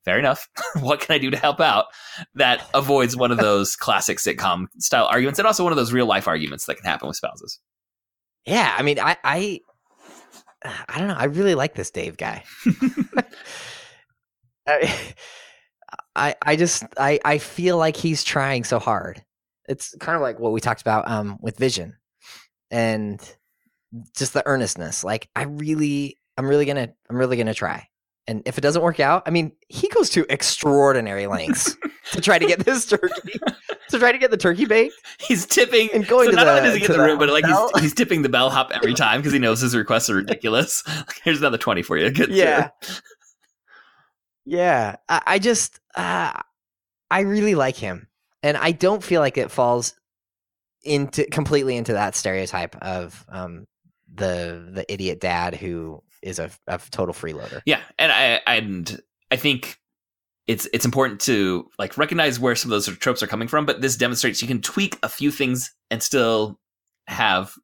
fair 0.04 0.18
enough. 0.18 0.48
what 0.80 1.00
can 1.00 1.14
I 1.14 1.18
do 1.18 1.30
to 1.30 1.36
help 1.36 1.60
out? 1.60 1.86
That 2.34 2.64
avoids 2.72 3.16
one 3.16 3.32
of 3.32 3.38
those 3.38 3.74
classic 3.76 4.18
sitcom 4.18 4.66
style 4.78 5.06
arguments 5.06 5.38
and 5.38 5.46
also 5.46 5.64
one 5.64 5.72
of 5.72 5.76
those 5.76 5.92
real 5.92 6.06
life 6.06 6.28
arguments 6.28 6.66
that 6.66 6.76
can 6.76 6.84
happen 6.84 7.08
with 7.08 7.16
spouses. 7.16 7.58
Yeah, 8.46 8.72
I 8.76 8.82
mean, 8.82 9.00
I, 9.00 9.16
I, 9.24 9.60
I 10.88 10.98
don't 10.98 11.08
know. 11.08 11.14
I 11.14 11.24
really 11.24 11.54
like 11.54 11.74
this 11.74 11.90
Dave 11.90 12.16
guy. 12.16 12.44
I, 14.66 15.14
I, 16.16 16.34
I 16.42 16.56
just, 16.56 16.84
I, 16.98 17.20
I 17.24 17.38
feel 17.38 17.76
like 17.76 17.96
he's 17.96 18.24
trying 18.24 18.64
so 18.64 18.78
hard. 18.78 19.24
It's 19.68 19.94
kind 19.98 20.16
of 20.16 20.22
like 20.22 20.38
what 20.38 20.52
we 20.52 20.60
talked 20.60 20.82
about 20.82 21.08
um, 21.08 21.38
with 21.40 21.56
Vision, 21.56 21.96
and 22.70 23.20
just 24.16 24.34
the 24.34 24.46
earnestness. 24.46 25.02
Like 25.02 25.28
I 25.34 25.44
really, 25.44 26.18
I'm 26.36 26.46
really 26.46 26.66
gonna, 26.66 26.90
I'm 27.08 27.16
really 27.16 27.36
gonna 27.36 27.54
try. 27.54 27.88
And 28.26 28.42
if 28.46 28.56
it 28.56 28.62
doesn't 28.62 28.82
work 28.82 29.00
out, 29.00 29.22
I 29.26 29.30
mean, 29.30 29.52
he 29.68 29.88
goes 29.88 30.08
to 30.10 30.24
extraordinary 30.30 31.26
lengths 31.26 31.76
to 32.12 32.20
try 32.22 32.38
to 32.38 32.46
get 32.46 32.60
this 32.60 32.86
turkey, 32.90 33.38
to 33.90 33.98
try 33.98 34.12
to 34.12 34.18
get 34.18 34.30
the 34.30 34.36
turkey 34.38 34.64
baked. 34.64 34.94
He's 35.18 35.44
tipping 35.44 35.90
and 35.92 36.06
going 36.06 36.26
so 36.26 36.30
to 36.30 36.36
not 36.36 36.44
the, 36.44 36.50
only 36.50 36.62
does 36.62 36.74
he 36.74 36.80
get 36.80 36.92
the 36.92 37.02
room, 37.02 37.18
but 37.18 37.28
like 37.28 37.44
he's, 37.44 37.82
he's, 37.82 37.94
tipping 37.94 38.22
the 38.22 38.30
bellhop 38.30 38.70
every 38.72 38.94
time 38.94 39.20
because 39.20 39.32
he 39.32 39.38
knows 39.38 39.60
his 39.60 39.76
requests 39.76 40.08
are 40.08 40.14
ridiculous. 40.14 40.82
Here's 41.24 41.38
another 41.38 41.58
twenty 41.58 41.82
for 41.82 41.98
you. 41.98 42.10
Good. 42.10 42.30
Yeah. 42.30 42.70
Yeah. 44.44 44.96
I, 45.08 45.22
I 45.26 45.38
just, 45.38 45.80
uh, 45.96 46.32
I 47.10 47.20
really 47.20 47.54
like 47.54 47.76
him, 47.76 48.08
and 48.42 48.56
I 48.56 48.72
don't 48.72 49.02
feel 49.02 49.20
like 49.20 49.38
it 49.38 49.50
falls 49.50 49.94
into 50.82 51.24
completely 51.26 51.76
into 51.76 51.92
that 51.92 52.14
stereotype 52.14 52.76
of 52.76 53.24
um, 53.28 53.66
the 54.12 54.70
the 54.72 54.92
idiot 54.92 55.20
dad 55.20 55.54
who 55.54 56.02
is 56.22 56.38
a, 56.38 56.50
a 56.66 56.80
total 56.90 57.14
freeloader. 57.14 57.62
Yeah, 57.66 57.80
and 57.98 58.10
I 58.10 58.40
and 58.46 59.00
I 59.30 59.36
think 59.36 59.78
it's 60.46 60.68
it's 60.72 60.84
important 60.84 61.20
to 61.22 61.70
like 61.78 61.96
recognize 61.96 62.38
where 62.38 62.54
some 62.56 62.70
of 62.70 62.74
those 62.74 62.98
tropes 62.98 63.22
are 63.22 63.26
coming 63.26 63.48
from, 63.48 63.66
but 63.66 63.80
this 63.80 63.96
demonstrates 63.96 64.42
you 64.42 64.48
can 64.48 64.60
tweak 64.60 64.98
a 65.02 65.08
few 65.08 65.30
things 65.30 65.74
and 65.90 66.02
still 66.02 66.58
have 67.06 67.54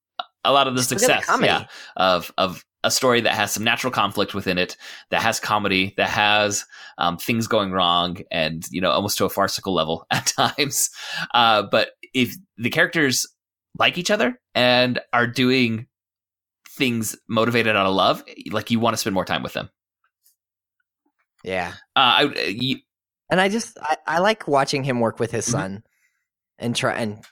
a 0.45 0.53
lot 0.53 0.69
of 0.69 0.75
the 0.77 0.83
success 0.83 1.25
yeah, 1.41 1.65
of 1.97 2.33
of 2.39 2.65
a 2.83 2.91
story 2.91 3.21
that 3.21 3.35
has 3.35 3.53
some 3.53 3.65
natural 3.65 3.93
conflict 3.93 4.35
within 4.35 4.59
it, 4.59 4.77
that 5.11 5.23
has 5.23 5.41
comedy, 5.41 5.95
that 5.97 6.09
has 6.09 6.65
um, 6.99 7.17
things 7.17 7.47
going 7.47 7.73
wrong, 7.73 8.19
and 8.31 8.67
you 8.71 8.81
know 8.81 8.91
almost 8.91 9.19
to 9.19 9.25
a 9.25 9.31
farcical 9.31 9.75
level 9.75 10.07
at 10.11 10.27
times. 10.27 10.91
Uh, 11.35 11.63
but 11.63 11.91
if 12.15 12.35
the 12.57 12.71
characters 12.71 13.27
like 13.79 13.99
each 13.99 14.11
other 14.11 14.41
and 14.55 15.01
are 15.13 15.27
doing 15.27 15.87
things 16.69 17.17
motivated 17.29 17.77
out 17.77 17.87
of 17.87 17.95
love, 17.95 18.23
like 18.51 18.71
you 18.71 18.81
want 18.81 18.95
to 18.95 18.99
spend 18.99 19.15
more 19.15 19.25
time 19.25 19.43
with 19.43 19.53
them. 19.53 19.71
Yeah. 21.45 21.73
Uh, 21.97 22.33
I, 22.35 22.47
you, 22.49 22.79
and 23.31 23.41
I 23.41 23.49
just 23.49 23.79
I, 23.81 23.97
I 24.07 24.19
like 24.19 24.49
watching 24.49 24.85
him 24.85 25.01
work 25.01 25.19
with 25.19 25.31
his 25.31 25.47
mm-hmm. 25.47 25.53
son 25.53 25.83
and 26.59 26.77
try 26.77 26.95
and 26.95 27.25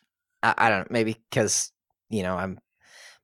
I, 0.43 0.55
I 0.57 0.69
don't 0.71 0.81
know 0.81 0.87
maybe 0.91 1.17
because 1.31 1.73
you 2.09 2.23
know 2.23 2.37
I'm 2.37 2.59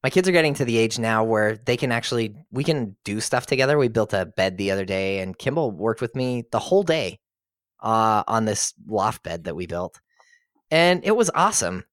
my 0.05 0.11
kids 0.11 0.29
are 0.29 0.33
getting 0.33 0.53
to 0.53 0.67
the 0.67 0.77
age 0.77 0.99
now 0.99 1.25
where 1.25 1.57
they 1.57 1.79
can 1.79 1.91
actually 1.91 2.37
we 2.53 2.63
can 2.63 2.95
do 3.05 3.21
stuff 3.21 3.47
together. 3.47 3.79
We 3.79 3.89
built 3.89 4.13
a 4.13 4.27
bed 4.27 4.59
the 4.59 4.71
other 4.71 4.85
day, 4.85 5.21
and 5.21 5.37
Kimball 5.37 5.73
worked 5.73 6.03
with 6.03 6.15
me 6.15 6.45
the 6.53 6.59
whole 6.59 6.83
day 6.83 7.21
uh, 7.83 8.23
on 8.29 8.45
this 8.45 8.75
loft 8.87 9.23
bed 9.23 9.45
that 9.45 9.57
we 9.57 9.67
built, 9.67 9.99
and 10.71 11.01
it 11.05 11.17
was 11.17 11.31
awesome. 11.35 11.85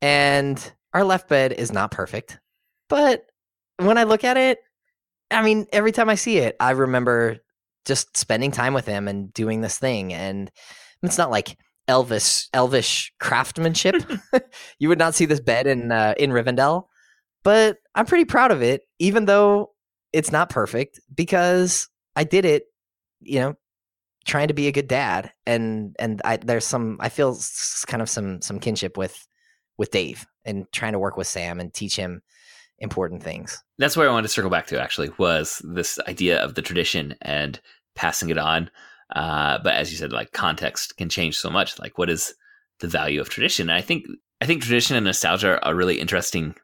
And 0.00 0.72
our 0.94 1.02
left 1.02 1.28
bed 1.28 1.52
is 1.52 1.72
not 1.72 1.90
perfect, 1.90 2.38
but 2.88 3.26
when 3.78 3.98
I 3.98 4.04
look 4.04 4.22
at 4.22 4.36
it, 4.36 4.60
I 5.32 5.42
mean, 5.42 5.66
every 5.72 5.90
time 5.90 6.08
I 6.08 6.14
see 6.14 6.38
it, 6.38 6.54
I 6.60 6.70
remember 6.70 7.38
just 7.84 8.16
spending 8.16 8.52
time 8.52 8.72
with 8.72 8.86
him 8.86 9.08
and 9.08 9.32
doing 9.32 9.62
this 9.62 9.78
thing. 9.78 10.12
And 10.12 10.48
it's 11.02 11.18
not 11.18 11.32
like 11.32 11.58
Elvis 11.88 12.48
Elvish 12.52 13.12
craftsmanship. 13.18 13.96
you 14.78 14.88
would 14.88 14.98
not 14.98 15.16
see 15.16 15.24
this 15.24 15.40
bed 15.40 15.66
in 15.66 15.90
uh, 15.90 16.14
in 16.18 16.30
Rivendell, 16.30 16.84
but 17.42 17.78
I'm 17.94 18.06
pretty 18.06 18.24
proud 18.24 18.50
of 18.50 18.62
it, 18.62 18.82
even 18.98 19.24
though 19.24 19.70
it's 20.12 20.32
not 20.32 20.50
perfect 20.50 21.00
because 21.14 21.88
I 22.16 22.24
did 22.24 22.44
it. 22.44 22.64
You 23.20 23.40
know, 23.40 23.54
trying 24.26 24.48
to 24.48 24.54
be 24.54 24.68
a 24.68 24.72
good 24.72 24.88
dad, 24.88 25.32
and 25.46 25.96
and 25.98 26.22
I, 26.24 26.36
there's 26.36 26.66
some 26.66 26.98
I 27.00 27.08
feel 27.08 27.36
kind 27.86 28.02
of 28.02 28.08
some 28.08 28.40
some 28.42 28.60
kinship 28.60 28.96
with 28.96 29.26
with 29.76 29.90
Dave 29.90 30.26
and 30.44 30.66
trying 30.72 30.92
to 30.92 30.98
work 30.98 31.16
with 31.16 31.26
Sam 31.26 31.60
and 31.60 31.72
teach 31.72 31.96
him 31.96 32.22
important 32.78 33.22
things. 33.22 33.62
That's 33.78 33.96
where 33.96 34.08
I 34.08 34.12
wanted 34.12 34.28
to 34.28 34.32
circle 34.32 34.50
back 34.50 34.66
to 34.68 34.80
actually 34.80 35.10
was 35.18 35.60
this 35.64 35.98
idea 36.06 36.42
of 36.42 36.54
the 36.54 36.62
tradition 36.62 37.14
and 37.22 37.60
passing 37.94 38.30
it 38.30 38.38
on. 38.38 38.70
Uh, 39.14 39.58
but 39.62 39.74
as 39.74 39.90
you 39.90 39.96
said, 39.96 40.12
like 40.12 40.32
context 40.32 40.96
can 40.96 41.08
change 41.08 41.36
so 41.36 41.50
much. 41.50 41.78
Like, 41.78 41.98
what 41.98 42.10
is 42.10 42.34
the 42.80 42.88
value 42.88 43.20
of 43.20 43.28
tradition? 43.28 43.68
And 43.68 43.76
I 43.76 43.80
think 43.80 44.06
I 44.40 44.46
think 44.46 44.62
tradition 44.62 44.96
and 44.96 45.06
nostalgia 45.06 45.64
are 45.64 45.74
really 45.74 46.00
interesting 46.00 46.54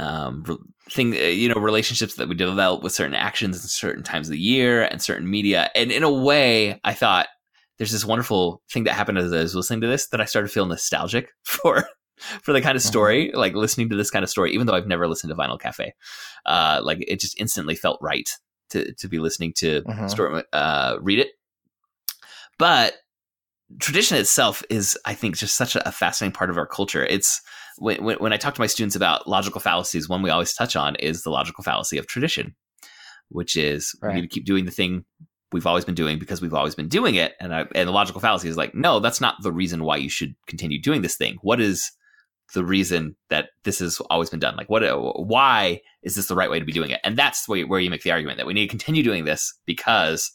um, 0.00 0.44
thing. 0.90 1.14
Uh, 1.14 1.18
you 1.18 1.48
know, 1.48 1.60
relationships 1.60 2.14
that 2.14 2.28
we 2.28 2.34
develop 2.34 2.82
with 2.82 2.92
certain 2.92 3.14
actions 3.14 3.62
in 3.62 3.68
certain 3.68 4.02
times 4.02 4.28
of 4.28 4.32
the 4.32 4.38
year 4.38 4.82
and 4.82 5.02
certain 5.02 5.28
media. 5.28 5.70
And 5.74 5.92
in 5.92 6.02
a 6.02 6.12
way, 6.12 6.80
I 6.84 6.94
thought 6.94 7.28
there's 7.78 7.92
this 7.92 8.04
wonderful 8.04 8.62
thing 8.70 8.84
that 8.84 8.94
happened 8.94 9.18
as 9.18 9.32
I 9.32 9.42
was 9.42 9.54
listening 9.54 9.80
to 9.82 9.86
this 9.86 10.08
that 10.08 10.20
I 10.20 10.24
started 10.24 10.48
to 10.48 10.54
feel 10.54 10.66
nostalgic 10.66 11.30
for 11.42 11.84
for 12.42 12.52
the 12.52 12.60
kind 12.60 12.76
of 12.76 12.82
story, 12.82 13.28
mm-hmm. 13.28 13.38
like 13.38 13.54
listening 13.54 13.88
to 13.90 13.96
this 13.96 14.10
kind 14.10 14.22
of 14.22 14.30
story, 14.30 14.52
even 14.52 14.66
though 14.66 14.74
I've 14.74 14.86
never 14.86 15.08
listened 15.08 15.30
to 15.30 15.36
Vinyl 15.36 15.60
Cafe. 15.60 15.94
Uh, 16.44 16.80
like 16.82 17.04
it 17.06 17.20
just 17.20 17.40
instantly 17.40 17.74
felt 17.74 17.98
right 18.00 18.28
to 18.70 18.92
to 18.94 19.08
be 19.08 19.18
listening 19.18 19.52
to 19.56 19.82
mm-hmm. 19.82 20.08
story, 20.08 20.42
uh, 20.52 20.96
read 21.00 21.18
it. 21.18 21.28
But 22.58 22.94
tradition 23.78 24.16
itself 24.16 24.62
is, 24.70 24.98
I 25.04 25.14
think, 25.14 25.36
just 25.36 25.56
such 25.56 25.76
a, 25.76 25.92
fascinating 25.92 26.32
part 26.32 26.50
of 26.50 26.58
our 26.58 26.66
culture. 26.66 27.04
It's 27.04 27.40
when, 27.78 28.02
when, 28.04 28.32
I 28.32 28.36
talk 28.36 28.54
to 28.54 28.60
my 28.60 28.66
students 28.66 28.96
about 28.96 29.28
logical 29.28 29.60
fallacies, 29.60 30.08
one 30.08 30.22
we 30.22 30.30
always 30.30 30.54
touch 30.54 30.76
on 30.76 30.96
is 30.96 31.22
the 31.22 31.30
logical 31.30 31.62
fallacy 31.62 31.98
of 31.98 32.06
tradition, 32.06 32.54
which 33.28 33.56
is 33.56 33.94
right. 34.02 34.10
we 34.10 34.20
need 34.20 34.28
to 34.28 34.34
keep 34.34 34.44
doing 34.44 34.64
the 34.64 34.70
thing 34.70 35.04
we've 35.52 35.66
always 35.66 35.84
been 35.84 35.94
doing 35.94 36.18
because 36.18 36.40
we've 36.40 36.54
always 36.54 36.74
been 36.74 36.88
doing 36.88 37.14
it. 37.14 37.34
And 37.40 37.54
I, 37.54 37.66
and 37.74 37.88
the 37.88 37.92
logical 37.92 38.20
fallacy 38.20 38.48
is 38.48 38.56
like, 38.56 38.74
no, 38.74 39.00
that's 39.00 39.20
not 39.20 39.36
the 39.42 39.52
reason 39.52 39.84
why 39.84 39.96
you 39.96 40.08
should 40.08 40.34
continue 40.46 40.80
doing 40.80 41.02
this 41.02 41.16
thing. 41.16 41.38
What 41.42 41.60
is 41.60 41.90
the 42.54 42.64
reason 42.64 43.16
that 43.28 43.50
this 43.64 43.78
has 43.78 44.00
always 44.10 44.30
been 44.30 44.40
done. 44.40 44.56
Like, 44.56 44.68
what? 44.68 44.82
Why 44.82 45.80
is 46.02 46.16
this 46.16 46.26
the 46.26 46.34
right 46.34 46.50
way 46.50 46.58
to 46.58 46.64
be 46.64 46.72
doing 46.72 46.90
it? 46.90 47.00
And 47.04 47.16
that's 47.16 47.48
where, 47.48 47.66
where 47.66 47.80
you 47.80 47.90
make 47.90 48.02
the 48.02 48.10
argument 48.10 48.38
that 48.38 48.46
we 48.46 48.54
need 48.54 48.66
to 48.66 48.70
continue 48.70 49.02
doing 49.02 49.24
this 49.24 49.54
because 49.66 50.30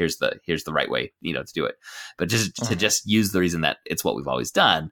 here's 0.00 0.16
the 0.16 0.40
here's 0.46 0.64
the 0.64 0.72
right 0.72 0.90
way, 0.90 1.12
you 1.20 1.34
know, 1.34 1.42
to 1.42 1.52
do 1.52 1.66
it. 1.66 1.76
But 2.16 2.30
just 2.30 2.56
to 2.56 2.62
uh-huh. 2.62 2.74
just 2.74 3.06
use 3.06 3.32
the 3.32 3.40
reason 3.40 3.60
that 3.60 3.76
it's 3.84 4.02
what 4.02 4.16
we've 4.16 4.26
always 4.26 4.50
done, 4.50 4.90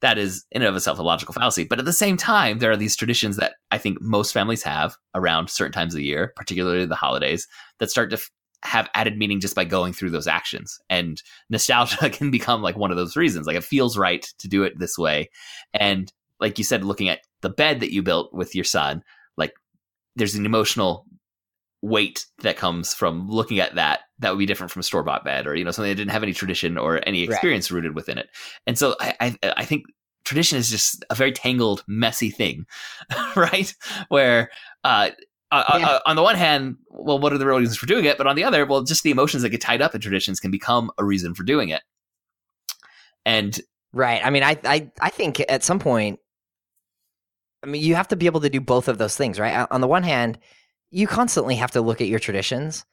that 0.00 0.18
is 0.18 0.44
in 0.50 0.62
and 0.62 0.68
of 0.68 0.74
itself 0.74 0.98
a 0.98 1.02
logical 1.02 1.32
fallacy. 1.32 1.64
But 1.64 1.78
at 1.78 1.84
the 1.84 1.92
same 1.92 2.16
time, 2.16 2.58
there 2.58 2.72
are 2.72 2.76
these 2.76 2.96
traditions 2.96 3.36
that 3.36 3.54
I 3.70 3.78
think 3.78 4.00
most 4.00 4.32
families 4.32 4.64
have 4.64 4.96
around 5.14 5.48
certain 5.48 5.72
times 5.72 5.94
of 5.94 5.98
the 5.98 6.04
year, 6.04 6.32
particularly 6.34 6.86
the 6.86 6.96
holidays, 6.96 7.46
that 7.78 7.90
start 7.90 8.10
to 8.10 8.16
f- 8.16 8.30
have 8.64 8.90
added 8.94 9.16
meaning 9.16 9.38
just 9.38 9.54
by 9.54 9.64
going 9.64 9.92
through 9.92 10.10
those 10.10 10.26
actions. 10.26 10.80
And 10.90 11.22
nostalgia 11.48 12.10
can 12.12 12.32
become 12.32 12.60
like 12.60 12.76
one 12.76 12.90
of 12.90 12.96
those 12.96 13.16
reasons. 13.16 13.46
Like 13.46 13.56
it 13.56 13.64
feels 13.64 13.96
right 13.96 14.26
to 14.38 14.48
do 14.48 14.64
it 14.64 14.76
this 14.76 14.98
way. 14.98 15.30
And 15.72 16.12
like 16.40 16.58
you 16.58 16.64
said, 16.64 16.84
looking 16.84 17.08
at 17.08 17.20
the 17.42 17.50
bed 17.50 17.78
that 17.80 17.92
you 17.92 18.02
built 18.02 18.34
with 18.34 18.56
your 18.56 18.64
son, 18.64 19.04
like 19.36 19.54
there's 20.16 20.34
an 20.34 20.46
emotional 20.46 21.06
weight 21.82 22.26
that 22.42 22.56
comes 22.56 22.92
from 22.92 23.28
looking 23.28 23.60
at 23.60 23.74
that 23.76 24.00
that 24.18 24.30
would 24.30 24.38
be 24.38 24.46
different 24.46 24.72
from 24.72 24.82
store 24.82 25.02
bought 25.02 25.24
bed 25.24 25.46
or 25.46 25.54
you 25.54 25.64
know 25.64 25.70
something 25.70 25.90
that 25.90 25.96
didn't 25.96 26.10
have 26.10 26.22
any 26.22 26.32
tradition 26.32 26.76
or 26.76 27.00
any 27.06 27.22
experience 27.22 27.70
right. 27.70 27.76
rooted 27.76 27.94
within 27.94 28.18
it. 28.18 28.28
And 28.66 28.76
so 28.76 28.96
I, 29.00 29.14
I 29.20 29.52
I 29.58 29.64
think 29.64 29.84
tradition 30.24 30.58
is 30.58 30.68
just 30.68 31.04
a 31.08 31.14
very 31.14 31.32
tangled, 31.32 31.84
messy 31.88 32.30
thing, 32.30 32.66
right? 33.36 33.74
Where 34.08 34.50
uh, 34.84 35.10
yeah. 35.52 35.58
uh, 35.58 36.00
on 36.06 36.16
the 36.16 36.22
one 36.22 36.36
hand, 36.36 36.76
well, 36.90 37.18
what 37.18 37.32
are 37.32 37.38
the 37.38 37.46
real 37.46 37.58
reasons 37.58 37.78
for 37.78 37.86
doing 37.86 38.04
it? 38.04 38.18
But 38.18 38.26
on 38.26 38.36
the 38.36 38.44
other, 38.44 38.66
well, 38.66 38.82
just 38.82 39.02
the 39.02 39.10
emotions 39.10 39.42
that 39.42 39.50
get 39.50 39.60
tied 39.60 39.82
up 39.82 39.94
in 39.94 40.00
traditions 40.00 40.40
can 40.40 40.50
become 40.50 40.90
a 40.98 41.04
reason 41.04 41.34
for 41.34 41.44
doing 41.44 41.70
it. 41.70 41.82
And 43.24 43.58
right, 43.92 44.20
I 44.24 44.30
mean, 44.30 44.42
I, 44.42 44.58
I, 44.64 44.90
I 45.00 45.10
think 45.10 45.42
at 45.48 45.64
some 45.64 45.78
point, 45.78 46.18
I 47.62 47.66
mean, 47.66 47.82
you 47.82 47.94
have 47.94 48.08
to 48.08 48.16
be 48.16 48.26
able 48.26 48.40
to 48.40 48.50
do 48.50 48.60
both 48.60 48.88
of 48.88 48.98
those 48.98 49.16
things, 49.16 49.40
right? 49.40 49.66
On 49.70 49.80
the 49.80 49.88
one 49.88 50.02
hand, 50.02 50.38
you 50.90 51.06
constantly 51.06 51.56
have 51.56 51.72
to 51.72 51.80
look 51.80 52.00
at 52.00 52.08
your 52.08 52.18
traditions, 52.18 52.84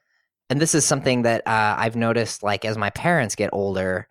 and 0.49 0.59
this 0.61 0.75
is 0.75 0.85
something 0.85 1.23
that 1.23 1.45
uh, 1.47 1.75
I've 1.77 1.95
noticed, 1.95 2.43
like 2.43 2.65
as 2.65 2.77
my 2.77 2.89
parents 2.89 3.35
get 3.35 3.49
older, 3.53 4.07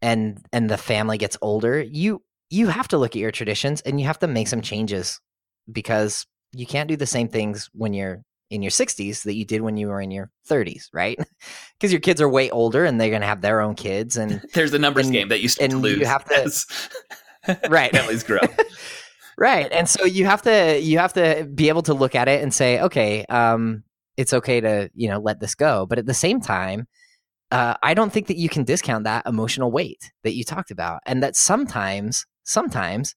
and 0.00 0.44
and 0.52 0.70
the 0.70 0.78
family 0.78 1.18
gets 1.18 1.36
older, 1.42 1.80
you 1.80 2.22
you 2.50 2.68
have 2.68 2.88
to 2.88 2.98
look 2.98 3.14
at 3.14 3.20
your 3.20 3.30
traditions 3.30 3.80
and 3.82 4.00
you 4.00 4.06
have 4.06 4.18
to 4.20 4.26
make 4.26 4.48
some 4.48 4.62
changes 4.62 5.20
because 5.70 6.26
you 6.52 6.66
can't 6.66 6.88
do 6.88 6.96
the 6.96 7.06
same 7.06 7.28
things 7.28 7.68
when 7.74 7.92
you're 7.92 8.22
in 8.50 8.62
your 8.62 8.70
60s 8.70 9.24
that 9.24 9.34
you 9.34 9.44
did 9.44 9.60
when 9.60 9.76
you 9.76 9.88
were 9.88 10.00
in 10.00 10.10
your 10.10 10.30
30s, 10.48 10.88
right? 10.92 11.18
Because 11.78 11.92
your 11.92 12.00
kids 12.00 12.20
are 12.20 12.28
way 12.28 12.50
older 12.50 12.84
and 12.84 13.00
they're 13.00 13.10
going 13.10 13.20
to 13.20 13.26
have 13.28 13.40
their 13.40 13.60
own 13.60 13.76
kids. 13.76 14.16
And 14.16 14.42
there's 14.54 14.72
the 14.72 14.80
numbers 14.80 15.06
and, 15.06 15.12
game 15.12 15.28
that 15.28 15.40
you 15.40 15.48
start 15.48 15.70
to 15.70 15.76
lose. 15.76 16.00
You 16.00 16.06
have 16.06 16.24
to, 16.24 17.60
right? 17.70 17.92
Families 17.92 18.24
grow. 18.24 18.40
Right, 19.38 19.70
and 19.72 19.88
so 19.88 20.04
you 20.04 20.26
have 20.26 20.42
to 20.42 20.80
you 20.80 20.98
have 20.98 21.14
to 21.14 21.48
be 21.54 21.68
able 21.68 21.82
to 21.82 21.94
look 21.94 22.14
at 22.14 22.28
it 22.28 22.42
and 22.42 22.52
say, 22.52 22.80
okay, 22.80 23.24
um, 23.26 23.84
it's 24.16 24.32
okay 24.32 24.60
to 24.60 24.90
you 24.94 25.08
know 25.08 25.18
let 25.18 25.40
this 25.40 25.54
go, 25.54 25.86
but 25.86 25.98
at 25.98 26.06
the 26.06 26.14
same 26.14 26.40
time, 26.40 26.86
uh, 27.50 27.74
I 27.82 27.94
don't 27.94 28.12
think 28.12 28.26
that 28.26 28.36
you 28.36 28.48
can 28.48 28.64
discount 28.64 29.04
that 29.04 29.26
emotional 29.26 29.70
weight 29.70 30.12
that 30.24 30.34
you 30.34 30.44
talked 30.44 30.70
about, 30.70 31.00
and 31.06 31.22
that 31.22 31.36
sometimes, 31.36 32.26
sometimes, 32.44 33.14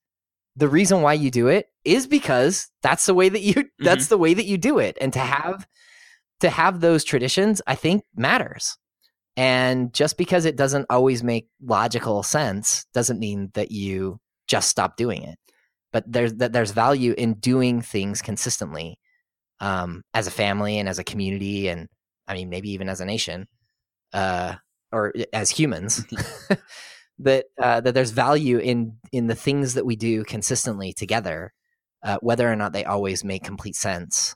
the 0.56 0.70
reason 0.70 1.02
why 1.02 1.14
you 1.14 1.32
do 1.32 1.48
it 1.48 1.68
is 1.84 2.08
because 2.08 2.70
that's 2.84 3.06
the 3.06 3.14
way 3.14 3.30
that 3.30 3.42
you 3.42 3.54
mm-hmm. 3.56 3.84
that's 3.84 4.08
the 4.08 4.18
way 4.18 4.34
that 4.34 4.46
you 4.46 4.58
do 4.58 4.80
it, 4.80 4.98
and 5.02 5.12
to 5.14 5.20
have 5.20 5.68
to 6.42 6.50
have 6.50 6.82
those 6.82 7.04
traditions, 7.04 7.62
I 7.68 7.76
think 7.76 8.04
matters. 8.16 8.78
And 9.38 9.94
just 9.94 10.18
because 10.18 10.46
it 10.46 10.58
doesn't 10.58 10.88
always 10.90 11.24
make 11.24 11.48
logical 11.64 12.22
sense 12.22 12.86
doesn't 12.94 13.20
mean 13.20 13.50
that 13.54 13.72
you 13.72 14.20
just 14.48 14.70
stop 14.70 14.98
doing 14.98 15.24
it. 15.24 15.38
But 15.92 16.12
there's 16.12 16.36
that 16.36 16.54
there's 16.54 16.72
value 16.72 17.14
in 17.18 17.36
doing 17.36 17.82
things 17.82 18.22
consistently 18.22 18.98
um, 19.60 20.04
as 20.14 20.28
a 20.28 20.32
family 20.32 20.80
and 20.80 20.88
as 20.88 21.00
a 21.00 21.04
community, 21.04 21.68
and 21.68 21.88
I 22.28 22.34
mean 22.34 22.50
maybe 22.50 22.72
even 22.72 22.90
as 22.90 23.02
a 23.02 23.06
nation 23.06 23.48
uh, 24.14 24.56
or 24.92 25.14
as 25.34 25.50
humans. 25.50 26.06
that 27.20 27.46
uh, 27.62 27.82
that 27.82 27.94
there's 27.94 28.12
value 28.12 28.58
in 28.58 28.98
in 29.12 29.28
the 29.28 29.36
things 29.36 29.76
that 29.76 29.86
we 29.86 29.96
do 29.96 30.24
consistently 30.24 30.94
together, 30.94 31.54
uh, 32.04 32.18
whether 32.22 32.52
or 32.52 32.56
not 32.56 32.74
they 32.74 32.86
always 32.86 33.24
make 33.24 33.44
complete 33.44 33.76
sense. 33.76 34.36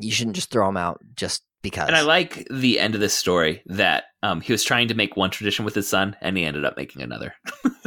You 0.00 0.10
shouldn't 0.10 0.36
just 0.36 0.50
throw 0.50 0.66
them 0.66 0.76
out 0.76 1.00
just 1.14 1.42
because. 1.62 1.88
And 1.88 1.96
I 1.96 2.02
like 2.02 2.46
the 2.50 2.78
end 2.78 2.94
of 2.94 3.00
this 3.00 3.14
story 3.14 3.62
that 3.66 4.04
um, 4.22 4.40
he 4.40 4.52
was 4.52 4.64
trying 4.64 4.88
to 4.88 4.94
make 4.94 5.16
one 5.16 5.30
tradition 5.30 5.64
with 5.64 5.74
his 5.74 5.88
son, 5.88 6.16
and 6.20 6.36
he 6.36 6.44
ended 6.44 6.64
up 6.64 6.76
making 6.76 7.02
another. 7.02 7.34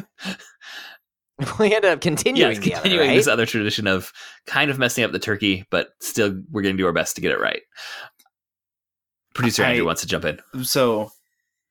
we 1.59 1.75
ended 1.75 1.91
up 1.91 2.01
continuing, 2.01 2.55
yeah, 2.55 2.59
continuing 2.59 2.99
other, 3.01 3.09
right? 3.09 3.15
this 3.15 3.27
other 3.27 3.45
tradition 3.45 3.87
of 3.87 4.11
kind 4.45 4.71
of 4.71 4.79
messing 4.79 5.03
up 5.03 5.11
the 5.11 5.19
turkey, 5.19 5.65
but 5.69 5.89
still 5.99 6.41
we're 6.49 6.61
going 6.61 6.75
to 6.75 6.81
do 6.81 6.87
our 6.87 6.93
best 6.93 7.15
to 7.15 7.21
get 7.21 7.31
it 7.31 7.39
right. 7.39 7.61
Producer 9.33 9.63
I, 9.63 9.71
Andrew 9.71 9.85
wants 9.85 10.01
to 10.01 10.07
jump 10.07 10.23
in. 10.23 10.39
So 10.63 11.11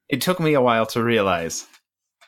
it 0.08 0.20
took 0.20 0.38
me 0.38 0.52
a 0.52 0.60
while 0.60 0.84
to 0.86 1.02
realize, 1.02 1.66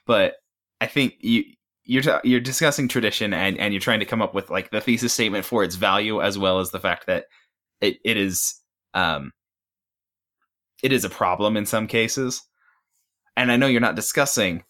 but 0.07 0.37
I 0.81 0.87
think 0.87 1.15
you 1.21 1.45
you're 1.85 2.03
t- 2.03 2.29
you're 2.29 2.41
discussing 2.41 2.89
tradition 2.89 3.35
and 3.35 3.59
and 3.59 3.73
you're 3.73 3.81
trying 3.81 4.01
to 4.01 4.07
come 4.07 4.23
up 4.23 4.35
with 4.35 4.51
like 4.51 4.71
the 4.71 4.81
thesis 4.81 5.13
statement 5.13 5.45
for 5.45 5.63
its 5.63 5.77
value 5.77 6.23
as 6.23 6.39
well 6.39 6.59
as 6.59 6.71
the 6.71 6.81
fact 6.81 7.07
that 7.07 7.27
it 7.81 7.99
it 8.03 8.17
is 8.17 8.61
um 8.95 9.31
it 10.83 10.93
is 10.93 11.05
a 11.05 11.11
problem 11.11 11.57
in 11.57 11.67
some 11.67 11.87
cases. 11.87 12.43
And 13.37 13.53
I 13.53 13.57
know 13.57 13.67
you're 13.67 13.81
not 13.81 13.95
discussing 13.95 14.65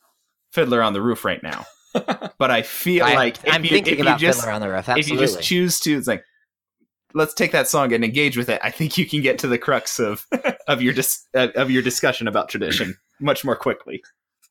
Fiddler 0.52 0.82
on 0.82 0.92
the 0.92 1.02
Roof 1.02 1.24
right 1.24 1.42
now. 1.42 1.64
But 1.95 2.51
I 2.51 2.62
feel 2.62 3.05
I, 3.05 3.14
like 3.14 3.37
I'm 3.49 3.64
you, 3.64 3.70
thinking 3.70 4.01
about 4.01 4.20
just, 4.20 4.41
Fiddler 4.41 4.53
on 4.53 4.61
the 4.61 4.68
Roof. 4.68 4.89
Absolutely. 4.89 5.01
If 5.01 5.09
you 5.09 5.18
just 5.18 5.43
choose 5.43 5.80
to, 5.80 5.97
it's 5.97 6.07
like 6.07 6.24
let's 7.14 7.34
take 7.34 7.53
that 7.53 7.66
song 7.68 7.93
and 7.93 8.05
engage 8.05 8.37
with 8.37 8.49
it. 8.49 8.61
I 8.62 8.70
think 8.70 8.99
you 8.99 9.07
can 9.07 9.22
get 9.22 9.39
to 9.41 9.49
the 9.49 9.59
crux 9.59 9.99
of 9.99 10.26
of 10.68 10.82
your 10.82 10.93
dis- 10.93 11.26
uh, 11.34 11.49
of 11.55 11.70
your 11.70 11.82
discussion 11.82 12.28
about 12.28 12.49
tradition 12.49 12.97
much 13.20 13.45
more 13.45 13.57
quickly. 13.57 14.03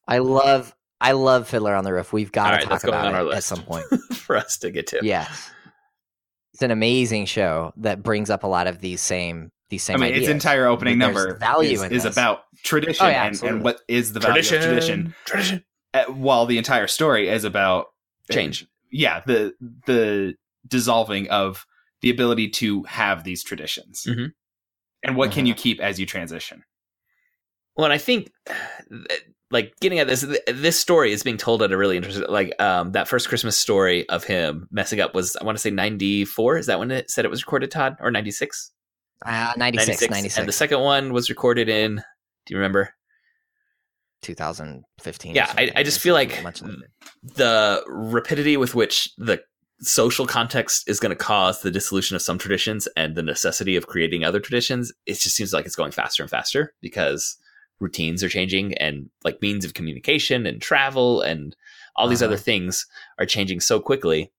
I 0.08 0.18
love 0.20 0.76
I 1.00 1.12
love 1.14 1.48
Fiddler 1.48 1.76
on 1.76 1.84
the 1.84 1.94
Roof. 1.94 2.14
We've 2.14 2.32
got 2.32 2.52
to 2.52 2.56
right, 2.58 2.64
talk 2.64 2.84
about 2.84 3.28
it 3.28 3.34
at 3.34 3.44
some 3.44 3.62
point 3.64 3.86
for 4.14 4.36
us 4.36 4.58
to 4.60 4.72
get 4.72 4.88
to. 4.88 5.00
Yeah, 5.02 5.28
it's 6.54 6.62
an 6.62 6.72
amazing 6.72 7.26
show 7.26 7.74
that 7.78 8.04
brings 8.04 8.30
up 8.30 8.44
a 8.44 8.48
lot 8.48 8.68
of 8.68 8.82
these 8.82 9.02
same 9.02 9.52
these 9.70 9.84
same. 9.84 9.98
I 9.98 10.00
mean, 10.00 10.14
ideas. 10.14 10.24
its 10.24 10.32
entire 10.32 10.66
opening 10.68 10.98
number 10.98 11.36
value 11.38 11.82
is, 11.82 11.84
is 11.92 12.06
about 12.06 12.44
tradition 12.64 13.06
Oh, 13.06 13.10
yeah, 13.10 13.28
and, 13.28 13.44
and 13.44 13.64
what 13.64 13.80
is 13.88 14.14
the 14.14 14.20
value 14.20 14.42
Tradition. 14.42 14.58
of 14.58 14.64
tradition. 14.64 15.16
Tradition. 15.26 15.66
Uh, 15.96 16.06
while 16.12 16.46
the 16.46 16.58
entire 16.58 16.88
story 16.88 17.30
is 17.30 17.43
about 17.43 17.88
Change. 18.32 18.66
yeah, 18.91 19.22
the 19.26 19.54
the 19.86 20.36
dissolving 20.68 21.30
of 21.30 21.66
the 22.02 22.10
ability 22.10 22.50
to 22.50 22.84
have 22.84 23.24
these 23.24 23.43
traditions, 23.43 24.04
Mhm. 24.08 24.34
and 25.04 25.16
what 25.16 25.30
Mm-hmm. 25.30 25.36
can 25.36 25.46
you 25.46 25.54
keep 25.56 25.80
as 25.80 26.00
you 26.00 26.06
transition. 26.06 26.64
Well, 27.78 27.86
and 27.86 27.93
I 27.93 27.98
think 27.98 28.32
like 29.52 29.74
getting 29.80 30.00
at 30.00 30.08
this 30.08 30.26
this 30.48 30.80
story 30.80 31.12
is 31.12 31.24
being 31.24 31.38
told 31.38 31.62
at 31.62 31.72
a 31.72 31.78
really 31.78 31.98
interesting 31.98 32.26
like 32.30 32.60
um 32.60 32.91
that 32.93 33.08
first 33.08 33.30
Christmas 33.30 33.58
story 33.58 34.08
of 34.10 34.24
him 34.24 34.68
messing 34.72 35.00
up 35.00 35.14
was 35.14 35.36
I 35.36 35.43
want 35.46 35.56
to 35.58 35.62
say 35.62 35.70
94 35.70 36.58
is 36.58 36.66
that 36.66 36.80
when 36.80 36.89
it 36.91 37.10
said 37.12 37.26
it 37.26 37.32
was 37.32 37.43
recorded 37.43 37.70
Todd 37.72 37.96
or 38.00 38.10
96 38.12 38.72
Uh, 39.26 39.54
96, 39.56 40.10
96, 40.10 40.38
and 40.39 40.48
the 40.48 40.52
second 40.52 40.80
one 40.82 41.14
was 41.14 41.30
recorded 41.30 41.70
in 41.70 41.98
do 41.98 42.54
you 42.54 42.58
remember 42.58 42.93
2015. 44.26 45.36
yeah 45.36 45.53
I. 45.57 45.71
I 45.78 45.84
just 45.84 45.99
feel 45.99 46.13
like 46.13 46.32
the 47.23 47.84
rapidity 47.88 48.57
with 48.57 48.76
which 48.76 49.09
the 49.17 49.41
social 49.82 50.26
context 50.26 50.88
is 50.88 50.99
going 50.99 51.09
to 51.09 51.15
cause 51.15 51.61
the 51.61 51.71
dissolution 51.71 52.15
of 52.15 52.21
some 52.21 52.38
traditions 52.38 52.88
and 52.95 53.15
the 53.15 53.21
necessity 53.23 53.76
of 53.76 53.88
creating 53.88 54.23
other 54.23 54.39
traditions 54.39 54.91
it 55.05 55.13
just 55.19 55.36
seems 55.36 55.51
like 55.53 55.65
it's 55.65 55.76
going 55.76 55.91
faster 55.91 56.23
and 56.23 56.30
faster 56.30 56.73
because 56.82 57.38
routines 57.82 58.23
are 58.23 58.30
changing 58.30 58.73
and 58.76 59.09
like 59.26 59.41
means 59.41 59.65
of 59.65 59.73
communication 59.73 60.45
and 60.45 60.61
travel 60.61 61.21
and 61.21 61.55
all 61.97 62.07
these 62.07 62.21
Uh-huh. 62.21 62.32
other 62.34 62.38
things 62.41 62.86
are 63.19 63.26
changing 63.26 63.59
so 63.59 63.80
quickly 63.82 64.32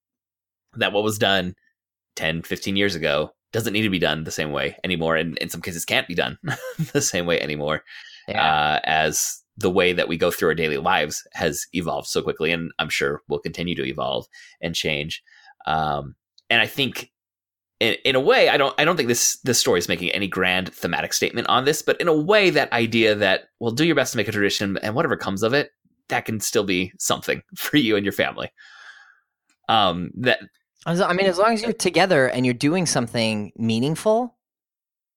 that 0.75 0.93
what 0.93 1.05
was 1.05 1.19
done 1.19 1.55
10 2.17 2.43
15 2.43 2.77
years 2.77 2.95
ago 2.95 3.31
doesn't 3.53 3.75
need 3.75 3.83
to 3.83 3.91
be 3.91 3.99
done 3.99 4.25
the 4.25 4.31
same 4.31 4.53
way 4.53 4.77
anymore 4.85 5.17
and 5.17 5.37
in 5.39 5.51
some 5.51 5.61
cases 5.63 5.85
can't 5.85 6.09
be 6.09 6.15
done 6.15 6.39
the 6.93 7.03
same 7.03 7.27
way 7.27 7.39
anymore 7.41 7.83
Yeah. 8.27 8.43
uh, 8.43 8.81
as 8.85 9.43
the 9.57 9.71
way 9.71 9.93
that 9.93 10.09
we 10.09 10.17
go 10.17 10.31
through 10.31 10.49
our 10.49 10.55
daily 10.55 10.77
lives 10.77 11.27
has 11.33 11.67
evolved 11.73 12.09
so 12.09 12.23
quickly 12.23 12.51
and 12.51 12.71
i'm 12.79 12.89
sure 12.89 13.23
will 13.29 13.39
continue 13.39 13.75
to 13.75 13.85
evolve 13.85 14.27
and 14.61 14.75
change 14.75 15.23
um, 15.67 16.15
and 16.51 16.61
i 16.61 16.67
think 16.67 17.11
in, 17.81 17.97
in 18.05 18.15
a 18.15 18.21
way 18.21 18.49
i 18.49 18.57
don't 18.57 18.75
i 18.79 18.85
don't 18.85 18.97
think 18.97 19.09
this 19.09 19.39
this 19.45 19.59
story 19.59 19.79
is 19.79 19.89
making 19.89 20.11
any 20.11 20.29
grand 20.29 20.73
thematic 20.73 21.13
statement 21.13 21.49
on 21.49 21.65
this 21.65 21.83
but 21.83 22.01
in 22.01 22.09
a 22.09 22.15
way 22.15 22.51
that 22.51 22.73
idea 22.73 23.15
that 23.15 23.45
well 23.61 23.73
do 23.73 23.85
your 23.85 23.97
best 23.97 24.13
to 24.13 24.17
make 24.17 24.29
a 24.29 24.33
tradition 24.33 24.79
and 24.83 24.95
whatever 24.95 25.17
comes 25.17 25.43
of 25.43 25.53
it 25.53 25.71
that 26.09 26.25
can 26.25 26.41
still 26.41 26.65
be 26.65 26.93
something 26.99 27.43
for 27.57 27.77
you 27.77 27.97
and 27.97 28.05
your 28.05 28.13
family 28.13 28.51
um 29.69 30.11
that 30.15 30.41
I 30.87 31.13
mean, 31.15 31.27
as 31.27 31.37
long 31.37 31.53
as 31.53 31.63
you're 31.63 31.73
together 31.73 32.29
and 32.29 32.47
you're 32.47 32.55
doing 32.55 32.87
something 32.87 33.51
meaningful, 33.57 34.37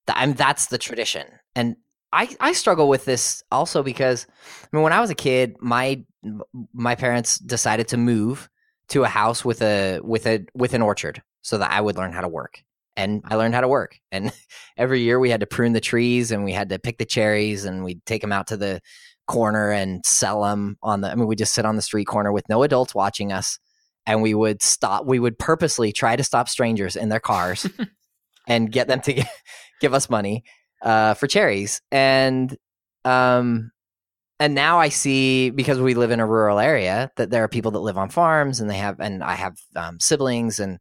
I'm, 0.08 0.34
that's 0.34 0.68
the 0.68 0.80
tradition. 0.80 1.28
And 1.56 1.76
I, 2.12 2.36
I 2.39 2.53
struggle 2.53 2.89
with 2.89 3.05
this 3.05 3.43
also 3.51 3.84
because, 3.84 4.26
I 4.64 4.68
mean, 4.72 4.84
when 4.84 4.93
I 4.93 4.99
was 4.99 5.10
a 5.10 5.16
kid, 5.16 5.55
my 5.60 6.03
my 6.74 6.95
parents 6.95 7.39
decided 7.39 7.88
to 7.89 7.97
move 7.97 8.49
to 8.89 9.03
a 9.03 9.07
house 9.07 9.45
with 9.45 9.62
a 9.62 9.99
with 10.03 10.26
a 10.26 10.45
with 10.53 10.74
an 10.74 10.82
orchard 10.82 11.22
so 11.41 11.57
that 11.57 11.72
I 11.72 11.82
would 11.82 11.97
learn 11.97 12.12
how 12.12 12.22
to 12.22 12.28
work. 12.28 12.64
And 12.97 13.22
I 13.26 13.36
learned 13.36 13.53
how 13.53 13.62
to 13.62 13.68
work. 13.68 13.99
And 14.12 14.32
every 14.78 15.01
year 15.01 15.20
we 15.20 15.30
had 15.30 15.39
to 15.39 15.45
prune 15.45 15.74
the 15.74 15.80
trees 15.80 16.32
and 16.32 16.43
we 16.43 16.51
had 16.51 16.70
to 16.70 16.80
pick 16.80 16.97
the 16.97 17.05
cherries 17.05 17.64
and 17.64 17.84
we'd 17.84 18.05
take 18.05 18.22
them 18.22 18.32
out 18.32 18.47
to 18.47 18.57
the 18.57 18.82
corner 19.28 19.72
and 19.72 20.05
sell 20.05 20.43
them 20.43 20.78
on 20.82 21.01
the. 21.01 21.12
I 21.12 21.16
mean, 21.16 21.28
we 21.28 21.36
just 21.36 21.53
sit 21.53 21.66
on 21.66 21.76
the 21.76 21.82
street 21.82 22.05
corner 22.05 22.32
with 22.32 22.49
no 22.49 22.64
adults 22.64 22.95
watching 22.95 23.32
us 23.32 23.60
and 24.05 24.22
we 24.22 24.34
would 24.34 24.62
stop 24.62 25.05
we 25.05 25.20
would 25.20 25.38
purposely 25.38 25.91
try 25.91 26.16
to 26.16 26.24
stop 26.24 26.49
strangers 26.49 26.95
in 26.95 27.10
their 27.10 27.20
cars 27.20 27.70
and 28.47 28.72
get 28.72 28.88
them 28.88 28.99
to 29.01 29.24
give 29.80 29.93
us 29.93 30.10
money 30.10 30.43
uh, 30.82 31.14
for 31.14 31.28
cherries. 31.28 31.82
And 31.92 32.56
um 33.06 33.72
and 34.42 34.54
now 34.54 34.78
i 34.78 34.90
see 34.90 35.52
because 35.52 35.80
we 35.80 35.94
live 35.94 36.12
in 36.12 36.20
a 36.20 36.26
rural 36.26 36.60
area 36.60 37.10
that 37.16 37.30
there 37.30 37.46
are 37.46 37.48
people 37.48 37.72
that 37.72 37.80
live 37.80 37.98
on 37.98 38.10
farms 38.10 38.60
and 38.60 38.70
they 38.70 38.76
have 38.76 39.00
and 39.00 39.24
i 39.24 39.36
have 39.36 39.58
um, 39.78 39.98
siblings 40.02 40.60
and 40.60 40.80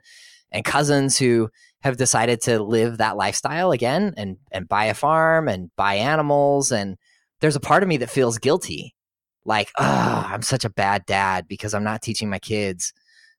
and 0.51 0.65
cousins 0.65 1.17
who 1.17 1.49
have 1.83 1.97
decided 1.97 2.41
to 2.43 2.63
live 2.63 2.99
that 2.99 3.17
lifestyle 3.17 3.71
again 3.71 4.15
and 4.17 4.37
and 4.51 4.69
buy 4.69 4.87
a 4.87 4.95
farm 4.95 5.49
and 5.49 5.71
buy 5.77 5.95
animals. 5.95 6.73
And 6.73 6.97
there's 7.41 7.57
a 7.57 7.61
part 7.61 7.83
of 7.83 7.89
me 7.89 7.99
that 7.99 8.11
feels 8.11 8.39
guilty. 8.39 8.95
Like 9.45 9.71
oh 9.79 10.27
i'm 10.29 10.43
such 10.43 10.67
a 10.67 10.71
bad 10.71 11.07
dad 11.07 11.49
because 11.49 11.73
i'm 11.73 11.85
not 11.85 12.03
teaching 12.03 12.29
my 12.29 12.39
kids 12.39 12.93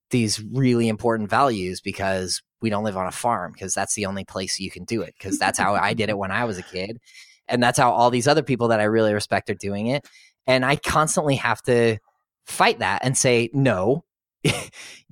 these 0.10 0.44
really 0.44 0.88
important 0.88 1.30
values 1.30 1.82
because 1.82 2.42
we 2.62 2.70
don't 2.70 2.84
live 2.84 2.98
on 2.98 3.08
a 3.08 3.12
farm 3.12 3.52
because 3.52 3.74
that's 3.74 3.96
the 3.96 4.06
only 4.06 4.26
place 4.26 4.60
you 4.60 4.72
can 4.72 4.84
do 4.84 5.02
it 5.02 5.14
because 5.18 5.38
that's 5.38 5.60
how 5.60 5.76
I 5.76 5.94
did 5.94 6.10
it 6.10 6.18
when 6.18 6.32
I 6.32 6.46
was 6.46 6.58
a 6.58 6.64
kid 6.64 7.00
and 7.48 7.62
that's 7.62 7.80
how 7.80 7.92
all 7.92 8.10
these 8.10 8.28
other 8.28 8.44
people 8.44 8.68
that 8.70 8.80
I 8.80 8.84
really 8.84 9.14
respect 9.14 9.50
are 9.50 9.56
doing 9.56 9.88
it 9.88 10.08
and 10.48 10.66
I 10.66 10.76
constantly 10.76 11.36
have 11.36 11.62
to 11.64 11.98
fight 12.46 12.80
that 12.80 13.02
and 13.04 13.18
say 13.18 13.50
no 13.54 14.04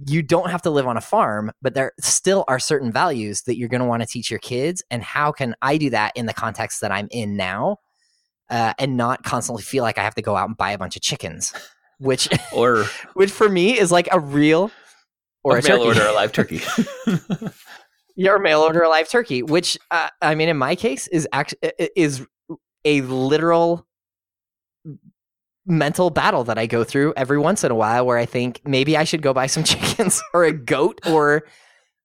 you 0.07 0.21
don't 0.21 0.49
have 0.49 0.61
to 0.61 0.69
live 0.69 0.87
on 0.87 0.97
a 0.97 1.01
farm 1.01 1.51
but 1.61 1.73
there 1.73 1.91
still 1.99 2.45
are 2.47 2.59
certain 2.59 2.91
values 2.91 3.41
that 3.43 3.57
you're 3.57 3.69
going 3.69 3.81
to 3.81 3.87
want 3.87 4.01
to 4.01 4.07
teach 4.07 4.31
your 4.31 4.39
kids 4.39 4.83
and 4.89 5.03
how 5.03 5.31
can 5.31 5.55
I 5.61 5.77
do 5.77 5.89
that 5.89 6.13
in 6.15 6.25
the 6.25 6.33
context 6.33 6.81
that 6.81 6.91
I'm 6.91 7.07
in 7.11 7.35
now 7.35 7.77
uh, 8.49 8.73
and 8.79 8.97
not 8.97 9.23
constantly 9.23 9.63
feel 9.63 9.83
like 9.83 9.97
I 9.97 10.03
have 10.03 10.15
to 10.15 10.21
go 10.21 10.35
out 10.35 10.47
and 10.47 10.57
buy 10.57 10.71
a 10.71 10.77
bunch 10.77 10.95
of 10.95 11.01
chickens, 11.01 11.53
which 11.99 12.29
or 12.53 12.85
which 13.13 13.31
for 13.31 13.49
me 13.49 13.77
is 13.77 13.91
like 13.91 14.07
a 14.11 14.19
real 14.19 14.71
or, 15.43 15.55
or 15.55 15.59
a 15.59 15.63
mail 15.63 15.77
turkey. 15.77 15.87
order 15.87 16.05
a 16.05 16.13
live 16.13 16.31
turkey. 16.31 16.61
Your 18.15 18.39
mail 18.39 18.61
order 18.61 18.81
a 18.81 18.89
live 18.89 19.09
turkey, 19.09 19.43
which 19.43 19.77
uh, 19.91 20.09
I 20.21 20.35
mean, 20.35 20.49
in 20.49 20.57
my 20.57 20.75
case, 20.75 21.07
is 21.07 21.27
actually 21.31 21.59
is 21.95 22.25
a 22.83 23.01
literal 23.01 23.85
mental 25.65 26.09
battle 26.09 26.43
that 26.45 26.57
I 26.57 26.65
go 26.65 26.83
through 26.83 27.13
every 27.15 27.37
once 27.37 27.63
in 27.63 27.71
a 27.71 27.75
while, 27.75 28.05
where 28.05 28.17
I 28.17 28.25
think 28.25 28.61
maybe 28.65 28.97
I 28.97 29.03
should 29.03 29.21
go 29.21 29.33
buy 29.33 29.47
some 29.47 29.63
chickens 29.65 30.21
or 30.33 30.45
a 30.45 30.53
goat, 30.53 30.99
or 31.05 31.43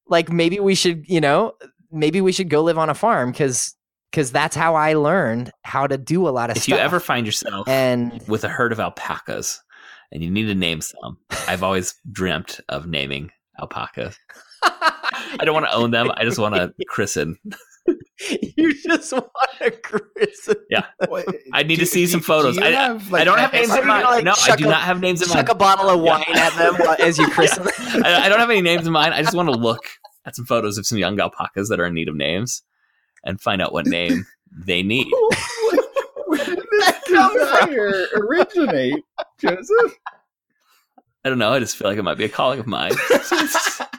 like 0.07 0.31
maybe 0.31 0.61
we 0.61 0.75
should, 0.75 1.05
you 1.09 1.21
know, 1.21 1.55
maybe 1.91 2.21
we 2.21 2.33
should 2.33 2.51
go 2.51 2.63
live 2.63 2.79
on 2.79 2.91
a 2.91 2.95
farm 2.95 3.31
because 3.31 3.75
because 4.11 4.31
that's 4.31 4.55
how 4.55 4.75
I 4.75 4.93
learned 4.93 5.51
how 5.63 5.87
to 5.87 5.97
do 5.97 6.29
a 6.29 6.31
lot 6.31 6.51
of 6.51 6.57
if 6.57 6.65
stuff. 6.65 6.77
you 6.77 6.83
ever 6.83 7.01
find 7.01 7.25
yourself 7.25 7.67
and 7.67 8.23
with 8.29 8.45
a 8.45 8.49
herd 8.49 8.73
of 8.73 8.79
alpacas 8.79 9.61
and 10.13 10.23
you 10.23 10.31
need 10.31 10.45
to 10.47 10.55
name 10.55 10.81
some, 10.81 11.19
I've 11.49 11.63
always 11.65 11.95
dreamt 12.13 12.61
of 12.69 12.87
naming 12.87 13.31
alpacas. 13.61 14.17
I 14.63 15.39
don't 15.45 15.55
want 15.55 15.67
to 15.67 15.73
own 15.75 15.91
them. 15.91 16.11
I 16.15 16.25
just 16.25 16.39
want 16.39 16.55
to 16.55 16.73
christen. 16.89 17.37
you 18.57 18.75
just 18.83 19.13
want 19.13 19.27
to 19.61 19.71
christen. 19.73 20.55
Yeah, 20.71 20.87
I 21.53 21.65
need 21.65 21.81
to 21.81 21.87
see 21.87 22.07
some 22.07 22.21
photos. 22.21 22.57
you 22.57 22.63
I, 22.63 22.71
have, 22.71 23.11
like, 23.11 23.23
I 23.23 23.25
don't 23.25 23.39
have 23.39 23.53
names 23.53 23.75
in 23.75 23.87
mind. 23.87 24.05
like, 24.05 24.25
no, 24.25 24.35
I 24.41 24.55
do 24.57 24.67
a- 24.67 24.71
not 24.71 24.83
have 24.83 25.01
names 25.01 25.21
in 25.23 25.29
mind. 25.29 25.47
chuck 25.49 25.49
a 25.49 25.59
bottle 25.59 25.89
of 25.89 26.05
Yeah. 26.05 26.19
wine 26.19 26.37
at 26.37 26.55
them 26.57 26.77
uh, 26.87 26.95
as 27.01 27.19
you 27.19 27.29
christen 27.31 27.65
them. 27.65 27.73
I, 28.05 28.27
I 28.27 28.29
don't 28.29 28.39
have 28.39 28.51
any 28.51 28.61
names 28.61 28.87
in 28.87 28.93
mind. 28.93 29.15
I 29.15 29.23
just 29.23 29.35
want 29.35 29.49
to 29.49 29.57
look 29.57 29.85
at 30.25 30.37
some 30.37 30.45
photos 30.45 30.79
of 30.79 30.87
some 30.87 30.99
young 30.99 31.19
alpacas 31.19 31.69
that 31.71 31.81
are 31.81 31.87
in 31.87 31.95
need 31.95 32.09
of 32.09 32.15
names 32.15 32.63
and 33.25 33.41
find 33.41 33.61
out 33.61 33.73
what 33.73 33.87
name 33.87 34.27
they 34.67 34.83
need. 34.85 35.09
Desire 37.13 38.07
originate, 38.17 39.05
Joseph. 39.41 39.95
I 41.25 41.29
don't 41.29 41.39
know. 41.39 41.53
I 41.53 41.59
just 41.61 41.77
feel 41.77 41.89
like 41.89 41.99
it 41.99 42.03
might 42.03 42.19
be 42.19 42.25
a 42.25 42.29
calling 42.29 42.59
of 42.59 42.67
mine. 42.67 42.93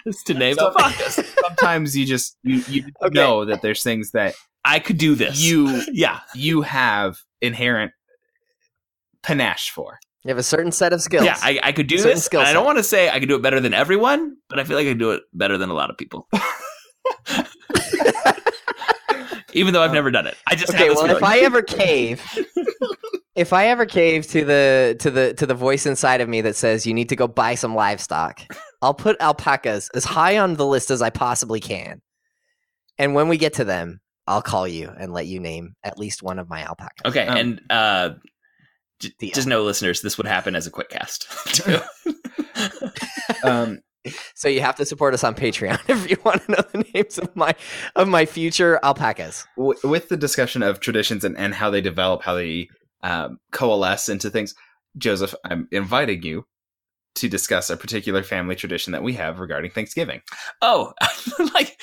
Just 0.05 0.27
to 0.27 0.33
name 0.33 0.55
Some- 0.55 0.73
alpacas. 0.75 1.21
Sometimes 1.41 1.95
you 1.95 2.05
just 2.05 2.37
you, 2.43 2.61
you 2.67 2.83
know 3.11 3.45
that 3.45 3.61
there's 3.61 3.81
things 3.81 4.11
that 4.11 4.35
I 4.65 4.79
could 4.79 4.97
do 4.97 5.15
this. 5.15 5.41
you 5.41 5.81
yeah 5.93 6.19
you 6.35 6.61
have 6.63 7.19
inherent 7.41 7.93
panache 9.21 9.71
for. 9.71 9.99
You 10.25 10.29
have 10.29 10.37
a 10.37 10.43
certain 10.43 10.73
set 10.73 10.91
of 10.91 11.01
skills. 11.01 11.23
Yeah, 11.23 11.37
I, 11.41 11.59
I 11.63 11.71
could 11.71 11.87
do 11.87 11.97
certain 11.97 12.15
this. 12.15 12.25
Skill 12.25 12.41
I 12.41 12.51
don't 12.51 12.65
want 12.65 12.79
to 12.79 12.83
say 12.83 13.09
I 13.09 13.19
could 13.21 13.29
do 13.29 13.35
it 13.35 13.41
better 13.41 13.61
than 13.61 13.73
everyone, 13.73 14.35
but 14.49 14.59
I 14.59 14.65
feel 14.65 14.75
like 14.75 14.87
I 14.87 14.89
could 14.91 14.99
do 14.99 15.11
it 15.11 15.23
better 15.33 15.57
than 15.57 15.69
a 15.69 15.73
lot 15.73 15.89
of 15.89 15.97
people. 15.97 16.27
Even 19.53 19.73
though 19.73 19.81
I've 19.81 19.93
never 19.93 20.11
done 20.11 20.27
it, 20.27 20.35
I 20.47 20.55
just 20.55 20.73
okay. 20.73 20.87
have 20.87 20.95
this 20.95 21.03
Well, 21.03 21.15
if. 21.15 21.23
I 21.23 21.39
ever 21.39 21.61
cave, 21.61 22.21
if 23.35 23.53
I 23.53 23.67
ever 23.67 23.85
cave 23.85 24.27
to 24.27 24.43
the 24.45 24.95
to 24.99 25.11
the 25.11 25.33
to 25.35 25.45
the 25.45 25.53
voice 25.55 25.85
inside 25.85 26.21
of 26.21 26.29
me 26.29 26.41
that 26.41 26.55
says 26.55 26.85
you 26.85 26.93
need 26.93 27.09
to 27.09 27.15
go 27.15 27.27
buy 27.27 27.55
some 27.55 27.75
livestock, 27.75 28.41
I'll 28.81 28.93
put 28.93 29.17
alpacas 29.19 29.89
as 29.93 30.03
high 30.03 30.37
on 30.37 30.55
the 30.55 30.65
list 30.65 30.91
as 30.91 31.01
I 31.01 31.09
possibly 31.09 31.59
can. 31.59 32.01
And 32.97 33.15
when 33.15 33.27
we 33.27 33.37
get 33.37 33.53
to 33.55 33.63
them, 33.63 34.01
I'll 34.27 34.41
call 34.41 34.67
you 34.67 34.91
and 34.97 35.11
let 35.13 35.25
you 35.25 35.39
name 35.39 35.75
at 35.83 35.97
least 35.97 36.21
one 36.23 36.39
of 36.39 36.49
my 36.49 36.61
alpacas. 36.61 37.01
Okay, 37.05 37.25
Um, 37.27 37.37
and 37.37 37.61
uh, 37.69 38.09
j- 38.99 39.31
just 39.33 39.47
know, 39.47 39.63
listeners, 39.63 40.01
this 40.01 40.17
would 40.17 40.27
happen 40.27 40.55
as 40.55 40.67
a 40.67 40.71
quick 40.71 40.89
cast. 40.89 41.27
Um, 43.43 43.79
So 44.35 44.47
you 44.49 44.61
have 44.61 44.75
to 44.77 44.85
support 44.85 45.13
us 45.13 45.23
on 45.23 45.33
Patreon 45.35 45.79
if 45.87 46.09
you 46.09 46.17
want 46.25 46.43
to 46.43 46.51
know 46.51 46.63
the 46.73 46.85
names 46.93 47.17
of 47.17 47.35
my 47.35 47.55
of 47.95 48.07
my 48.07 48.25
future 48.25 48.79
alpacas. 48.83 49.45
with 49.57 50.09
the 50.09 50.17
discussion 50.17 50.61
of 50.63 50.79
traditions 50.79 51.23
and, 51.23 51.37
and 51.37 51.53
how 51.53 51.69
they 51.69 51.81
develop, 51.81 52.21
how 52.23 52.35
they 52.35 52.67
um, 53.01 53.37
coalesce 53.51 54.09
into 54.09 54.29
things, 54.29 54.53
Joseph, 54.97 55.33
I'm 55.45 55.67
inviting 55.71 56.23
you 56.23 56.45
to 57.15 57.29
discuss 57.29 57.69
a 57.69 57.77
particular 57.77 58.23
family 58.23 58.55
tradition 58.55 58.91
that 58.91 59.03
we 59.03 59.13
have 59.13 59.39
regarding 59.39 59.69
Thanksgiving. 59.71 60.21
oh, 60.61 60.93
like 61.53 61.79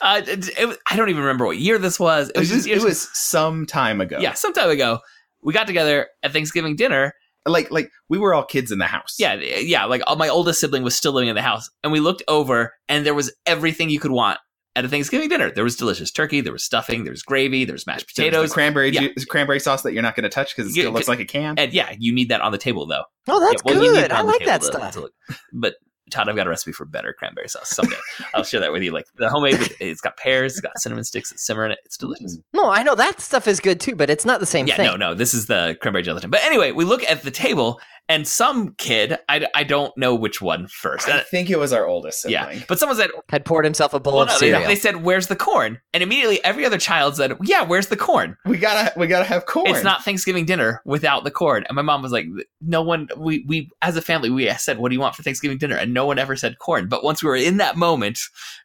uh, 0.00 0.20
it, 0.26 0.48
it- 0.58 0.78
I 0.90 0.96
don't 0.96 1.08
even 1.08 1.22
remember 1.22 1.46
what 1.46 1.56
year 1.58 1.78
this 1.78 2.00
was. 2.00 2.30
It 2.30 2.38
was, 2.38 2.48
just- 2.48 2.66
it 2.66 2.82
was 2.82 3.08
some 3.16 3.64
time 3.64 4.00
ago. 4.00 4.18
yeah, 4.20 4.32
some 4.34 4.52
time 4.52 4.70
ago. 4.70 4.98
We 5.42 5.52
got 5.52 5.66
together 5.66 6.08
at 6.22 6.32
Thanksgiving 6.32 6.76
dinner. 6.76 7.14
Like 7.46 7.70
like 7.70 7.90
we 8.08 8.18
were 8.18 8.34
all 8.34 8.44
kids 8.44 8.70
in 8.70 8.78
the 8.78 8.86
house. 8.86 9.16
Yeah, 9.18 9.34
yeah. 9.34 9.84
Like 9.84 10.02
my 10.16 10.28
oldest 10.28 10.60
sibling 10.60 10.82
was 10.82 10.94
still 10.96 11.12
living 11.12 11.28
in 11.28 11.34
the 11.34 11.42
house, 11.42 11.68
and 11.82 11.92
we 11.92 12.00
looked 12.00 12.22
over, 12.28 12.74
and 12.88 13.04
there 13.06 13.14
was 13.14 13.32
everything 13.46 13.90
you 13.90 13.98
could 14.00 14.10
want 14.12 14.38
at 14.74 14.84
a 14.86 14.88
Thanksgiving 14.88 15.28
dinner. 15.28 15.50
There 15.50 15.64
was 15.64 15.76
delicious 15.76 16.10
turkey, 16.10 16.40
there 16.40 16.52
was 16.52 16.64
stuffing, 16.64 17.04
there 17.04 17.12
was 17.12 17.22
gravy, 17.22 17.64
there 17.66 17.74
was 17.74 17.86
mashed 17.86 18.16
There 18.16 18.24
was 18.26 18.30
potatoes, 18.30 18.48
the 18.50 18.54
cranberry 18.54 18.90
Yeah. 18.90 19.00
ju- 19.16 19.26
cranberry 19.28 19.60
sauce 19.60 19.82
that 19.82 19.92
you're 19.92 20.02
not 20.02 20.16
going 20.16 20.22
to 20.24 20.30
touch 20.30 20.56
because 20.56 20.72
it 20.72 20.76
Yeah, 20.78 20.84
still 20.84 20.92
looks 20.92 21.08
like 21.08 21.20
a 21.20 21.26
can. 21.26 21.58
And 21.58 21.74
yeah, 21.74 21.94
you 21.98 22.14
need 22.14 22.30
that 22.30 22.40
on 22.40 22.52
the 22.52 22.58
table 22.58 22.86
though. 22.86 23.02
Oh, 23.28 23.38
that's 23.40 23.62
Yeah, 23.66 23.78
well, 23.78 23.94
good. 23.94 24.12
I 24.12 24.22
like 24.22 24.44
that 24.46 24.62
to- 24.62 24.66
stuff. 24.68 24.96
look- 24.96 25.12
but 25.52 25.74
Todd, 26.12 26.28
I've 26.28 26.36
got 26.36 26.46
a 26.46 26.50
recipe 26.50 26.72
for 26.72 26.84
better 26.84 27.12
cranberry 27.12 27.48
sauce 27.48 27.70
someday. 27.70 27.96
I'll 28.34 28.44
share 28.44 28.60
that 28.60 28.72
with 28.72 28.82
you. 28.82 28.92
Like 28.92 29.06
the 29.16 29.28
homemade, 29.28 29.74
it's 29.80 30.00
got 30.00 30.16
pears, 30.16 30.52
it's 30.52 30.60
got 30.60 30.78
cinnamon 30.78 31.04
sticks, 31.04 31.32
it's 31.32 31.44
simmer 31.44 31.64
in 31.64 31.72
it. 31.72 31.78
It's 31.84 31.96
delicious. 31.96 32.36
Mm. 32.36 32.42
No, 32.52 32.70
I 32.70 32.82
know 32.82 32.94
that 32.94 33.20
stuff 33.20 33.48
is 33.48 33.58
good 33.60 33.80
too, 33.80 33.96
but 33.96 34.10
it's 34.10 34.24
not 34.24 34.40
the 34.40 34.46
same 34.46 34.66
thing. 34.66 34.72
Yeah, 34.72 34.76
thing. 34.76 34.86
no, 34.86 34.96
no, 34.96 35.14
this 35.14 35.34
is 35.34 35.46
the 35.46 35.76
cranberry 35.80 36.02
gelatin. 36.02 36.30
But 36.30 36.42
anyway, 36.44 36.72
we 36.72 36.84
look 36.84 37.02
at 37.04 37.22
the 37.22 37.30
table, 37.30 37.80
and 38.08 38.26
some 38.26 38.74
kid, 38.76 39.18
I, 39.28 39.46
I 39.54 39.64
don't 39.64 39.96
know 39.96 40.14
which 40.14 40.42
one 40.42 40.66
first. 40.66 41.08
I 41.08 41.20
think 41.20 41.48
it 41.50 41.58
was 41.58 41.72
our 41.72 41.86
oldest 41.86 42.28
yeah, 42.28 42.60
but 42.68 42.78
someone 42.78 42.98
said, 42.98 43.10
Had 43.28 43.44
poured 43.44 43.64
himself 43.64 43.94
a 43.94 44.00
bowl 44.00 44.14
well, 44.14 44.22
of 44.22 44.28
no, 44.28 44.36
cereal. 44.36 44.66
they 44.66 44.76
said, 44.76 45.02
"Where's 45.02 45.28
the 45.28 45.36
corn?" 45.36 45.80
And 45.94 46.02
immediately, 46.02 46.44
every 46.44 46.66
other 46.66 46.78
child 46.78 47.16
said, 47.16 47.36
"Yeah, 47.42 47.62
where's 47.62 47.86
the 47.86 47.96
corn?" 47.96 48.36
We 48.44 48.58
gotta 48.58 48.92
we 48.98 49.06
gotta 49.06 49.24
have 49.24 49.46
corn. 49.46 49.68
It's 49.68 49.84
not 49.84 50.04
Thanksgiving 50.04 50.44
dinner 50.44 50.82
without 50.84 51.24
the 51.24 51.30
corn. 51.30 51.64
And 51.68 51.76
my 51.76 51.82
mom 51.82 52.02
was 52.02 52.12
like, 52.12 52.26
"No 52.60 52.82
one. 52.82 53.08
We 53.16 53.44
we 53.48 53.70
as 53.80 53.96
a 53.96 54.02
family, 54.02 54.30
we 54.30 54.50
said, 54.54 54.78
what 54.78 54.90
do 54.90 54.94
you 54.94 55.00
want 55.00 55.14
for 55.14 55.22
Thanksgiving 55.22 55.58
dinner?" 55.58 55.76
And 55.76 55.94
no 55.94 56.04
one 56.04 56.18
ever 56.18 56.36
said 56.36 56.58
corn. 56.58 56.88
But 56.88 57.04
once 57.04 57.22
we 57.22 57.28
were 57.28 57.36
in 57.36 57.58
that 57.58 57.76
moment, 57.76 58.18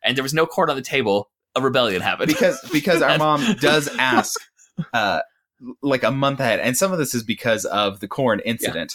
and 0.04 0.18
there 0.18 0.24
was 0.24 0.34
no 0.34 0.46
corn 0.46 0.70
on 0.70 0.76
the 0.76 0.82
table, 0.82 1.30
a 1.56 1.62
rebellion 1.62 2.02
happened. 2.02 2.28
because 2.28 2.60
because 2.72 3.02
our 3.02 3.18
mom 3.18 3.56
does 3.60 3.88
ask 3.98 4.40
uh 4.94 5.22
like 5.82 6.04
a 6.04 6.12
month 6.12 6.40
ahead 6.40 6.60
and 6.60 6.78
some 6.78 6.92
of 6.92 7.00
this 7.00 7.16
is 7.16 7.24
because 7.24 7.66
of 7.66 8.00
the 8.00 8.08
corn 8.08 8.40
incident 8.46 8.94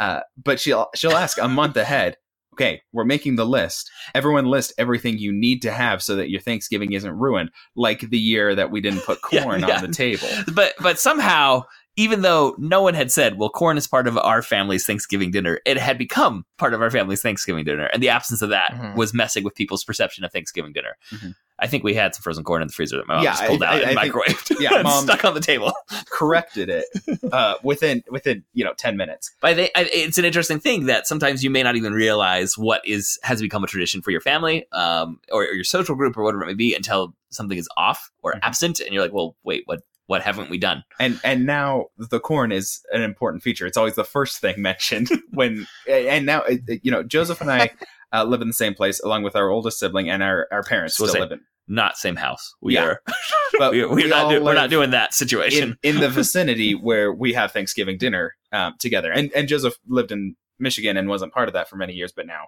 uh 0.00 0.20
but 0.42 0.58
she'll 0.60 0.88
she'll 0.94 1.12
ask 1.12 1.38
a 1.38 1.48
month 1.48 1.76
ahead 1.76 2.16
okay 2.52 2.80
we're 2.92 3.04
making 3.04 3.36
the 3.36 3.46
list 3.46 3.90
everyone 4.14 4.44
list 4.46 4.72
everything 4.78 5.18
you 5.18 5.32
need 5.32 5.60
to 5.62 5.70
have 5.72 6.02
so 6.02 6.14
that 6.16 6.30
your 6.30 6.40
thanksgiving 6.40 6.92
isn't 6.92 7.18
ruined 7.18 7.50
like 7.76 8.00
the 8.10 8.18
year 8.18 8.54
that 8.54 8.70
we 8.70 8.80
didn't 8.80 9.00
put 9.00 9.20
corn 9.22 9.60
yeah. 9.60 9.76
on 9.76 9.82
the 9.82 9.88
table 9.92 10.28
but 10.54 10.72
but 10.80 10.98
somehow 10.98 11.62
even 11.96 12.22
though 12.22 12.56
no 12.58 12.82
one 12.82 12.94
had 12.94 13.10
said 13.12 13.38
well 13.38 13.48
corn 13.50 13.76
is 13.76 13.86
part 13.88 14.06
of 14.06 14.16
our 14.18 14.42
family's 14.42 14.86
thanksgiving 14.86 15.30
dinner 15.30 15.60
it 15.66 15.76
had 15.78 15.98
become 15.98 16.44
part 16.58 16.74
of 16.74 16.80
our 16.82 16.90
family's 16.90 17.22
thanksgiving 17.22 17.64
dinner 17.64 17.86
and 17.92 18.02
the 18.02 18.08
absence 18.08 18.40
of 18.42 18.50
that 18.50 18.70
Mhm. 18.72 18.96
was 18.96 19.12
messing 19.14 19.42
with 19.44 19.54
people's 19.54 19.84
perception 19.84 20.24
of 20.24 20.32
thanksgiving 20.32 20.72
dinner 20.72 20.96
Mhm. 21.12 21.34
I 21.64 21.66
think 21.66 21.82
we 21.82 21.94
had 21.94 22.14
some 22.14 22.22
frozen 22.22 22.44
corn 22.44 22.62
in 22.62 22.68
the 22.68 22.74
freezer 22.74 22.96
that 22.98 23.06
my 23.08 23.14
mom 23.14 23.24
Yeah, 23.24 23.30
just 23.32 23.44
pulled 23.46 23.62
I- 23.62 23.66
out 23.66 23.74
I- 23.74 23.90
and 23.90 23.98
I 23.98 24.02
think- 24.02 24.14
microwaved 24.14 24.60
yeah, 24.60 24.74
and 24.74 24.84
Mom- 24.84 25.02
stuck 25.04 25.24
on 25.24 25.34
the 25.34 25.40
table 25.40 25.72
corrected 26.10 26.68
it 26.68 26.84
uh 27.32 27.54
within 27.62 28.02
within 28.10 28.44
you 28.52 28.64
know 28.64 28.72
10 28.76 28.96
minutes 28.96 29.32
but 29.40 29.56
think 29.56 29.70
it's 29.76 30.18
an 30.18 30.24
interesting 30.24 30.60
thing 30.60 30.86
that 30.86 31.06
sometimes 31.06 31.42
you 31.42 31.50
may 31.50 31.62
not 31.62 31.76
even 31.76 31.92
realize 31.92 32.56
what 32.58 32.80
is 32.86 33.18
has 33.22 33.40
become 33.40 33.64
a 33.64 33.66
tradition 33.66 34.02
for 34.02 34.10
your 34.10 34.20
family 34.20 34.66
um, 34.72 35.18
or, 35.32 35.42
or 35.44 35.52
your 35.54 35.64
social 35.64 35.94
group 35.94 36.16
or 36.16 36.22
whatever 36.22 36.42
it 36.44 36.46
may 36.46 36.54
be 36.54 36.74
until 36.74 37.14
something 37.30 37.58
is 37.58 37.68
off 37.76 38.10
or 38.22 38.32
Mm-hmm. 38.34 38.40
absent 38.42 38.80
and 38.80 38.92
you're 38.92 39.02
like 39.02 39.12
well 39.12 39.36
wait 39.44 39.62
what 39.66 39.80
what 40.06 40.20
haven't 40.22 40.50
we 40.50 40.58
done 40.58 40.84
and 41.00 41.18
and 41.24 41.46
now 41.46 41.86
the 41.96 42.20
corn 42.20 42.52
is 42.52 42.80
an 42.92 43.00
important 43.02 43.42
feature. 43.42 43.64
It's 43.66 43.76
always 43.78 43.94
the 43.94 44.04
first 44.04 44.38
thing 44.38 44.60
mentioned 44.70 45.08
when 45.30 45.66
and 45.88 46.26
now 46.26 46.42
you 46.82 46.90
know 46.90 47.02
Joseph 47.02 47.40
and 47.40 47.50
I 47.50 47.70
uh, 48.12 48.24
live 48.24 48.42
in 48.42 48.48
the 48.48 48.54
same 48.54 48.74
place 48.74 49.00
along 49.00 49.22
with 49.22 49.34
our 49.34 49.48
oldest 49.48 49.78
sibling 49.78 50.10
and 50.10 50.22
our 50.22 50.46
our 50.52 50.62
parents 50.62 50.96
So 50.96 51.04
still 51.04 51.14
say- 51.14 51.20
live 51.20 51.32
in. 51.32 51.40
Not 51.66 51.96
same 51.96 52.16
house 52.16 52.54
we 52.60 52.74
Yeah. 52.74 52.84
are 52.84 53.02
But 53.58 53.72
we, 53.72 53.84
we're 53.84 53.94
we 53.94 54.08
not 54.08 54.28
do, 54.30 54.42
we're 54.42 54.54
not 54.54 54.68
doing 54.70 54.90
that 54.90 55.14
situation 55.14 55.78
in, 55.82 55.94
in 55.96 56.00
the 56.00 56.08
vicinity 56.20 56.72
where 56.74 57.12
we 57.12 57.32
have 57.34 57.52
Thanksgiving 57.52 57.98
dinner 57.98 58.34
um, 58.52 58.74
together. 58.78 59.12
And 59.12 59.30
and 59.34 59.46
Joseph 59.48 59.74
lived 59.86 60.10
in 60.12 60.34
Michigan 60.58 60.96
and 60.96 61.08
wasn't 61.08 61.32
part 61.32 61.48
of 61.48 61.54
that 61.54 61.68
for 61.68 61.76
many 61.76 61.92
years, 61.94 62.12
but 62.12 62.26
now 62.26 62.46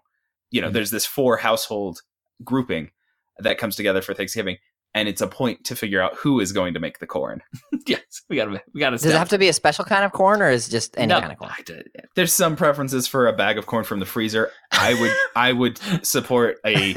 you 0.50 0.60
know 0.60 0.68
Mhm. 0.68 0.72
there's 0.72 0.90
this 0.90 1.06
four 1.06 1.36
household 1.36 2.02
grouping 2.44 2.90
that 3.38 3.56
comes 3.58 3.76
together 3.76 4.02
for 4.02 4.14
Thanksgiving. 4.14 4.56
And 4.94 5.08
it's 5.08 5.20
a 5.20 5.26
point 5.26 5.64
to 5.64 5.76
figure 5.76 6.00
out 6.00 6.16
who 6.16 6.40
is 6.40 6.52
going 6.52 6.72
to 6.72 6.80
make 6.80 6.98
the 7.00 7.06
corn. 7.06 7.42
yes 7.86 8.00
we 8.28 8.36
gotta 8.36 8.62
we 8.74 8.80
gotta 8.80 8.96
Does 8.96 9.04
it 9.06 9.12
have 9.16 9.28
to 9.28 9.38
be 9.38 9.48
a 9.48 9.52
special 9.52 9.84
kind 9.84 10.04
of 10.04 10.12
corn, 10.12 10.40
or 10.42 10.50
is 10.50 10.68
it 10.68 10.70
just 10.72 10.96
any 10.98 11.08
No, 11.08 11.20
kind 11.20 11.32
of 11.32 11.38
corn? 11.38 11.52
I 11.56 11.62
did- 11.62 11.90
There's 12.16 12.32
some 12.32 12.56
preferences 12.56 13.06
for 13.06 13.28
a 13.28 13.32
bag 13.32 13.58
of 13.58 13.66
corn 13.66 13.84
from 13.84 14.00
the 14.00 14.06
freezer. 14.06 14.50
I 14.72 14.94
would 14.94 15.12
I 15.36 15.52
would 15.52 15.78
support 16.04 16.58
a 16.66 16.94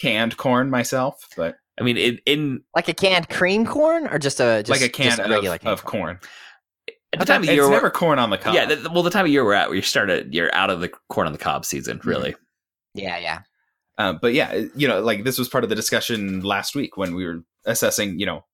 canned 0.00 0.36
corn 0.36 0.70
myself, 0.70 1.28
but 1.36 1.56
I 1.80 1.82
mean 1.84 1.96
in, 1.96 2.18
in 2.26 2.62
Like 2.74 2.88
a 2.88 2.94
canned 2.94 3.28
cream 3.28 3.66
corn, 3.66 4.06
or 4.08 4.18
just 4.18 4.40
a 4.40 4.62
just, 4.62 4.70
like 4.70 4.88
a 4.88 4.92
can 4.92 5.06
just 5.06 5.20
of, 5.20 5.30
regular 5.30 5.58
of 5.64 5.84
corn. 5.84 6.18
at 7.12 7.18
the 7.20 7.24
time 7.24 7.42
of 7.42 7.48
year 7.48 7.62
we're- 7.62 7.72
never 7.74 7.90
corn 7.90 8.18
on 8.18 8.30
the 8.30 8.38
cob. 8.38 8.54
yeah 8.54 8.66
the, 8.66 8.90
well 8.90 9.02
the 9.02 9.10
time 9.10 9.24
of 9.26 9.30
year 9.32 9.44
we're 9.44 9.54
at 9.54 9.68
where 9.68 9.76
you 9.76 9.82
started 9.82 10.34
you're 10.34 10.54
out 10.54 10.70
of 10.70 10.80
the 10.80 10.90
corn 11.08 11.26
on 11.26 11.32
the 11.32 11.38
cob 11.38 11.64
season 11.64 12.00
really 12.04 12.34
Yeah, 12.94 13.18
yeah. 13.18 13.40
Um, 14.00 14.18
but 14.22 14.32
yeah, 14.32 14.66
you 14.76 14.86
know, 14.86 15.00
like 15.00 15.24
this 15.24 15.38
was 15.38 15.48
part 15.48 15.64
of 15.64 15.70
the 15.70 15.76
discussion 15.76 16.40
last 16.42 16.76
week 16.76 16.96
when 16.96 17.14
we 17.16 17.24
were 17.26 17.42
assessing, 17.64 18.20
you 18.20 18.26
know, 18.26 18.44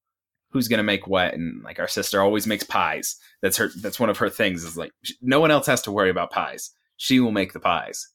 who's 0.49 0.67
gonna 0.67 0.81
make 0.81 1.05
what, 1.05 1.35
and 1.35 1.61
like 1.63 1.79
our 1.79 1.87
sister 1.87 2.19
always 2.19 2.47
makes 2.47 2.63
pies. 2.63 3.15
That's 3.43 3.57
her. 3.57 3.69
That's 3.81 3.99
one 3.99 4.09
of 4.09 4.17
her 4.17 4.29
things. 4.29 4.63
Is 4.63 4.75
like 4.75 4.91
no 5.21 5.39
one 5.39 5.51
else 5.51 5.67
has 5.67 5.83
to 5.83 5.91
worry 5.91 6.09
about 6.09 6.31
pies. 6.31 6.71
She 6.97 7.19
will 7.19 7.31
make 7.31 7.53
the 7.53 7.59
pies, 7.59 8.07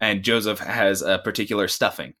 and 0.00 0.22
Joseph 0.22 0.58
has 0.58 1.00
a 1.00 1.18
particular 1.20 1.68
stuffing 1.68 2.12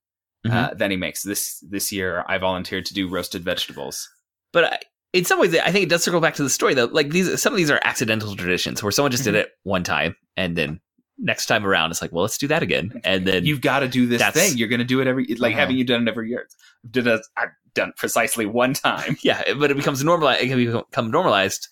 Mm-hmm. 0.46 0.56
uh, 0.56 0.74
that 0.74 0.90
he 0.90 0.96
makes. 0.96 1.22
This 1.22 1.58
this 1.68 1.90
year, 1.92 2.24
I 2.28 2.38
volunteered 2.38 2.84
to 2.86 2.94
do 2.94 3.08
roasted 3.08 3.42
vegetables. 3.44 4.08
But 4.52 4.64
I, 4.64 4.78
in 5.12 5.24
some 5.24 5.38
ways, 5.40 5.56
I 5.56 5.70
think 5.70 5.84
it 5.84 5.88
does 5.88 6.02
circle 6.04 6.20
back 6.20 6.34
to 6.34 6.42
the 6.42 6.50
story 6.50 6.74
though. 6.74 6.84
Like 6.86 7.10
these, 7.10 7.40
some 7.40 7.52
of 7.52 7.56
these 7.56 7.70
are 7.70 7.80
accidental 7.84 8.36
traditions 8.36 8.82
where 8.82 8.92
someone 8.92 9.10
just 9.12 9.24
did 9.24 9.34
Mhm. 9.34 9.38
it 9.38 9.48
one 9.62 9.84
time, 9.84 10.16
and 10.36 10.54
then 10.56 10.80
next 11.18 11.46
time 11.46 11.64
around, 11.64 11.92
it's 11.92 12.02
like, 12.02 12.12
well, 12.12 12.22
let's 12.22 12.36
do 12.38 12.48
that 12.48 12.62
again, 12.62 13.00
and 13.04 13.24
then 13.26 13.44
You've 13.46 13.60
got 13.60 13.80
to 13.80 13.88
do 13.88 14.06
this 14.06 14.20
thing. 14.32 14.58
You're 14.58 14.68
going 14.68 14.80
to 14.80 14.84
do 14.84 15.00
it 15.00 15.06
every 15.06 15.26
like 15.36 15.52
Uh-huh. 15.52 15.60
having 15.60 15.76
you 15.76 15.84
done 15.84 16.06
it 16.06 16.10
every 16.10 16.28
year. 16.28 16.46
Did 16.90 17.06
it, 17.06 17.20
I've 17.36 17.50
done 17.74 17.90
it 17.90 17.96
precisely 17.96 18.44
one 18.46 18.74
time. 18.74 19.16
yeah, 19.22 19.54
but 19.54 19.70
it 19.70 19.76
becomes 19.76 20.02
normalized. 20.04 20.42
It 20.42 20.48
can 20.48 20.82
become 20.82 21.10
normalized 21.10 21.68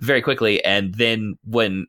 very 0.00 0.20
quickly, 0.20 0.62
and 0.64 0.94
then 0.96 1.36
when 1.44 1.86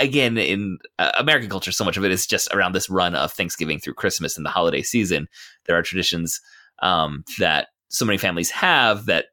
again 0.00 0.38
in 0.38 0.78
uh, 0.98 1.12
American 1.18 1.50
culture, 1.50 1.72
so 1.72 1.84
much 1.84 1.96
of 1.96 2.04
it 2.04 2.10
is 2.10 2.26
just 2.26 2.48
around 2.52 2.74
this 2.74 2.90
run 2.90 3.14
of 3.14 3.32
Thanksgiving 3.32 3.78
through 3.78 3.94
Christmas 3.94 4.36
and 4.36 4.44
the 4.44 4.50
holiday 4.50 4.82
season. 4.82 5.28
There 5.66 5.76
are 5.76 5.82
traditions 5.82 6.40
um, 6.80 7.24
that 7.38 7.68
so 7.88 8.04
many 8.04 8.18
families 8.18 8.50
have 8.50 9.06
that 9.06 9.26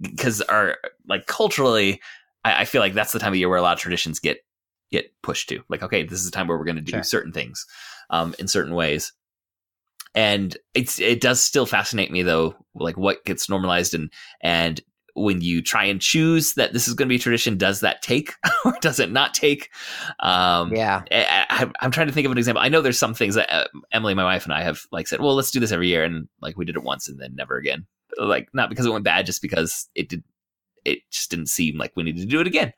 because 0.00 0.40
are 0.42 0.78
like 1.06 1.26
culturally, 1.26 2.00
I, 2.44 2.62
I 2.62 2.64
feel 2.64 2.80
like 2.80 2.94
that's 2.94 3.12
the 3.12 3.18
time 3.18 3.32
of 3.32 3.36
year 3.36 3.48
where 3.48 3.58
a 3.58 3.62
lot 3.62 3.74
of 3.74 3.80
traditions 3.80 4.18
get 4.18 4.38
get 4.90 5.10
pushed 5.22 5.48
to. 5.48 5.62
Like, 5.68 5.82
okay, 5.82 6.02
this 6.04 6.18
is 6.18 6.24
the 6.26 6.30
time 6.30 6.46
where 6.46 6.58
we're 6.58 6.64
going 6.64 6.76
to 6.76 6.82
do 6.82 6.92
Sure. 6.92 7.02
certain 7.02 7.32
things 7.32 7.66
um, 8.10 8.34
in 8.38 8.48
certain 8.48 8.74
ways 8.74 9.12
and 10.14 10.56
it's 10.74 11.00
it 11.00 11.20
does 11.20 11.40
still 11.40 11.66
fascinate 11.66 12.10
me 12.10 12.22
though 12.22 12.54
like 12.74 12.96
what 12.96 13.24
gets 13.24 13.48
normalized 13.48 13.94
and 13.94 14.12
and 14.42 14.80
when 15.14 15.40
you 15.40 15.60
try 15.62 15.84
and 15.84 16.00
choose 16.00 16.54
that 16.54 16.72
this 16.72 16.88
is 16.88 16.94
going 16.94 17.06
to 17.06 17.10
be 17.12 17.16
a 17.16 17.18
tradition 17.18 17.58
does 17.58 17.80
that 17.80 18.00
take 18.02 18.32
or 18.64 18.74
does 18.80 18.98
it 18.98 19.10
not 19.12 19.34
take 19.34 19.68
um 20.20 20.72
Yeah. 20.74 21.02
I, 21.10 21.46
I, 21.50 21.70
i'm 21.80 21.90
trying 21.90 22.06
to 22.06 22.12
think 22.12 22.24
of 22.26 22.32
an 22.32 22.38
example 22.38 22.62
i 22.62 22.68
know 22.68 22.80
there's 22.80 22.98
some 22.98 23.14
things 23.14 23.34
that 23.34 23.52
uh, 23.52 23.66
emily 23.92 24.14
my 24.14 24.24
wife 24.24 24.44
and 24.44 24.54
i 24.54 24.62
have 24.62 24.80
like 24.90 25.06
said 25.08 25.20
well 25.20 25.34
let's 25.34 25.50
do 25.50 25.60
this 25.60 25.72
every 25.72 25.88
year 25.88 26.02
and 26.04 26.28
like 26.40 26.56
we 26.56 26.64
did 26.64 26.76
it 26.76 26.82
once 26.82 27.08
and 27.08 27.20
then 27.20 27.34
never 27.34 27.56
again 27.56 27.86
like 28.18 28.48
not 28.54 28.68
because 28.70 28.86
it 28.86 28.90
went 28.92 29.04
bad 29.04 29.26
just 29.26 29.42
because 29.42 29.88
it 29.94 30.08
did 30.08 30.22
it 30.84 30.98
just 31.10 31.30
didn't 31.30 31.46
seem 31.48 31.76
like 31.78 31.92
we 31.94 32.02
needed 32.02 32.20
to 32.22 32.26
do 32.26 32.40
it 32.40 32.46
again 32.46 32.72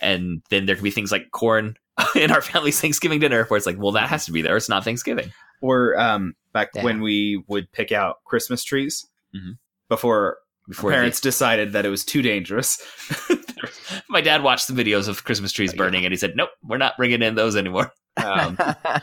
and 0.00 0.42
then 0.50 0.66
there 0.66 0.74
could 0.76 0.84
be 0.84 0.90
things 0.90 1.12
like 1.12 1.30
corn 1.30 1.76
in 2.14 2.30
our 2.30 2.42
family's 2.42 2.80
thanksgiving 2.80 3.20
dinner 3.20 3.44
where 3.44 3.56
it's 3.56 3.66
like 3.66 3.78
well 3.78 3.92
that 3.92 4.08
has 4.08 4.24
to 4.24 4.32
be 4.32 4.42
there 4.42 4.56
it's 4.56 4.68
not 4.68 4.82
thanksgiving 4.84 5.30
Or 5.62 5.98
um, 5.98 6.34
back 6.52 6.68
Yeah. 6.74 6.84
when 6.84 7.00
we 7.00 7.42
would 7.48 7.70
pick 7.72 7.92
out 7.92 8.16
Christmas 8.26 8.62
trees 8.64 9.06
Mhm. 9.34 9.56
before, 9.88 10.38
Before 10.68 10.90
parents 10.90 11.20
decided 11.20 11.72
that 11.72 11.86
it 11.86 11.88
was 11.90 12.04
too 12.04 12.22
dangerous. 12.22 12.82
My 14.08 14.20
dad 14.20 14.42
watched 14.42 14.68
the 14.68 14.74
videos 14.74 15.08
of 15.08 15.24
Christmas 15.24 15.52
trees 15.52 15.72
burning, 15.72 16.04
and 16.04 16.12
he 16.12 16.16
said, 16.16 16.34
"Nope, 16.34 16.50
we're 16.62 16.78
not 16.78 16.96
bringing 16.96 17.22
in 17.22 17.34
those 17.34 17.56
anymore." 17.56 17.92
Um, 18.18 18.56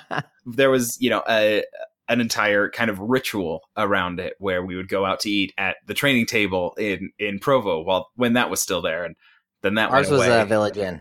there 0.47 0.71
was, 0.71 0.97
you 0.99 1.11
know, 1.11 1.21
a 1.29 1.63
an 2.09 2.19
entire 2.19 2.71
kind 2.71 2.89
of 2.89 2.97
ritual 2.97 3.61
around 3.77 4.19
it 4.19 4.33
where 4.39 4.65
we 4.65 4.75
would 4.75 4.87
go 4.87 5.05
out 5.05 5.19
to 5.19 5.29
eat 5.29 5.53
at 5.55 5.75
the 5.85 5.93
training 5.93 6.25
table 6.25 6.73
in 6.79 7.11
in 7.19 7.37
Provo 7.37 7.83
while 7.83 8.09
when 8.15 8.33
that 8.33 8.49
was 8.49 8.59
still 8.59 8.81
there, 8.81 9.05
and 9.05 9.15
then 9.61 9.75
that 9.75 9.91
Ours 9.91 10.09
went 10.09 10.17
was 10.17 10.27
away. 10.27 10.41
a 10.41 10.45
village 10.45 10.77
inn. 10.77 10.99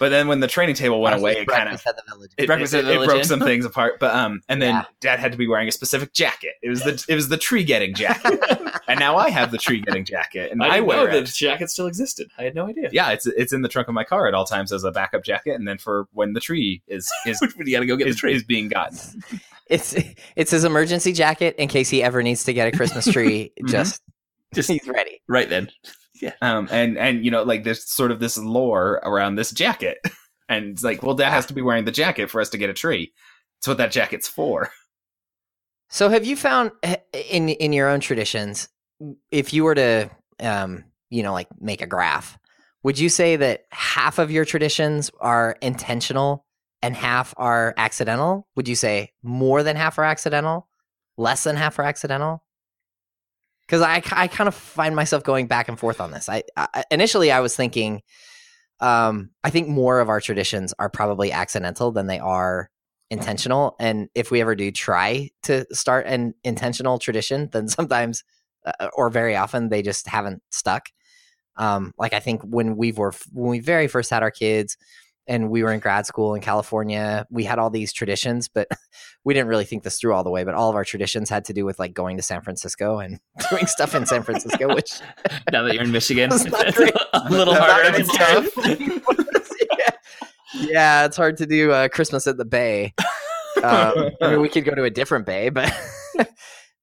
But 0.00 0.08
then 0.08 0.26
when 0.26 0.40
the 0.40 0.48
training 0.48 0.74
table 0.74 1.00
went 1.00 1.12
Ours 1.12 1.20
away, 1.22 1.32
it 1.36 1.46
kind 1.46 1.68
of 1.68 1.80
the 1.84 2.02
village. 2.08 2.32
it, 2.38 2.46
Breakfast 2.46 2.74
it- 2.74 2.78
at 2.78 2.84
the 2.86 3.02
it 3.02 3.06
broke 3.06 3.22
some 3.24 3.38
things 3.38 3.64
apart. 3.64 4.00
But 4.00 4.14
um, 4.16 4.40
and 4.48 4.60
then 4.60 4.74
Yeah. 4.74 4.84
Dad 5.00 5.20
had 5.20 5.30
to 5.32 5.38
be 5.38 5.46
wearing 5.46 5.68
a 5.68 5.72
specific 5.72 6.12
jacket. 6.14 6.54
It 6.62 6.70
was 6.70 6.80
the 6.82 7.04
it 7.08 7.14
was 7.14 7.28
the 7.28 7.36
tree 7.36 7.62
getting 7.62 7.94
jacket, 7.94 8.40
and 8.88 8.98
now 8.98 9.16
I 9.16 9.30
have 9.30 9.50
the 9.52 9.58
tree 9.58 9.80
getting 9.82 10.04
jacket, 10.04 10.50
and 10.50 10.62
I, 10.62 10.70
didn't 10.76 10.86
wear 10.86 10.96
know 10.96 11.18
it. 11.18 11.26
the 11.26 11.30
jacket 11.30 11.70
still 11.70 11.86
existed. 11.86 12.30
I 12.38 12.42
had 12.44 12.54
no 12.54 12.66
idea. 12.66 12.88
Yeah, 12.92 13.10
it's 13.10 13.26
it's 13.26 13.52
in 13.52 13.62
the 13.62 13.68
trunk 13.68 13.88
of 13.88 13.94
my 13.94 14.02
car 14.04 14.26
at 14.26 14.34
all 14.34 14.46
times 14.46 14.72
as 14.72 14.82
a 14.84 14.90
backup 14.90 15.22
jacket, 15.22 15.54
and 15.54 15.68
then 15.68 15.76
for 15.78 16.08
when 16.12 16.32
the 16.32 16.40
tree 16.40 16.82
is 16.88 17.12
is 17.26 17.38
you 17.58 17.72
got 17.76 17.80
to 17.80 17.86
go 17.86 17.96
get 17.96 18.08
is, 18.08 18.16
the 18.16 18.20
tree. 18.20 18.34
is 18.34 18.42
being 18.42 18.68
gotten. 18.68 18.98
It's 19.66 19.94
it's 20.34 20.50
his 20.50 20.64
emergency 20.64 21.12
jacket 21.12 21.54
in 21.56 21.68
case 21.68 21.88
he 21.90 22.02
ever 22.02 22.22
needs 22.22 22.42
to 22.44 22.52
get 22.54 22.66
a 22.72 22.76
Christmas 22.76 23.04
tree. 23.06 23.52
Mhm. 23.62 23.68
Just 23.70 24.02
Just 24.54 24.68
he's 24.70 24.88
ready. 24.88 25.20
right 25.28 25.48
then. 25.48 25.70
Um, 26.40 26.68
and 26.70 26.98
and 26.98 27.24
you 27.24 27.30
know, 27.30 27.42
like 27.42 27.64
there's 27.64 27.88
sort 27.88 28.10
of 28.10 28.20
this 28.20 28.38
lore 28.38 29.00
around 29.02 29.36
this 29.36 29.50
jacket, 29.50 29.98
and 30.48 30.66
it's 30.66 30.84
like, 30.84 31.02
well, 31.02 31.14
Dad 31.14 31.30
has 31.30 31.46
to 31.46 31.54
be 31.54 31.62
wearing 31.62 31.84
the 31.84 31.92
jacket 31.92 32.30
for 32.30 32.40
us 32.40 32.50
to 32.50 32.58
get 32.58 32.70
a 32.70 32.74
tree. 32.74 33.12
That's 33.58 33.68
what 33.68 33.78
that 33.78 33.92
jacket's 33.92 34.28
for. 34.28 34.70
So 35.92 36.08
have 36.08 36.24
you 36.24 36.36
found 36.36 36.70
eh, 36.84 36.98
in 37.12 37.48
in 37.48 37.72
your 37.72 37.88
own 37.88 37.98
traditions, 37.98 38.68
if 39.32 39.52
you 39.52 39.64
were 39.64 39.74
to 39.74 40.08
um, 40.38 40.84
you 41.10 41.22
know, 41.22 41.32
like 41.32 41.48
make 41.60 41.82
a 41.82 41.86
graph, 41.86 42.38
would 42.82 42.98
you 42.98 43.08
say 43.08 43.36
that 43.36 43.64
half 43.72 44.18
of 44.18 44.30
your 44.30 44.44
traditions 44.44 45.10
are 45.20 45.56
intentional 45.60 46.46
and 46.82 46.96
half 46.96 47.34
are 47.36 47.74
accidental? 47.76 48.48
Would 48.56 48.68
you 48.68 48.76
say 48.76 49.12
more 49.22 49.62
than 49.62 49.76
half 49.76 49.98
are 49.98 50.04
accidental? 50.04 50.68
Less 51.18 51.44
than 51.44 51.56
half 51.56 51.78
are 51.78 51.82
accidental? 51.82 52.42
Because 53.70 53.82
I, 53.82 54.02
I 54.10 54.26
kind 54.26 54.48
of 54.48 54.54
find 54.56 54.96
myself 54.96 55.22
going 55.22 55.46
back 55.46 55.68
and 55.68 55.78
forth 55.78 56.00
on 56.00 56.10
this. 56.10 56.28
I, 56.28 56.42
I 56.56 56.82
initially 56.90 57.30
I 57.30 57.38
was 57.38 57.54
thinking, 57.54 58.02
um, 58.80 59.30
I 59.44 59.50
think 59.50 59.68
more 59.68 60.00
of 60.00 60.08
our 60.08 60.20
traditions 60.20 60.74
are 60.80 60.90
probably 60.90 61.30
accidental 61.30 61.92
than 61.92 62.08
they 62.08 62.18
are 62.18 62.68
intentional. 63.12 63.76
And 63.78 64.08
if 64.16 64.32
we 64.32 64.40
ever 64.40 64.56
do 64.56 64.72
try 64.72 65.30
to 65.44 65.72
start 65.72 66.06
an 66.06 66.34
intentional 66.42 66.98
tradition, 66.98 67.48
then 67.52 67.68
sometimes 67.68 68.24
uh, 68.66 68.88
or 68.92 69.08
very 69.08 69.36
often 69.36 69.68
they 69.68 69.82
just 69.82 70.08
haven't 70.08 70.42
stuck. 70.50 70.88
Um, 71.54 71.92
like 71.96 72.12
I 72.12 72.18
think 72.18 72.42
when 72.42 72.76
we 72.76 72.90
were 72.90 73.12
when 73.32 73.50
we 73.50 73.60
very 73.60 73.86
first 73.86 74.10
had 74.10 74.24
our 74.24 74.32
kids 74.32 74.76
and 75.30 75.48
we 75.48 75.62
were 75.62 75.72
in 75.72 75.78
grad 75.78 76.06
school 76.06 76.34
in 76.34 76.42
California, 76.42 77.24
we 77.30 77.44
had 77.44 77.60
all 77.60 77.70
these 77.70 77.92
traditions, 77.92 78.48
but 78.48 78.66
we 79.24 79.32
didn't 79.32 79.46
really 79.46 79.64
think 79.64 79.84
this 79.84 79.98
through 79.98 80.12
all 80.12 80.24
the 80.24 80.30
way. 80.30 80.42
But 80.42 80.54
all 80.54 80.68
of 80.68 80.74
our 80.74 80.84
traditions 80.84 81.30
had 81.30 81.44
to 81.44 81.52
do 81.52 81.64
with 81.64 81.78
like 81.78 81.94
going 81.94 82.16
to 82.16 82.22
San 82.22 82.42
Francisco 82.42 82.98
and 82.98 83.20
doing 83.50 83.66
stuff 83.68 83.94
in 83.94 84.06
San 84.06 84.24
Francisco, 84.24 84.74
which 84.74 85.00
Now 85.52 85.62
that 85.62 85.74
you're 85.74 85.84
in 85.84 85.92
Michigan, 85.92 86.30
it's 86.32 86.44
a 86.44 87.30
little 87.30 87.54
harder. 87.54 87.96
yeah. 89.78 89.90
yeah, 90.54 91.04
it's 91.04 91.16
hard 91.16 91.36
to 91.36 91.46
do 91.46 91.70
uh, 91.70 91.88
Christmas 91.88 92.26
at 92.26 92.36
the 92.36 92.44
Bay. 92.44 92.92
Um, 93.62 94.10
I 94.20 94.30
mean, 94.30 94.40
we 94.40 94.48
could 94.48 94.64
go 94.64 94.74
to 94.74 94.84
a 94.84 94.90
different 94.90 95.26
bay, 95.26 95.50
but 95.50 95.72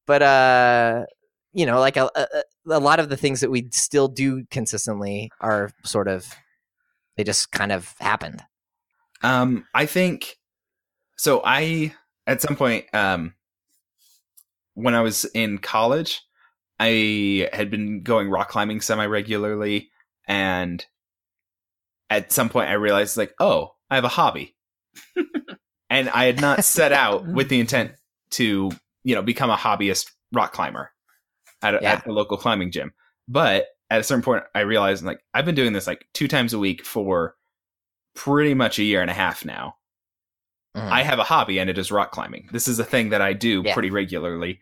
but 0.06 0.22
uh, 0.22 1.06
you 1.52 1.66
know, 1.66 1.80
like 1.80 1.98
a, 1.98 2.10
a 2.16 2.28
a 2.70 2.80
lot 2.80 3.00
of 3.00 3.10
the 3.10 3.18
things 3.18 3.42
that 3.42 3.50
we 3.50 3.68
still 3.72 4.08
do 4.08 4.46
consistently 4.52 5.32
are 5.42 5.72
sort 5.84 6.08
of 6.08 6.34
they 7.18 7.24
just 7.24 7.52
kind 7.52 7.72
of 7.72 7.94
happened. 8.00 8.44
Um, 9.24 9.66
I 9.74 9.86
think 9.88 10.38
so. 11.18 11.42
I 11.44 11.94
at 12.28 12.42
some 12.42 12.56
point, 12.56 12.86
um, 12.94 13.34
when 14.76 14.94
I 14.94 15.02
was 15.02 15.26
in 15.26 15.58
college, 15.58 16.22
I 16.80 17.50
had 17.52 17.72
been 17.72 18.04
going 18.04 18.30
rock 18.30 18.50
climbing 18.50 18.82
semi 18.82 19.06
regularly, 19.06 19.90
and 20.28 20.86
at 22.10 22.32
some 22.32 22.50
point, 22.50 22.70
I 22.70 22.74
realized 22.74 23.18
like, 23.18 23.34
oh, 23.40 23.74
I 23.90 23.96
have 23.96 24.04
a 24.04 24.10
hobby, 24.10 24.56
and 25.90 26.10
I 26.10 26.26
had 26.26 26.40
not 26.40 26.64
set 26.64 26.92
out 26.92 27.28
with 27.28 27.50
the 27.50 27.60
intent 27.60 27.94
to 28.32 28.70
you 29.04 29.16
know 29.16 29.22
become 29.24 29.50
a 29.50 29.56
hobbyist 29.56 30.12
rock 30.32 30.54
climber 30.54 30.92
at, 31.64 31.74
a, 31.74 31.80
Yeah. 31.82 31.94
at 31.94 32.04
the 32.06 32.12
local 32.12 32.38
climbing 32.38 32.72
gym, 32.72 32.94
but 33.28 33.66
at 33.90 34.00
a 34.00 34.04
certain 34.04 34.22
point, 34.24 34.44
I 34.54 34.62
realized 34.62 35.04
like 35.06 35.22
I've 35.34 35.46
been 35.46 35.56
doing 35.56 35.74
this 35.74 35.88
like 35.88 36.08
two 36.14 36.28
times 36.28 36.54
a 36.54 36.60
week 36.60 36.86
for 36.86 37.36
pretty 38.16 38.54
much 38.54 38.80
a 38.80 38.84
year 38.84 39.02
and 39.02 39.10
a 39.10 39.14
half 39.14 39.46
now. 39.46 39.76
Mhm. 40.76 40.90
I 40.92 41.04
have 41.04 41.20
a 41.20 41.24
hobby 41.24 41.60
and 41.60 41.70
it 41.70 41.78
is 41.78 41.92
rock 41.92 42.12
climbing. 42.12 42.50
This 42.52 42.68
is 42.68 42.80
a 42.80 42.84
thing 42.84 43.10
that 43.10 43.22
I 43.22 43.34
do 43.34 43.64
Yeah. 43.66 43.74
pretty 43.74 43.90
regularly. 43.92 44.60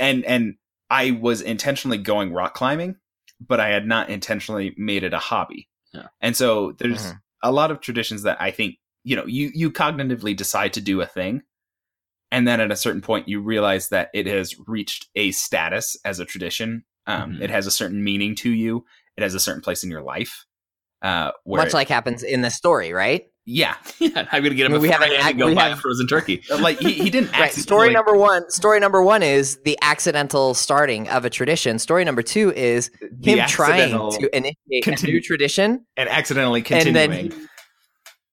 And 0.00 0.24
and 0.24 0.56
I 0.90 1.12
was 1.12 1.40
intentionally 1.40 1.98
going 1.98 2.32
rock 2.32 2.54
climbing, 2.54 2.96
but 3.40 3.60
I 3.60 3.68
had 3.68 3.86
not 3.86 4.10
intentionally 4.10 4.74
made 4.76 5.04
it 5.04 5.14
a 5.14 5.18
hobby. 5.18 5.68
Yeah. 5.92 6.08
And 6.20 6.36
so 6.36 6.72
there's 6.72 7.12
Mhm. 7.12 7.20
a 7.42 7.52
lot 7.52 7.70
of 7.70 7.80
traditions 7.80 8.22
that 8.22 8.40
I 8.40 8.50
think, 8.50 8.76
you 9.04 9.14
know, 9.16 9.26
you 9.26 9.50
you 9.54 9.70
cognitively 9.70 10.36
decide 10.36 10.72
to 10.74 10.80
do 10.80 11.00
a 11.00 11.06
thing 11.06 11.42
and 12.32 12.46
then 12.46 12.60
at 12.60 12.70
a 12.72 12.76
certain 12.76 13.00
point 13.00 13.28
you 13.28 13.40
realize 13.40 13.88
that 13.90 14.10
it 14.12 14.26
has 14.26 14.54
reached 14.66 15.08
a 15.14 15.30
status 15.32 15.96
as 16.04 16.18
a 16.18 16.24
tradition. 16.24 16.84
Um, 17.10 17.32
Mhm. 17.34 17.42
it 17.42 17.50
has 17.50 17.66
a 17.66 17.70
certain 17.70 18.02
meaning 18.04 18.34
to 18.36 18.50
you. 18.50 18.84
It 19.16 19.22
has 19.22 19.34
a 19.34 19.40
certain 19.40 19.60
place 19.62 19.82
in 19.84 19.90
your 19.90 20.02
life. 20.02 20.44
Uh, 21.02 21.30
where 21.44 21.62
Much 21.62 21.72
like 21.72 21.88
happens 21.88 22.22
in 22.22 22.42
the 22.42 22.50
story, 22.50 22.92
right? 22.92 23.24
yeah, 23.46 23.74
Yeah, 23.98 24.28
I'm 24.30 24.42
gonna 24.42 24.54
get 24.54 24.66
him 24.66 24.72
I 24.74 24.76
a 24.76 24.78
mean, 24.78 24.82
we 24.82 24.88
have 24.90 24.98
Friday 24.98 25.14
an 25.14 25.20
and 25.20 25.28
act- 25.30 25.38
go 25.38 25.46
we 25.46 25.54
buy 25.54 25.68
have- 25.70 25.78
a 25.78 25.80
frozen 25.80 26.06
turkey. 26.06 26.42
like 26.60 26.78
he, 26.78 26.92
he 26.92 27.08
didn't 27.10 27.32
Right. 27.38 27.50
Story 27.52 27.90
number 27.90 28.14
one. 28.14 28.48
Story 28.50 28.78
number 28.80 29.02
one 29.02 29.22
is 29.22 29.58
the 29.64 29.78
accidental 29.82 30.52
starting 30.54 31.08
of 31.08 31.24
a 31.24 31.30
tradition. 31.30 31.78
Story 31.78 32.04
number 32.04 32.22
two 32.22 32.52
is 32.52 32.90
him 33.22 33.46
trying 33.48 33.90
to 33.92 34.36
initiate 34.36 34.56
a 34.72 34.80
continue- 34.82 35.14
new 35.16 35.20
tradition 35.22 35.86
and 35.96 36.08
accidentally 36.10 36.60
and 36.60 36.66
continuing. 36.66 37.10
then 37.10 37.30
he 37.30 37.46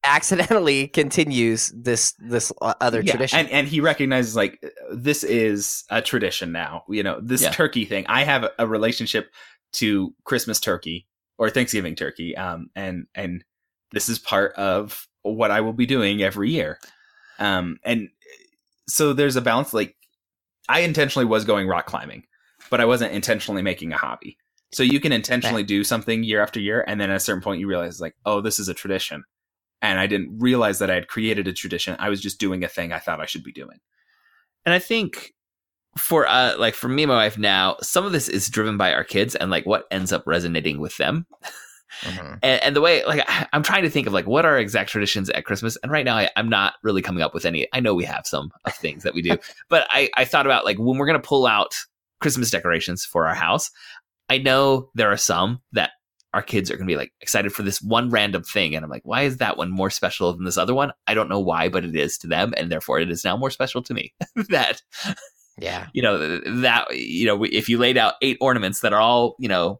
accidentally 0.04 0.88
continues 0.94 1.72
this 1.76 2.14
this 2.20 2.52
uh, 2.62 2.74
other 2.82 3.02
Yeah, 3.02 3.14
tradition. 3.14 3.40
And 3.40 3.50
and 3.50 3.68
he 3.68 3.82
recognizes 3.82 4.36
like 4.36 4.64
this 4.92 5.24
is 5.24 5.84
a 5.90 6.02
tradition 6.02 6.52
now. 6.52 6.84
You 6.90 7.04
know, 7.04 7.20
this 7.22 7.42
Yeah. 7.44 7.52
turkey 7.52 7.86
thing. 7.86 8.06
I 8.08 8.24
have 8.24 8.44
a, 8.44 8.52
a 8.60 8.68
relationship 8.68 9.32
to 9.74 10.14
Christmas 10.24 10.60
turkey 10.60 11.08
or 11.38 11.50
Thanksgiving 11.50 11.96
turkey. 11.96 12.36
Um, 12.36 12.70
and 12.76 13.08
and 13.16 13.44
this 13.92 14.10
is 14.10 14.20
part 14.20 14.54
of 14.56 15.08
what 15.24 15.52
I 15.52 15.62
will 15.62 15.74
be 15.74 15.86
doing 15.86 16.22
every 16.22 16.50
year. 16.52 16.80
Um, 17.40 17.78
and 17.84 18.10
so 18.88 19.14
there's 19.14 19.36
a 19.36 19.42
balance. 19.42 19.74
Like 19.74 19.96
I 20.70 20.82
intentionally 20.82 21.26
was 21.26 21.46
going 21.46 21.68
rock 21.68 21.86
climbing, 21.86 22.24
but 22.70 22.82
I 22.82 22.86
wasn't 22.86 23.14
intentionally 23.14 23.62
making 23.62 23.94
a 23.94 23.98
hobby. 23.98 24.38
So 24.74 24.84
you 24.84 25.00
can 25.00 25.14
intentionally 25.14 25.64
do 25.64 25.86
something 25.86 26.24
year 26.26 26.42
after 26.42 26.60
year, 26.60 26.84
and 26.86 27.00
then 27.00 27.10
at 27.10 27.16
a 27.16 27.20
certain 27.22 27.42
point 27.42 27.62
you 27.62 27.68
realize 27.68 28.02
like, 28.02 28.16
oh, 28.26 28.42
this 28.42 28.60
is 28.60 28.68
a 28.68 28.74
tradition, 28.74 29.24
and 29.82 30.00
I 30.00 30.08
didn't 30.08 30.40
realize 30.40 30.80
that 30.80 30.90
I 30.90 30.96
had 30.96 31.08
created 31.08 31.48
a 31.48 31.54
tradition. 31.54 31.96
I 32.00 32.10
was 32.10 32.22
just 32.22 32.40
doing 32.40 32.64
a 32.64 32.68
thing 32.68 32.92
I 32.92 33.00
thought 33.00 33.22
I 33.22 33.26
should 33.26 33.44
be 33.44 33.52
doing. 33.52 33.80
And 34.66 34.74
I 34.74 34.80
think 34.80 35.34
for 35.98 36.28
uh 36.28 36.56
like 36.58 36.76
for 36.76 36.88
me 36.88 37.04
and 37.04 37.10
my 37.10 37.16
wife 37.16 37.38
now, 37.38 37.78
some 37.82 38.06
of 38.06 38.12
this 38.12 38.30
is 38.30 38.50
driven 38.50 38.78
by 38.78 38.94
our 38.94 39.04
kids 39.04 39.36
and 39.36 39.50
like 39.52 39.66
what 39.66 39.86
ends 39.92 40.12
up 40.12 40.24
resonating 40.26 40.80
with 40.80 40.98
them. 40.98 41.26
Mm-hmm. 42.02 42.34
And, 42.44 42.62
and, 42.62 42.76
the 42.76 42.82
way 42.82 43.04
like 43.06 43.24
I, 43.28 43.48
am 43.54 43.64
trying 43.64 43.84
to 43.84 43.90
think 43.90 44.08
of 44.08 44.14
like 44.14 44.28
what 44.28 44.46
are 44.46 44.60
exact 44.60 44.90
traditions 44.90 45.30
at 45.30 45.46
Christmas, 45.46 45.78
and 45.82 45.92
right 45.92 46.04
now 46.04 46.18
I, 46.18 46.30
am 46.36 46.50
not 46.50 46.74
really 46.84 47.02
coming 47.02 47.24
up 47.24 47.34
with 47.34 47.46
any. 47.46 47.66
I 47.74 47.80
know 47.80 47.96
we 47.96 48.04
have 48.04 48.28
some 48.28 48.52
of 48.66 48.76
things 48.76 49.04
that 49.04 49.14
we 49.14 49.22
do, 49.22 49.38
but 49.70 49.88
I 49.90 50.10
I 50.18 50.26
thought 50.26 50.46
about 50.46 50.66
like 50.66 50.78
when 50.78 50.98
we're 50.98 51.08
gonna 51.08 51.20
pull 51.20 51.48
out 51.48 51.76
Christmas 52.20 52.52
decorations 52.52 53.06
for 53.06 53.26
our 53.26 53.34
house. 53.34 53.72
I 54.30 54.38
know 54.38 54.90
there 54.96 55.10
are 55.10 55.18
some 55.18 55.62
that 55.72 55.92
our 56.34 56.42
kids 56.42 56.70
are 56.70 56.76
going 56.76 56.88
to 56.88 56.92
be 56.92 56.98
like 56.98 57.14
excited 57.22 57.54
for 57.54 57.64
this 57.64 57.82
one 57.82 58.10
random 58.10 58.44
thing. 58.44 58.76
And 58.76 58.84
I'm 58.84 58.92
like, 58.92 59.06
why 59.06 59.24
is 59.24 59.38
that 59.38 59.58
one 59.58 59.72
more 59.72 59.90
special 59.90 60.34
than 60.34 60.44
this 60.44 60.58
other 60.58 60.74
one? 60.74 60.92
I 61.08 61.14
don't 61.14 61.30
know 61.30 61.40
why, 61.40 61.70
but 61.70 61.86
it 61.86 61.96
is 61.96 62.18
to 62.20 62.28
them. 62.28 62.54
And 62.58 62.72
therefore 62.72 63.00
it 63.00 63.10
is 63.10 63.24
now 63.24 63.38
more 63.38 63.50
special 63.50 63.82
to 63.84 63.94
me 63.94 64.14
that, 64.50 64.82
yeah, 65.58 65.88
you 65.94 66.02
know, 66.02 66.40
that, 66.62 66.96
you 66.96 67.26
know, 67.26 67.44
if 67.44 67.70
you 67.70 67.78
laid 67.78 67.98
out 67.98 68.16
eight 68.22 68.38
ornaments 68.42 68.82
that 68.82 68.94
are 68.94 69.02
all, 69.02 69.36
you 69.40 69.48
know, 69.48 69.80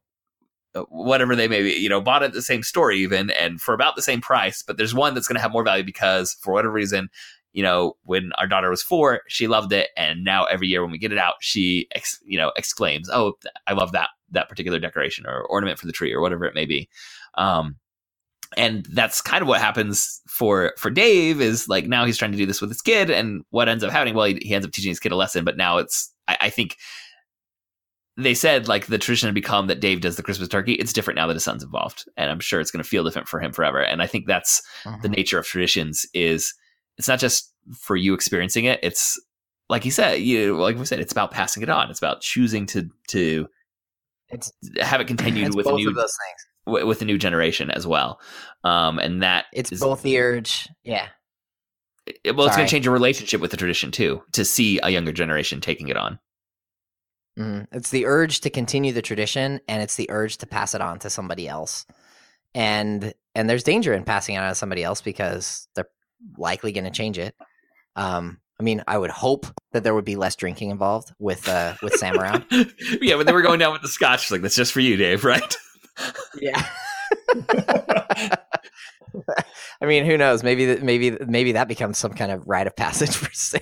uh, 0.74 0.82
whatever 0.90 1.36
they 1.36 1.48
may 1.48 1.62
be, 1.64 1.74
you 1.74 1.90
know, 1.90 2.02
bought 2.02 2.24
at 2.24 2.34
the 2.34 2.42
same 2.42 2.64
store 2.64 2.92
even 2.92 3.30
and 3.32 3.62
for 3.62 3.74
about 3.74 3.96
the 3.96 4.02
same 4.02 4.22
price, 4.22 4.64
but 4.64 4.78
there's 4.78 4.94
one 4.94 5.14
that's 5.14 5.28
going 5.28 5.36
to 5.36 5.42
have 5.42 5.52
more 5.52 5.64
value 5.64 5.84
because 5.84 6.34
for 6.42 6.54
whatever 6.54 6.74
reason, 6.74 7.10
you 7.58 7.64
know, 7.64 7.98
when 8.04 8.30
our 8.38 8.46
daughter 8.46 8.70
was 8.70 8.84
four, 8.84 9.22
she 9.28 9.48
loved 9.48 9.74
it, 9.74 9.90
and 9.98 10.24
now 10.24 10.46
every 10.46 10.68
year 10.68 10.84
when 10.84 10.92
we 10.92 11.00
get 11.00 11.12
it 11.12 11.18
out, 11.18 11.34
she, 11.40 11.88
ex- 11.96 12.20
you 12.24 12.38
know, 12.38 12.52
exclaims, 12.56 13.10
"Oh, 13.12 13.34
I 13.66 13.74
love 13.74 13.94
that 13.94 14.10
that 14.30 14.48
particular 14.48 14.78
decoration 14.78 15.26
or 15.26 15.42
ornament 15.48 15.80
for 15.80 15.88
the 15.88 15.92
tree 15.92 16.14
or 16.14 16.22
whatever 16.22 16.46
it 16.46 16.54
may 16.54 16.68
be." 16.68 16.88
Um, 17.34 17.78
and 18.56 18.86
that's 18.92 19.24
kind 19.24 19.42
of 19.42 19.48
what 19.48 19.60
happens 19.60 20.22
for 20.30 20.76
for 20.78 20.92
Dave 20.92 21.42
is 21.42 21.68
like 21.68 21.88
now 21.88 22.06
he's 22.06 22.20
trying 22.20 22.32
to 22.32 22.38
do 22.38 22.46
this 22.46 22.62
with 22.62 22.70
his 22.70 22.84
kid, 22.84 23.10
and 23.10 23.44
what 23.50 23.68
ends 23.68 23.84
up 23.84 23.92
happening? 23.92 24.14
Well, 24.14 24.28
he, 24.28 24.36
he 24.36 24.54
ends 24.54 24.68
up 24.68 24.72
teaching 24.72 24.92
his 24.92 25.00
kid 25.00 25.12
a 25.12 25.16
lesson, 25.16 25.44
but 25.44 25.58
now 25.58 25.78
it's 25.78 26.14
I, 26.28 26.38
I 26.42 26.50
think 26.52 26.78
they 28.18 28.36
said 28.36 28.68
like 28.68 28.86
the 28.86 29.00
tradition 29.00 29.30
had 29.30 29.34
become 29.34 29.66
that 29.66 29.80
Dave 29.80 30.02
does 30.02 30.16
the 30.16 30.22
Christmas 30.22 30.48
turkey. 30.48 30.74
It's 30.74 30.94
different 30.94 31.16
now 31.16 31.26
that 31.26 31.34
his 31.34 31.44
son's 31.44 31.64
involved, 31.64 32.08
and 32.18 32.30
I'm 32.30 32.40
sure 32.40 32.60
it's 32.60 32.70
going 32.70 32.84
to 32.84 32.88
feel 32.88 33.04
different 33.04 33.28
for 33.28 33.40
him 33.40 33.52
forever. 33.52 33.82
And 33.82 34.04
I 34.04 34.06
think 34.06 34.28
that's 34.28 34.62
uh-huh. 34.86 35.00
the 35.02 35.10
nature 35.10 35.40
of 35.40 35.48
traditions 35.48 36.06
is 36.14 36.54
it's 36.98 37.08
not 37.08 37.20
just 37.20 37.54
for 37.74 37.96
you 37.96 38.14
experiencing 38.14 38.66
it. 38.66 38.80
It's 38.84 39.20
like 39.70 39.86
you 39.86 39.92
said, 39.92 40.22
you 40.22 40.58
like 40.58 40.78
we 40.78 40.86
said, 40.86 41.00
it's 41.00 41.12
about 41.12 41.32
passing 41.32 41.64
it 41.64 41.70
on. 41.70 41.90
It's 41.90 42.00
about 42.00 42.22
choosing 42.22 42.66
to 42.68 42.90
to 43.10 43.48
it's, 44.30 44.52
have 44.82 45.02
it 45.02 45.08
continued 45.08 45.56
with 45.56 45.68
a 45.68 45.74
new 45.74 45.94
those 45.94 46.16
things. 46.66 46.86
with 46.86 47.02
a 47.02 47.06
new 47.06 47.18
generation 47.18 47.72
as 47.72 47.86
well. 47.86 48.20
Um, 48.64 49.00
and 49.00 49.22
that 49.24 49.46
it's 49.54 49.72
is, 49.72 49.80
both 49.80 50.02
the 50.02 50.20
urge, 50.20 50.68
yeah. 50.84 51.08
It, 52.24 52.36
well, 52.36 52.46
Sorry. 52.46 52.48
it's 52.48 52.56
going 52.56 52.68
to 52.68 52.72
change 52.72 52.86
your 52.86 52.94
relationship 52.94 53.42
with 53.42 53.52
the 53.52 53.58
tradition 53.58 53.92
too 53.92 54.24
to 54.32 54.46
see 54.46 54.80
a 54.82 54.90
younger 54.90 55.12
generation 55.12 55.60
taking 55.60 55.90
it 55.90 55.98
on. 55.98 56.20
Mm, 57.38 57.68
it's 57.72 57.90
the 57.90 58.06
urge 58.06 58.42
to 58.42 58.50
continue 58.50 58.94
the 58.94 59.02
tradition, 59.02 59.60
and 59.68 59.84
it's 59.84 59.96
the 59.96 60.10
urge 60.10 60.38
to 60.38 60.48
pass 60.48 60.74
it 60.74 60.82
on 60.82 61.00
to 61.00 61.10
somebody 61.10 61.48
else. 61.48 61.86
And 62.56 63.14
and 63.36 63.50
there's 63.50 63.64
danger 63.64 63.94
in 63.94 64.04
passing 64.04 64.36
it 64.36 64.40
on 64.40 64.50
to 64.50 64.56
somebody 64.56 64.84
else 64.84 65.02
because 65.02 65.68
they're 65.76 65.90
likely 66.38 66.72
going 66.72 66.84
to 66.86 66.92
change 66.92 67.18
it. 67.18 67.36
Um, 67.96 68.40
I 68.60 68.64
mean, 68.64 68.84
I 68.88 68.98
would 68.98 69.12
hope 69.12 69.46
that 69.72 69.84
there 69.84 69.94
would 69.94 70.06
be 70.06 70.16
less 70.16 70.36
drinking 70.36 70.72
involved 70.72 71.14
with 71.20 71.48
uh, 71.48 71.76
with 71.82 71.94
Sam 71.94 72.20
around. 72.20 72.46
yeah, 73.02 73.16
when 73.16 73.26
they 73.26 73.34
were 73.34 73.42
going 73.42 73.60
down 73.60 73.74
with 73.74 73.84
the 73.84 73.88
scotch, 73.88 74.32
like 74.32 74.42
that's 74.42 74.56
just 74.56 74.72
for 74.72 74.80
you, 74.80 74.98
Dave, 74.98 75.24
right? 75.24 75.56
yeah. 76.40 76.68
I 79.82 79.86
mean, 79.86 80.06
who 80.06 80.18
knows? 80.18 80.44
Maybe 80.44 80.66
that 80.66 80.84
maybe 80.84 81.18
maybe 81.26 81.54
that 81.54 81.68
becomes 81.68 81.98
some 81.98 82.14
kind 82.14 82.32
of 82.32 82.48
rite 82.48 82.68
of 82.68 82.76
passage 82.76 83.16
for 83.16 83.32
Sam. 83.34 83.62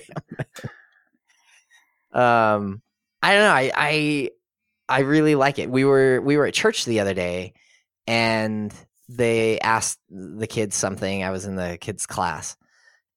um, 2.12 2.82
I 3.22 3.34
don't 3.34 3.42
know. 3.42 3.52
I, 3.52 3.72
I 3.74 4.30
I 4.88 5.00
really 5.00 5.34
like 5.34 5.58
it. 5.58 5.70
We 5.70 5.84
were 5.84 6.20
we 6.20 6.36
were 6.36 6.46
at 6.46 6.54
church 6.54 6.84
the 6.84 7.00
other 7.00 7.14
day, 7.14 7.54
and 8.06 8.72
they 9.08 9.58
asked 9.60 10.00
the 10.10 10.46
kids 10.46 10.76
something. 10.76 11.22
I 11.22 11.30
was 11.30 11.44
in 11.44 11.56
the 11.56 11.78
kids' 11.80 12.06
class, 12.06 12.56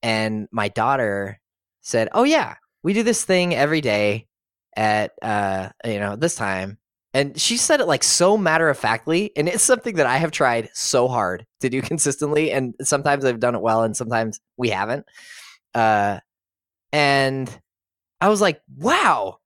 and 0.04 0.48
my 0.52 0.68
daughter 0.70 1.40
said, 1.82 2.10
"Oh 2.14 2.24
yeah, 2.24 2.56
we 2.84 2.94
do 2.94 3.04
this 3.04 3.24
thing 3.26 3.56
every 3.56 3.82
day 3.82 4.28
at 4.76 5.14
uh 5.22 5.70
you 5.86 6.00
know 6.00 6.16
this 6.16 6.36
time." 6.36 6.78
And 7.14 7.40
she 7.42 7.58
said 7.58 7.80
it 7.80 7.88
like 7.88 8.04
so 8.04 8.38
matter 8.38 8.70
of 8.70 8.78
factly, 8.78 9.32
and 9.36 9.48
it's 9.50 9.64
something 9.64 9.96
that 9.96 10.06
I 10.06 10.18
have 10.18 10.32
tried 10.32 10.70
so 10.74 11.08
hard 11.08 11.46
to 11.62 11.70
do 11.70 11.82
consistently, 11.84 12.52
and 12.52 12.76
sometimes 12.82 13.26
I've 13.26 13.40
done 13.40 13.56
it 13.56 13.62
well, 13.62 13.84
and 13.84 13.98
sometimes 13.98 14.40
we 14.58 14.70
haven't. 14.70 15.06
Uh, 15.74 16.20
and 16.92 17.50
I 18.22 18.30
was 18.30 18.42
like, 18.42 18.62
"Wow, 18.78 19.40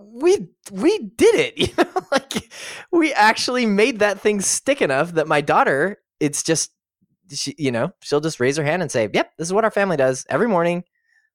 we 0.00 0.48
we 0.72 0.98
did 0.98 1.34
it 1.34 1.58
you 1.58 1.68
know 1.76 2.02
like 2.12 2.52
we 2.90 3.12
actually 3.12 3.66
made 3.66 3.98
that 3.98 4.20
thing 4.20 4.40
stick 4.40 4.80
enough 4.82 5.12
that 5.12 5.28
my 5.28 5.40
daughter 5.40 5.98
it's 6.20 6.42
just 6.42 6.70
she, 7.30 7.54
you 7.58 7.70
know 7.70 7.92
she'll 8.02 8.20
just 8.20 8.40
raise 8.40 8.56
her 8.56 8.64
hand 8.64 8.82
and 8.82 8.90
say 8.90 9.08
yep 9.12 9.32
this 9.36 9.48
is 9.48 9.52
what 9.52 9.64
our 9.64 9.70
family 9.70 9.96
does 9.96 10.26
every 10.28 10.48
morning. 10.48 10.84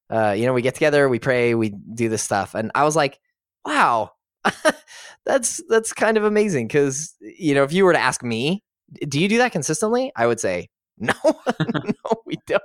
Uh 0.09 0.35
you 0.37 0.45
know 0.45 0.53
we 0.53 0.61
get 0.61 0.73
together 0.73 1.09
we 1.09 1.19
pray 1.19 1.55
we 1.55 1.69
do 1.69 2.09
this 2.09 2.21
stuff 2.21 2.53
and 2.53 2.69
i 2.75 2.83
was 2.83 2.95
like 2.95 3.19
wow 3.65 4.11
that's 5.25 5.61
that's 5.69 5.93
kind 5.93 6.17
of 6.17 6.23
amazing. 6.23 6.67
Because 6.67 7.15
you 7.19 7.55
know 7.55 7.63
if 7.63 7.73
you 7.73 7.85
were 7.85 7.93
to 7.93 7.99
ask 7.99 8.23
me 8.23 8.63
do 9.09 9.19
you 9.19 9.27
do 9.27 9.39
that 9.39 9.51
consistently? 9.51 10.11
I 10.15 10.27
would 10.27 10.39
say 10.39 10.69
no 10.97 11.13
no 11.59 12.21
we 12.25 12.37
don't 12.47 12.61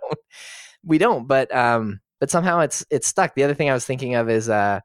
we 0.85 0.99
don't. 0.99 1.27
But 1.27 1.55
um 1.55 2.01
but 2.19 2.31
somehow 2.31 2.61
it's 2.61 2.85
it's 2.91 3.07
stuck. 3.07 3.35
The 3.35 3.45
other 3.45 3.55
thing 3.55 3.71
i 3.71 3.75
was 3.75 3.87
thinking 3.87 4.15
of 4.15 4.29
is 4.29 4.49
uh 4.49 4.81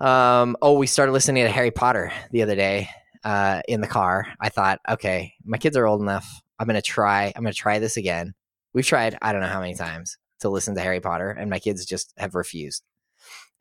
um, 0.00 0.56
oh, 0.60 0.74
we 0.78 0.86
started 0.86 1.12
listening 1.12 1.44
to 1.44 1.50
Harry 1.50 1.70
Potter 1.70 2.12
the 2.30 2.42
other 2.42 2.56
day 2.56 2.88
uh, 3.24 3.62
in 3.68 3.80
the 3.80 3.86
car. 3.86 4.26
I 4.40 4.48
thought, 4.48 4.80
okay, 4.88 5.34
my 5.44 5.58
kids 5.58 5.76
are 5.76 5.86
old 5.86 6.00
enough. 6.00 6.42
I'm 6.58 6.66
gonna 6.66 6.82
try. 6.82 7.32
I'm 7.34 7.42
gonna 7.42 7.52
try 7.52 7.78
this 7.78 7.96
again. 7.96 8.34
We've 8.72 8.86
tried 8.86 9.18
I 9.22 9.32
don't 9.32 9.40
know 9.40 9.48
how 9.48 9.60
many 9.60 9.74
times 9.74 10.18
to 10.40 10.48
listen 10.48 10.74
to 10.74 10.80
Harry 10.80 11.00
Potter, 11.00 11.30
and 11.30 11.50
my 11.50 11.58
kids 11.58 11.84
just 11.86 12.12
have 12.16 12.34
refused. 12.34 12.82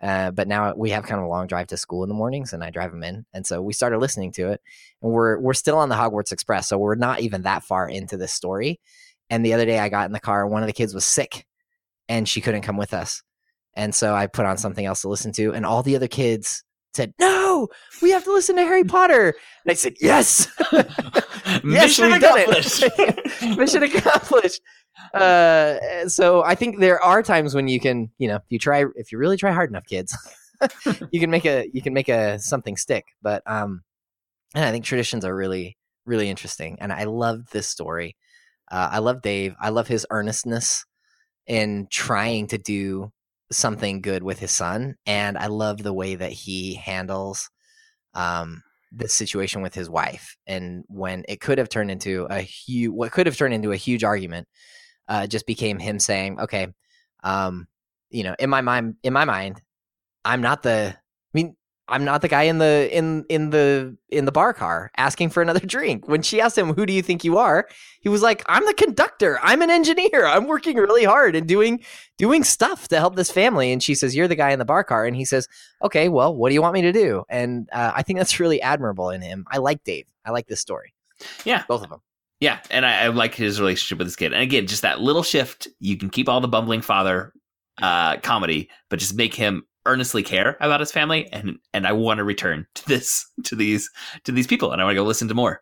Uh, 0.02 0.32
but 0.32 0.48
now 0.48 0.74
we 0.76 0.90
have 0.90 1.06
kind 1.06 1.20
of 1.20 1.26
a 1.26 1.30
long 1.30 1.48
drive 1.48 1.68
to 1.68 1.78
school 1.78 2.04
in 2.04 2.10
the 2.10 2.16
mornings, 2.16 2.52
and 2.52 2.64
I 2.64 2.70
drive 2.72 2.92
them 2.92 3.04
in, 3.04 3.26
and 3.34 3.46
so 3.48 3.62
we 3.62 3.74
started 3.74 4.00
listening 4.00 4.32
to 4.34 4.50
it, 4.50 4.62
and 5.02 5.12
we're 5.12 5.40
we're 5.40 5.54
still 5.54 5.78
on 5.78 5.90
the 5.90 5.96
Hogwarts 5.96 6.32
Express, 6.32 6.68
so 6.68 6.78
we're 6.78 6.96
not 6.96 7.22
even 7.22 7.44
that 7.44 7.64
far 7.64 7.88
into 7.88 8.18
this 8.18 8.34
story. 8.34 8.80
And 9.30 9.46
the 9.46 9.54
other 9.54 9.66
day, 9.66 9.80
I 9.80 9.90
got 9.90 10.06
in 10.06 10.12
the 10.12 10.20
car, 10.20 10.46
one 10.46 10.62
of 10.62 10.68
the 10.68 10.74
kids 10.74 10.94
was 10.94 11.06
sick, 11.06 11.46
and 12.10 12.28
she 12.28 12.42
couldn't 12.42 12.64
come 12.64 12.78
with 12.78 12.94
us, 12.94 13.24
and 13.76 13.94
so 13.94 14.14
I 14.14 14.28
put 14.28 14.46
on 14.46 14.58
something 14.58 14.86
else 14.86 15.02
to 15.02 15.10
listen 15.10 15.32
to, 15.34 15.54
and 15.54 15.66
all 15.66 15.84
the 15.84 15.96
other 15.96 16.08
kids 16.08 16.64
said, 16.94 17.14
"No, 17.20 17.68
we 18.02 18.12
have 18.12 18.24
to 18.26 18.34
listen 18.34 18.56
to 18.56 18.64
Harry 18.64 18.84
Potter." 18.84 19.30
And 19.30 19.72
I 19.72 19.74
said, 19.74 19.96
"Yes, 20.00 20.48
yes, 20.72 21.64
mission 21.64 22.12
accomplished. 22.12 22.84
mission 23.58 23.84
accomplished." 23.84 24.62
Uh, 25.14 26.08
so 26.08 26.44
I 26.44 26.56
think 26.56 26.80
there 26.80 27.02
are 27.02 27.24
times 27.24 27.56
when 27.56 27.68
you 27.68 27.80
can, 27.80 28.10
you 28.20 28.28
know, 28.28 28.36
if 28.36 28.44
you 28.50 28.60
try, 28.60 28.86
if 28.96 29.12
you 29.12 29.18
really 29.18 29.38
try 29.38 29.52
hard 29.52 29.70
enough, 29.70 29.86
kids, 29.86 30.16
you 31.12 31.20
can 31.20 31.30
make 31.30 31.46
a 31.46 31.70
you 31.74 31.82
can 31.82 31.94
make 31.94 32.10
a 32.10 32.40
something 32.40 32.78
stick. 32.78 33.06
But 33.22 33.42
um, 33.48 33.82
and 34.56 34.66
I 34.66 34.72
think 34.72 34.86
traditions 34.86 35.26
are 35.26 35.36
really 35.36 35.78
really 36.06 36.30
interesting, 36.30 36.78
and 36.80 36.94
I 36.94 37.06
love 37.06 37.50
this 37.52 37.68
story. 37.68 38.16
Uh, 38.72 38.90
I 38.92 39.00
love 39.00 39.22
Dave. 39.22 39.56
I 39.60 39.70
love 39.70 39.88
his 39.88 40.06
earnestness 40.10 40.86
in 41.48 41.88
trying 41.92 42.48
to 42.48 42.58
do 42.58 43.12
something 43.58 44.02
good 44.02 44.24
with 44.24 44.40
his 44.40 44.52
son, 44.52 44.96
and 45.06 45.38
I 45.38 45.48
love 45.48 45.82
the 45.82 45.94
way 45.94 46.16
that 46.16 46.32
he 46.32 46.76
handles 46.76 47.50
um, 48.14 48.64
the 48.92 49.08
situation 49.08 49.62
with 49.62 49.74
his 49.74 49.90
wife. 49.90 50.36
And 50.46 50.84
when 50.88 51.26
it 51.28 51.42
could 51.42 51.58
have 51.58 51.70
turned 51.70 51.92
into 51.92 52.26
a 52.30 52.42
huge, 52.42 52.92
what 52.92 53.12
could 53.12 53.26
have 53.26 53.38
turned 53.38 53.54
into 53.54 53.72
a 53.72 53.78
huge 53.78 54.04
argument, 54.04 54.48
uh, 55.08 55.28
just 55.28 55.48
became 55.48 55.80
him 55.80 56.00
saying, 56.00 56.40
"Okay, 56.40 56.68
um, 57.24 57.68
you 58.10 58.24
know, 58.24 58.36
in 58.40 58.50
my 58.50 58.62
mind, 58.62 58.96
in 59.04 59.14
my 59.14 59.26
mind, 59.26 59.62
I'm 60.26 60.42
not 60.42 60.64
the. 60.64 60.96
I 60.96 61.32
mean, 61.34 61.56
I'm 61.94 62.04
not 62.04 62.24
the 62.24 62.28
guy 62.28 62.44
in 62.44 62.58
the 62.58 62.90
in 62.92 63.24
in 63.30 63.52
the 63.52 63.96
in 64.10 64.26
the 64.26 64.32
bar 64.32 64.52
car 64.52 64.90
asking 64.98 65.30
for 65.30 65.44
another 65.44 65.60
drink. 65.66 66.08
When 66.08 66.24
she 66.24 66.42
asked 66.42 66.58
him, 66.58 66.74
"Who 66.74 66.88
do 66.88 66.94
you 66.94 67.04
think 67.04 67.24
you 67.24 67.38
are?" 67.38 67.68
he 68.02 68.10
was 68.10 68.24
like, 68.24 68.42
"I'm 68.48 68.66
the 68.66 68.74
conductor. 68.74 69.40
I'm 69.44 69.62
an 69.62 69.70
engineer. 69.70 70.26
I'm 70.26 70.48
working 70.48 70.78
really 70.78 71.04
hard 71.04 71.36
and 71.36 71.48
doing 71.48 71.84
doing 72.18 72.44
stuff 72.44 72.88
to 72.88 72.98
help 72.98 73.16
this 73.16 73.30
family." 73.30 73.72
And 73.72 73.84
she 73.84 73.94
says, 73.94 74.16
"You're 74.16 74.28
the 74.28 74.36
guy 74.36 74.50
in 74.50 74.58
the 74.58 74.66
bar 74.66 74.84
car." 74.84 75.06
And 75.06 75.16
he 75.16 75.24
says, 75.24 75.48
"Okay, 75.84 76.10
well, 76.10 76.36
what 76.36 76.50
do 76.50 76.56
you 76.56 76.64
want 76.64 76.74
me 76.74 76.82
to 76.82 76.92
do?" 76.92 77.26
And 77.30 77.70
uh, 77.72 77.92
I 77.94 78.02
think 78.02 78.18
that's 78.18 78.40
really 78.40 78.60
admirable 78.60 79.12
in 79.12 79.22
him. 79.22 79.46
I 79.52 79.60
like 79.60 79.84
Dave. 79.84 80.08
I 80.26 80.32
like 80.32 80.48
this 80.48 80.62
story. 80.62 80.96
Yeah, 81.46 81.64
both 81.68 81.84
of 81.84 81.92
them. 81.92 82.00
Yeah, 82.40 82.60
and 82.72 82.88
I, 82.88 83.04
I 83.04 83.08
like 83.10 83.36
his 83.36 83.60
relationship 83.62 84.00
with 84.00 84.08
his 84.08 84.16
kid. 84.16 84.34
And 84.34 84.42
again, 84.42 84.66
just 84.66 84.82
that 84.82 85.00
little 85.00 85.24
shift, 85.24 85.68
you 85.80 85.96
can 85.96 86.10
keep 86.10 86.28
all 86.28 86.42
the 86.42 86.48
bumbling 86.48 86.82
father 86.82 87.34
uh, 87.82 88.18
comedy, 88.18 88.72
but 88.90 88.98
just 88.98 89.14
make 89.14 89.36
him 89.36 89.64
earnestly 89.86 90.24
care 90.24 90.58
about 90.60 90.80
his 90.80 90.92
family 90.92 91.28
and 91.32 91.58
and 91.74 91.86
I 91.86 91.92
want 91.92 92.20
to 92.20 92.24
return 92.24 92.66
to 92.76 92.88
this 92.88 93.26
to 93.44 93.56
these 93.56 93.90
to 94.24 94.32
these 94.32 94.48
people 94.48 94.72
and 94.72 94.82
I 94.82 94.86
want 94.86 94.96
to 94.96 95.02
go 95.02 95.06
listen 95.06 95.28
to 95.28 95.34
more. 95.34 95.62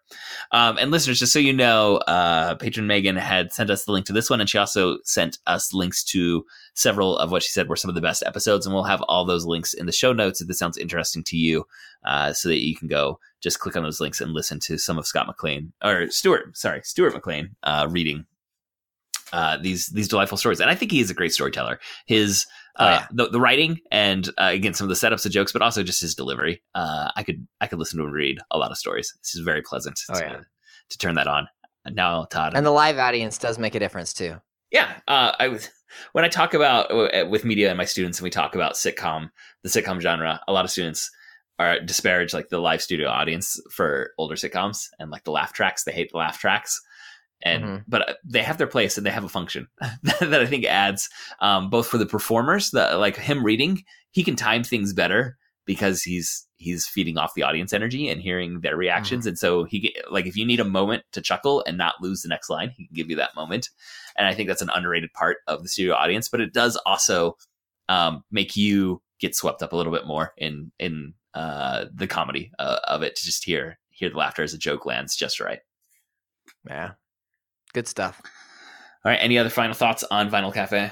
Um, 0.52 0.78
and 0.78 0.92
listeners, 0.92 1.20
just 1.20 1.34
so 1.34 1.40
you 1.40 1.54
know, 1.54 1.98
uh, 1.98 2.56
patron 2.56 2.88
Megan 2.88 3.16
had 3.16 3.54
sent 3.54 3.70
us 3.70 3.86
the 3.86 3.92
link 3.92 4.06
to 4.08 4.14
this 4.14 4.30
one, 4.30 4.42
and 4.42 4.50
she 4.50 4.58
also 4.58 4.98
sent 5.04 5.38
us 5.48 5.74
links 5.74 6.04
to 6.06 6.46
several 6.74 7.18
of 7.18 7.32
what 7.32 7.44
she 7.44 7.52
said 7.52 7.68
were 7.68 7.76
some 7.76 7.90
of 7.90 7.96
the 7.96 8.02
best 8.02 8.24
episodes, 8.26 8.66
and 8.66 8.74
we'll 8.74 8.84
have 8.84 9.02
all 9.04 9.26
those 9.26 9.46
links 9.46 9.74
in 9.74 9.86
the 9.86 9.92
show 9.92 10.14
notes 10.14 10.42
if 10.42 10.48
this 10.48 10.60
sounds 10.60 10.78
interesting 10.78 11.24
to 11.24 11.38
you, 11.38 11.66
uh, 12.06 12.34
so 12.34 12.50
that 12.50 12.64
you 12.66 12.76
can 12.76 12.88
go 12.88 13.20
just 13.42 13.60
click 13.60 13.76
on 13.76 13.84
those 13.84 14.00
links 14.00 14.22
and 14.22 14.34
listen 14.34 14.60
to 14.60 14.78
some 14.78 14.98
of 14.98 15.08
Scott 15.08 15.28
McLean 15.28 15.74
or 15.84 16.10
Stuart, 16.10 16.58
sorry, 16.58 16.82
Stuart 16.84 17.14
McLean 17.14 17.56
uh, 17.64 17.88
reading 17.90 18.26
uh, 19.34 19.58
these 19.58 19.88
these 19.88 20.08
delightful 20.08 20.38
stories. 20.38 20.60
And 20.60 20.70
I 20.70 20.76
think 20.76 20.92
he 20.92 21.00
is 21.00 21.10
a 21.10 21.14
great 21.16 21.34
storyteller. 21.34 21.80
His 22.06 22.46
uh, 22.78 22.84
oh, 22.84 22.90
yeah. 22.90 23.08
the, 23.12 23.30
the 23.30 23.40
writing 23.40 23.80
and 23.92 24.30
uh, 24.38 24.50
again 24.52 24.74
some 24.74 24.86
of 24.86 24.90
the 24.90 24.96
setups 24.96 25.26
of 25.26 25.32
jokes, 25.32 25.52
but 25.52 25.62
also 25.62 25.84
just 25.84 26.02
his 26.02 26.16
delivery. 26.16 26.62
Uh, 26.76 27.12
I 27.16 27.24
could 27.24 27.48
I 27.60 27.68
could 27.68 27.80
listen 27.80 28.00
to 28.00 28.06
him 28.06 28.12
read 28.12 28.40
a 28.52 28.58
lot 28.58 28.72
of 28.72 28.78
stories. 28.78 29.14
This 29.22 29.36
is 29.36 29.42
very 29.42 29.62
pleasant 29.62 30.00
oh, 30.10 30.14
to, 30.14 30.26
yeah. 30.26 30.40
to 30.90 30.98
turn 30.98 31.16
that 31.16 31.28
on. 31.28 31.48
And 31.86 31.96
now 31.96 32.26
Todd 32.26 32.54
and 32.56 32.66
the 32.66 32.72
live 32.72 32.98
audience 32.98 33.38
does 33.38 33.58
make 33.58 33.76
a 33.76 33.80
difference 33.80 34.14
too. 34.14 34.38
Yeah, 34.72 34.90
uh, 35.08 35.34
I 35.40 35.50
was 35.50 35.70
when 36.14 36.24
I 36.24 36.30
talk 36.30 36.54
about 36.54 36.92
uh, 36.92 37.28
with 37.28 37.44
media 37.44 37.70
and 37.70 37.78
my 37.78 37.86
students, 37.86 38.20
and 38.20 38.24
we 38.24 38.30
talk 38.30 38.56
about 38.56 38.74
sitcom, 38.74 39.30
the 39.64 39.70
sitcom 39.70 40.00
genre. 40.00 40.40
A 40.48 40.54
lot 40.54 40.66
of 40.66 40.72
students 40.72 41.12
are 41.60 41.80
disparage 41.80 42.34
like 42.34 42.50
the 42.50 42.60
live 42.60 42.82
studio 42.82 43.10
audience 43.10 43.62
for 43.70 44.12
older 44.18 44.36
sitcoms 44.36 44.88
and 45.00 45.12
like 45.12 45.24
the 45.26 45.32
laugh 45.32 45.54
tracks. 45.54 45.84
They 45.84 45.92
hate 45.92 46.12
the 46.12 46.18
laugh 46.18 46.40
tracks 46.40 46.82
and 47.44 47.64
mm-hmm. 47.64 47.84
but 47.88 48.10
uh, 48.10 48.14
they 48.24 48.44
have 48.44 48.58
their 48.58 48.68
place 48.68 48.98
and 48.98 49.06
they 49.06 49.12
have 49.12 49.24
a 49.24 49.30
function 49.30 49.68
that 50.04 50.42
I 50.42 50.46
think 50.46 50.66
adds 50.66 51.10
um, 51.40 51.70
both 51.70 51.88
for 51.88 51.98
the 51.98 52.06
performers, 52.06 52.72
the 52.72 52.98
like 52.98 53.18
him 53.18 53.44
reading, 53.44 53.84
he 54.12 54.24
can 54.24 54.36
time 54.36 54.64
things 54.64 54.94
better 54.94 55.38
because 55.66 56.02
he's 56.02 56.48
he's 56.58 56.86
feeding 56.86 57.18
off 57.18 57.34
the 57.34 57.44
audience 57.44 57.74
energy 57.74 58.10
and 58.10 58.22
hearing 58.22 58.62
their 58.62 58.78
reactions, 58.78 59.24
mm-hmm. 59.24 59.30
and 59.30 59.40
so 59.40 59.64
he 59.64 59.80
get, 59.80 60.12
like 60.12 60.26
if 60.26 60.36
you 60.36 60.46
need 60.46 60.60
a 60.60 60.66
moment 60.66 61.04
to 61.12 61.22
chuckle 61.22 61.64
and 61.66 61.78
not 61.78 61.96
lose 62.02 62.22
the 62.22 62.30
next 62.30 62.50
line, 62.50 62.72
he 62.76 62.88
can 62.88 62.96
give 62.96 63.10
you 63.10 63.16
that 63.16 63.36
moment, 63.36 63.70
and 64.18 64.28
I 64.28 64.34
think 64.34 64.48
that's 64.48 64.62
an 64.62 64.72
underrated 64.74 65.14
part 65.14 65.38
of 65.48 65.64
the 65.64 65.70
studio 65.70 65.96
audience, 65.96 66.30
but 66.30 66.42
it 66.42 66.54
does 66.54 66.76
also 66.86 67.38
um, 67.90 68.24
make 68.32 68.56
you 68.56 69.02
get 69.20 69.36
swept 69.36 69.62
up 69.62 69.74
a 69.74 69.76
little 69.76 69.94
bit 69.94 70.08
more 70.08 70.34
in 70.38 70.72
in 70.80 71.14
uh, 71.34 71.86
the 71.94 72.08
comedy 72.08 72.52
uh, 72.60 72.80
of 72.86 73.04
it 73.04 73.16
to 73.16 73.24
just 73.24 73.44
hear 73.44 73.80
hear 73.90 74.10
the 74.10 74.18
laughter 74.18 74.44
as 74.44 74.54
a 74.54 74.58
joke 74.58 74.86
lands 74.86 75.16
just 75.16 75.40
right. 75.40 75.60
Yeah, 76.68 76.92
Good 77.74 77.88
stuff. 77.88 78.22
All 79.04 79.12
right. 79.12 79.20
Any 79.22 79.38
other 79.38 79.50
final 79.50 79.74
thoughts 79.74 80.04
on 80.12 80.30
Vinyl 80.30 80.54
Cafe? 80.54 80.92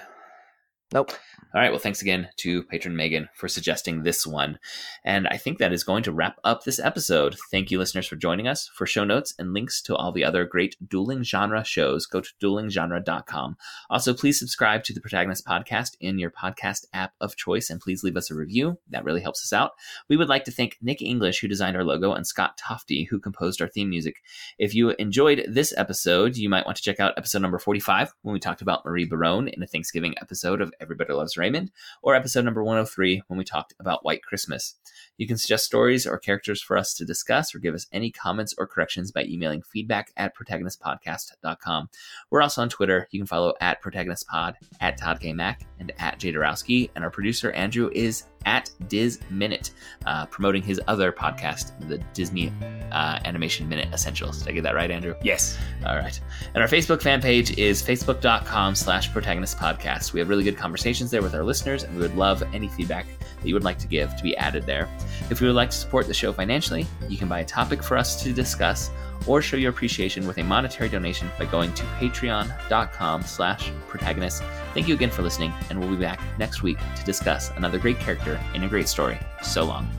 Nope. 0.94 1.12
All 1.54 1.62
right. 1.62 1.72
Well, 1.72 1.80
thanks 1.80 2.02
again 2.02 2.30
to 2.38 2.64
patron 2.64 2.96
Megan 2.96 3.28
for 3.34 3.48
suggesting 3.48 4.04
this 4.04 4.28
one. 4.28 4.60
And 5.04 5.28
I 5.28 5.38
think 5.38 5.58
that 5.58 5.74
is 5.74 5.84
going 5.84 6.04
to 6.04 6.12
wrap 6.12 6.38
up 6.44 6.64
this 6.64 6.80
episode. 6.80 7.36
Thank 7.50 7.72
you, 7.72 7.80
listeners, 7.80 8.08
for 8.08 8.16
joining 8.16 8.48
us. 8.48 8.70
For 8.76 8.86
show 8.86 9.04
notes 9.04 9.34
and 9.40 9.54
links 9.54 9.82
to 9.84 9.96
all 9.96 10.12
the 10.12 10.24
other 10.24 10.46
great 10.46 10.76
dueling 10.88 11.24
genre 11.24 11.64
shows, 11.64 12.06
go 12.06 12.22
to 12.22 12.30
duelinggenre.com. 12.42 13.58
Also, 13.90 14.14
please 14.14 14.38
subscribe 14.38 14.84
to 14.84 14.94
the 14.94 15.02
Protagonist 15.02 15.46
Podcast 15.46 15.98
in 16.00 16.20
your 16.20 16.30
podcast 16.30 16.86
app 16.94 17.14
of 17.20 17.36
choice 17.36 17.72
and 17.72 17.82
please 17.82 18.04
leave 18.04 18.18
us 18.18 18.30
a 18.30 18.36
review. 18.36 18.78
That 18.90 19.04
really 19.04 19.22
helps 19.22 19.44
us 19.44 19.52
out. 19.52 19.72
We 20.08 20.18
would 20.18 20.30
like 20.30 20.44
to 20.44 20.52
thank 20.52 20.78
Nick 20.82 21.02
English, 21.02 21.40
who 21.40 21.48
designed 21.48 21.76
our 21.76 21.84
logo, 21.84 22.14
and 22.14 22.28
Scott 22.28 22.58
Tofty, 22.58 23.06
who 23.06 23.20
composed 23.20 23.60
our 23.62 23.68
theme 23.68 23.90
music. 23.90 24.18
If 24.60 24.76
you 24.76 24.92
enjoyed 24.92 25.46
this 25.48 25.74
episode, 25.76 26.38
you 26.38 26.48
might 26.48 26.66
want 26.66 26.78
to 26.78 26.84
check 26.84 27.00
out 27.00 27.14
episode 27.18 27.42
number 27.42 27.58
45 27.60 28.14
when 28.22 28.34
we 28.34 28.40
talked 28.40 28.62
about 28.62 28.86
Marie 28.86 29.06
Barone 29.06 29.48
in 29.48 29.64
a 29.64 29.68
Thanksgiving 29.68 30.14
episode 30.22 30.62
of 30.62 30.72
Everybody 30.80 31.14
Loves 31.14 31.29
Raymond, 31.38 31.72
or 32.02 32.16
episode 32.16 32.46
number 32.46 32.64
103 32.64 33.24
when 33.28 33.38
we 33.38 33.44
talked 33.44 33.74
about 33.80 34.04
White 34.04 34.24
Christmas. 34.24 34.76
You 35.20 35.28
can 35.28 35.38
suggest 35.38 35.66
stories 35.66 36.08
or 36.08 36.18
characters 36.18 36.62
for 36.62 36.78
us 36.78 36.94
to 36.94 37.06
discuss 37.06 37.54
or 37.54 37.60
give 37.60 37.76
us 37.76 37.88
any 37.92 38.10
comments 38.10 38.56
or 38.58 38.66
corrections 38.66 39.12
by 39.12 39.26
emailing 39.26 39.62
feedback 39.62 40.12
at 40.16 40.34
protagonistpodcast.com. 40.34 41.90
We're 42.30 42.42
also 42.42 42.62
on 42.62 42.70
Twitter. 42.70 43.06
You 43.12 43.20
can 43.20 43.28
follow 43.28 43.54
at 43.60 43.84
protagonistpod, 43.84 44.54
at 44.80 44.98
Todd 44.98 45.20
K. 45.20 45.34
Mack, 45.34 45.66
and 45.78 45.92
at 46.00 46.20
Jay 46.20 46.32
Dorowski. 46.32 46.90
And 46.96 47.04
our 47.04 47.10
producer, 47.12 47.52
Andrew, 47.52 47.92
is 47.94 48.24
at 48.46 48.72
Diz 48.88 49.20
Minute, 49.30 49.72
uh, 50.06 50.26
promoting 50.28 50.64
his 50.64 50.80
other 50.88 51.12
podcast, 51.12 51.78
the 51.90 51.98
Disney 52.14 52.54
uh, 52.94 53.20
Animation 53.26 53.68
Minute 53.68 53.90
Essentials. 53.92 54.40
Did 54.40 54.48
I 54.48 54.52
get 54.54 54.64
that 54.64 54.76
right, 54.76 54.90
Andrew? 54.90 55.16
Yes. 55.22 55.58
All 55.86 55.98
right. 55.98 56.18
And 56.54 56.64
our 56.64 56.70
Facebook 56.70 57.02
fan 57.02 57.22
page 57.22 57.58
is 57.58 57.84
facebook.com 57.84 58.74
slash 58.74 59.12
protagonist 59.12 59.58
podcast. 59.58 60.14
We 60.14 60.22
have 60.22 60.30
really 60.30 60.46
good 60.46 60.58
conversations 60.58 61.12
there 61.12 61.22
with 61.22 61.36
our 61.36 61.44
listeners, 61.44 61.84
and 61.84 61.94
we 61.96 62.02
would 62.02 62.16
love 62.16 62.42
any 62.54 62.70
feedback 62.70 63.06
that 63.42 63.48
you 63.48 63.54
would 63.54 63.64
like 63.64 63.80
to 63.80 63.88
give 63.88 64.16
to 64.16 64.24
be 64.24 64.36
added 64.38 64.66
there. 64.66 64.90
If 65.30 65.42
you 65.42 65.48
would 65.48 65.56
like 65.56 65.72
to 65.72 65.78
support 65.78 66.08
the 66.08 66.14
show 66.14 66.34
financially, 66.34 66.86
you 67.08 67.18
can 67.18 67.28
buy 67.28 67.40
a 67.40 67.46
topic 67.46 67.84
for 67.84 67.98
us 67.98 68.22
to 68.24 68.34
discuss 68.34 68.90
or 69.28 69.42
show 69.42 69.58
your 69.58 69.70
appreciation 69.72 70.26
with 70.26 70.38
a 70.38 70.44
monetary 70.44 70.90
donation 70.90 71.30
by 71.38 71.46
going 71.46 71.74
to 71.74 71.84
patreon.com 71.84 73.22
slash 73.24 73.72
protagonist. 73.88 74.44
Thank 74.74 74.88
you 74.88 74.96
again 74.96 75.12
for 75.12 75.22
listening, 75.22 75.54
and 75.70 75.80
we'll 75.80 75.90
be 75.90 75.98
back 75.98 76.22
next 76.38 76.64
week 76.64 76.78
to 76.96 77.04
discuss 77.04 77.52
another 77.58 77.80
great 77.80 78.00
character 78.00 78.40
in 78.54 78.64
a 78.64 78.68
great 78.68 78.88
story. 78.88 79.20
So 79.44 79.66
long. 79.66 79.90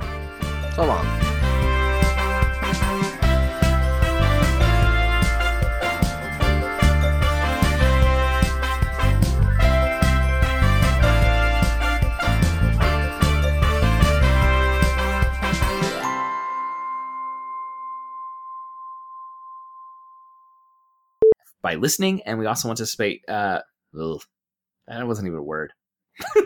So 0.74 0.86
long. 0.86 1.59
By 21.62 21.74
listening, 21.74 22.22
and 22.22 22.38
we 22.38 22.46
also 22.46 22.68
want 22.68 22.78
to 22.78 22.86
space. 22.86 23.20
Uh, 23.28 23.60
ugh, 23.98 24.22
that 24.86 25.06
wasn't 25.06 25.26
even 25.26 25.38
a 25.38 25.42
word. 25.42 25.72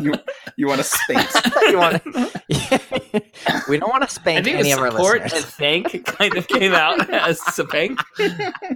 you, 0.00 0.14
you 0.56 0.66
want 0.66 0.78
to 0.78 0.84
space? 0.84 1.34
you 1.62 1.76
want 1.76 2.02
we 3.68 3.78
don't 3.78 3.90
want 3.90 4.02
to 4.02 4.08
spank 4.08 4.46
any 4.46 4.72
of 4.72 4.78
our 4.78 4.90
listeners. 4.90 5.32
and 5.32 5.44
thank 5.44 6.04
kind 6.06 6.36
of 6.36 6.48
came 6.48 6.72
out 6.72 7.08
as 7.10 7.40
spank. 7.40 8.00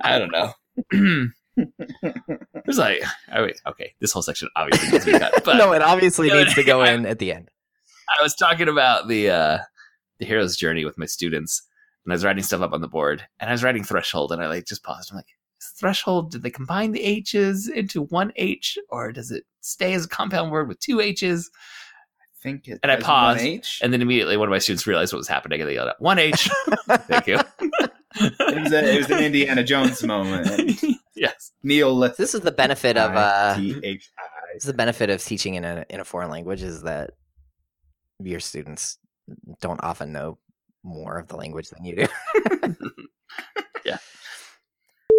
I 0.02 0.18
don't 0.18 0.32
know. 0.32 0.52
it 1.56 2.66
was 2.66 2.78
like, 2.78 3.02
oh, 3.32 3.44
wait, 3.44 3.60
okay, 3.66 3.94
this 4.00 4.12
whole 4.12 4.22
section 4.22 4.48
obviously 4.56 4.90
needs 4.90 5.04
to 5.04 5.12
be 5.12 5.18
cut. 5.18 5.44
But, 5.44 5.56
no, 5.56 5.72
it 5.72 5.82
obviously 5.82 6.30
needs 6.30 6.54
to 6.54 6.64
go 6.64 6.82
in 6.82 7.06
at 7.06 7.18
the 7.18 7.32
end. 7.32 7.50
I 8.08 8.22
was 8.22 8.34
talking 8.34 8.68
about 8.68 9.08
the 9.08 9.30
uh, 9.30 9.58
the 10.18 10.26
hero's 10.26 10.56
journey 10.56 10.84
with 10.84 10.98
my 10.98 11.06
students, 11.06 11.62
and 12.04 12.12
I 12.12 12.14
was 12.14 12.24
writing 12.24 12.42
stuff 12.42 12.60
up 12.60 12.72
on 12.72 12.80
the 12.80 12.88
board, 12.88 13.24
and 13.40 13.48
I 13.48 13.52
was 13.52 13.64
writing 13.64 13.84
threshold, 13.84 14.32
and 14.32 14.42
I 14.42 14.48
like 14.48 14.66
just 14.66 14.82
paused. 14.82 15.10
I'm 15.10 15.16
like, 15.16 15.33
threshold? 15.76 16.30
Did 16.30 16.42
they 16.42 16.50
combine 16.50 16.92
the 16.92 17.02
H's 17.02 17.68
into 17.68 18.02
one 18.02 18.32
H, 18.36 18.78
or 18.88 19.12
does 19.12 19.30
it 19.30 19.44
stay 19.60 19.94
as 19.94 20.04
a 20.04 20.08
compound 20.08 20.50
word 20.50 20.68
with 20.68 20.80
two 20.80 21.00
H's? 21.00 21.50
I 22.20 22.42
think 22.42 22.68
it. 22.68 22.80
And 22.82 22.92
I 22.92 22.96
paused, 22.96 23.80
and 23.82 23.92
then 23.92 24.02
immediately 24.02 24.36
one 24.36 24.48
of 24.48 24.50
my 24.50 24.58
students 24.58 24.86
realized 24.86 25.12
what 25.12 25.18
was 25.18 25.28
happening, 25.28 25.60
and 25.60 25.68
they 25.68 25.74
yelled 25.74 25.88
out, 25.88 26.00
"One 26.00 26.18
H!" 26.18 26.48
Thank 26.88 27.26
you. 27.26 27.38
it, 27.60 28.62
was 28.62 28.72
a, 28.72 28.94
it 28.94 28.98
was 28.98 29.10
an 29.10 29.18
Indiana 29.24 29.64
Jones 29.64 30.02
moment. 30.02 30.80
yes, 31.16 31.52
Neil. 31.62 31.98
This 32.16 32.34
is 32.34 32.42
the 32.42 32.52
benefit 32.52 32.96
of 32.96 33.12
uh, 33.14 33.56
This 33.56 34.10
is 34.56 34.64
the 34.64 34.74
benefit 34.74 35.10
of 35.10 35.22
teaching 35.22 35.54
in 35.54 35.64
a 35.64 35.84
in 35.88 36.00
a 36.00 36.04
foreign 36.04 36.30
language 36.30 36.62
is 36.62 36.82
that 36.82 37.12
your 38.20 38.40
students 38.40 38.98
don't 39.60 39.82
often 39.82 40.12
know 40.12 40.38
more 40.82 41.18
of 41.18 41.28
the 41.28 41.36
language 41.36 41.70
than 41.70 41.84
you 41.84 41.96
do. 41.96 42.06
yeah. 43.84 43.98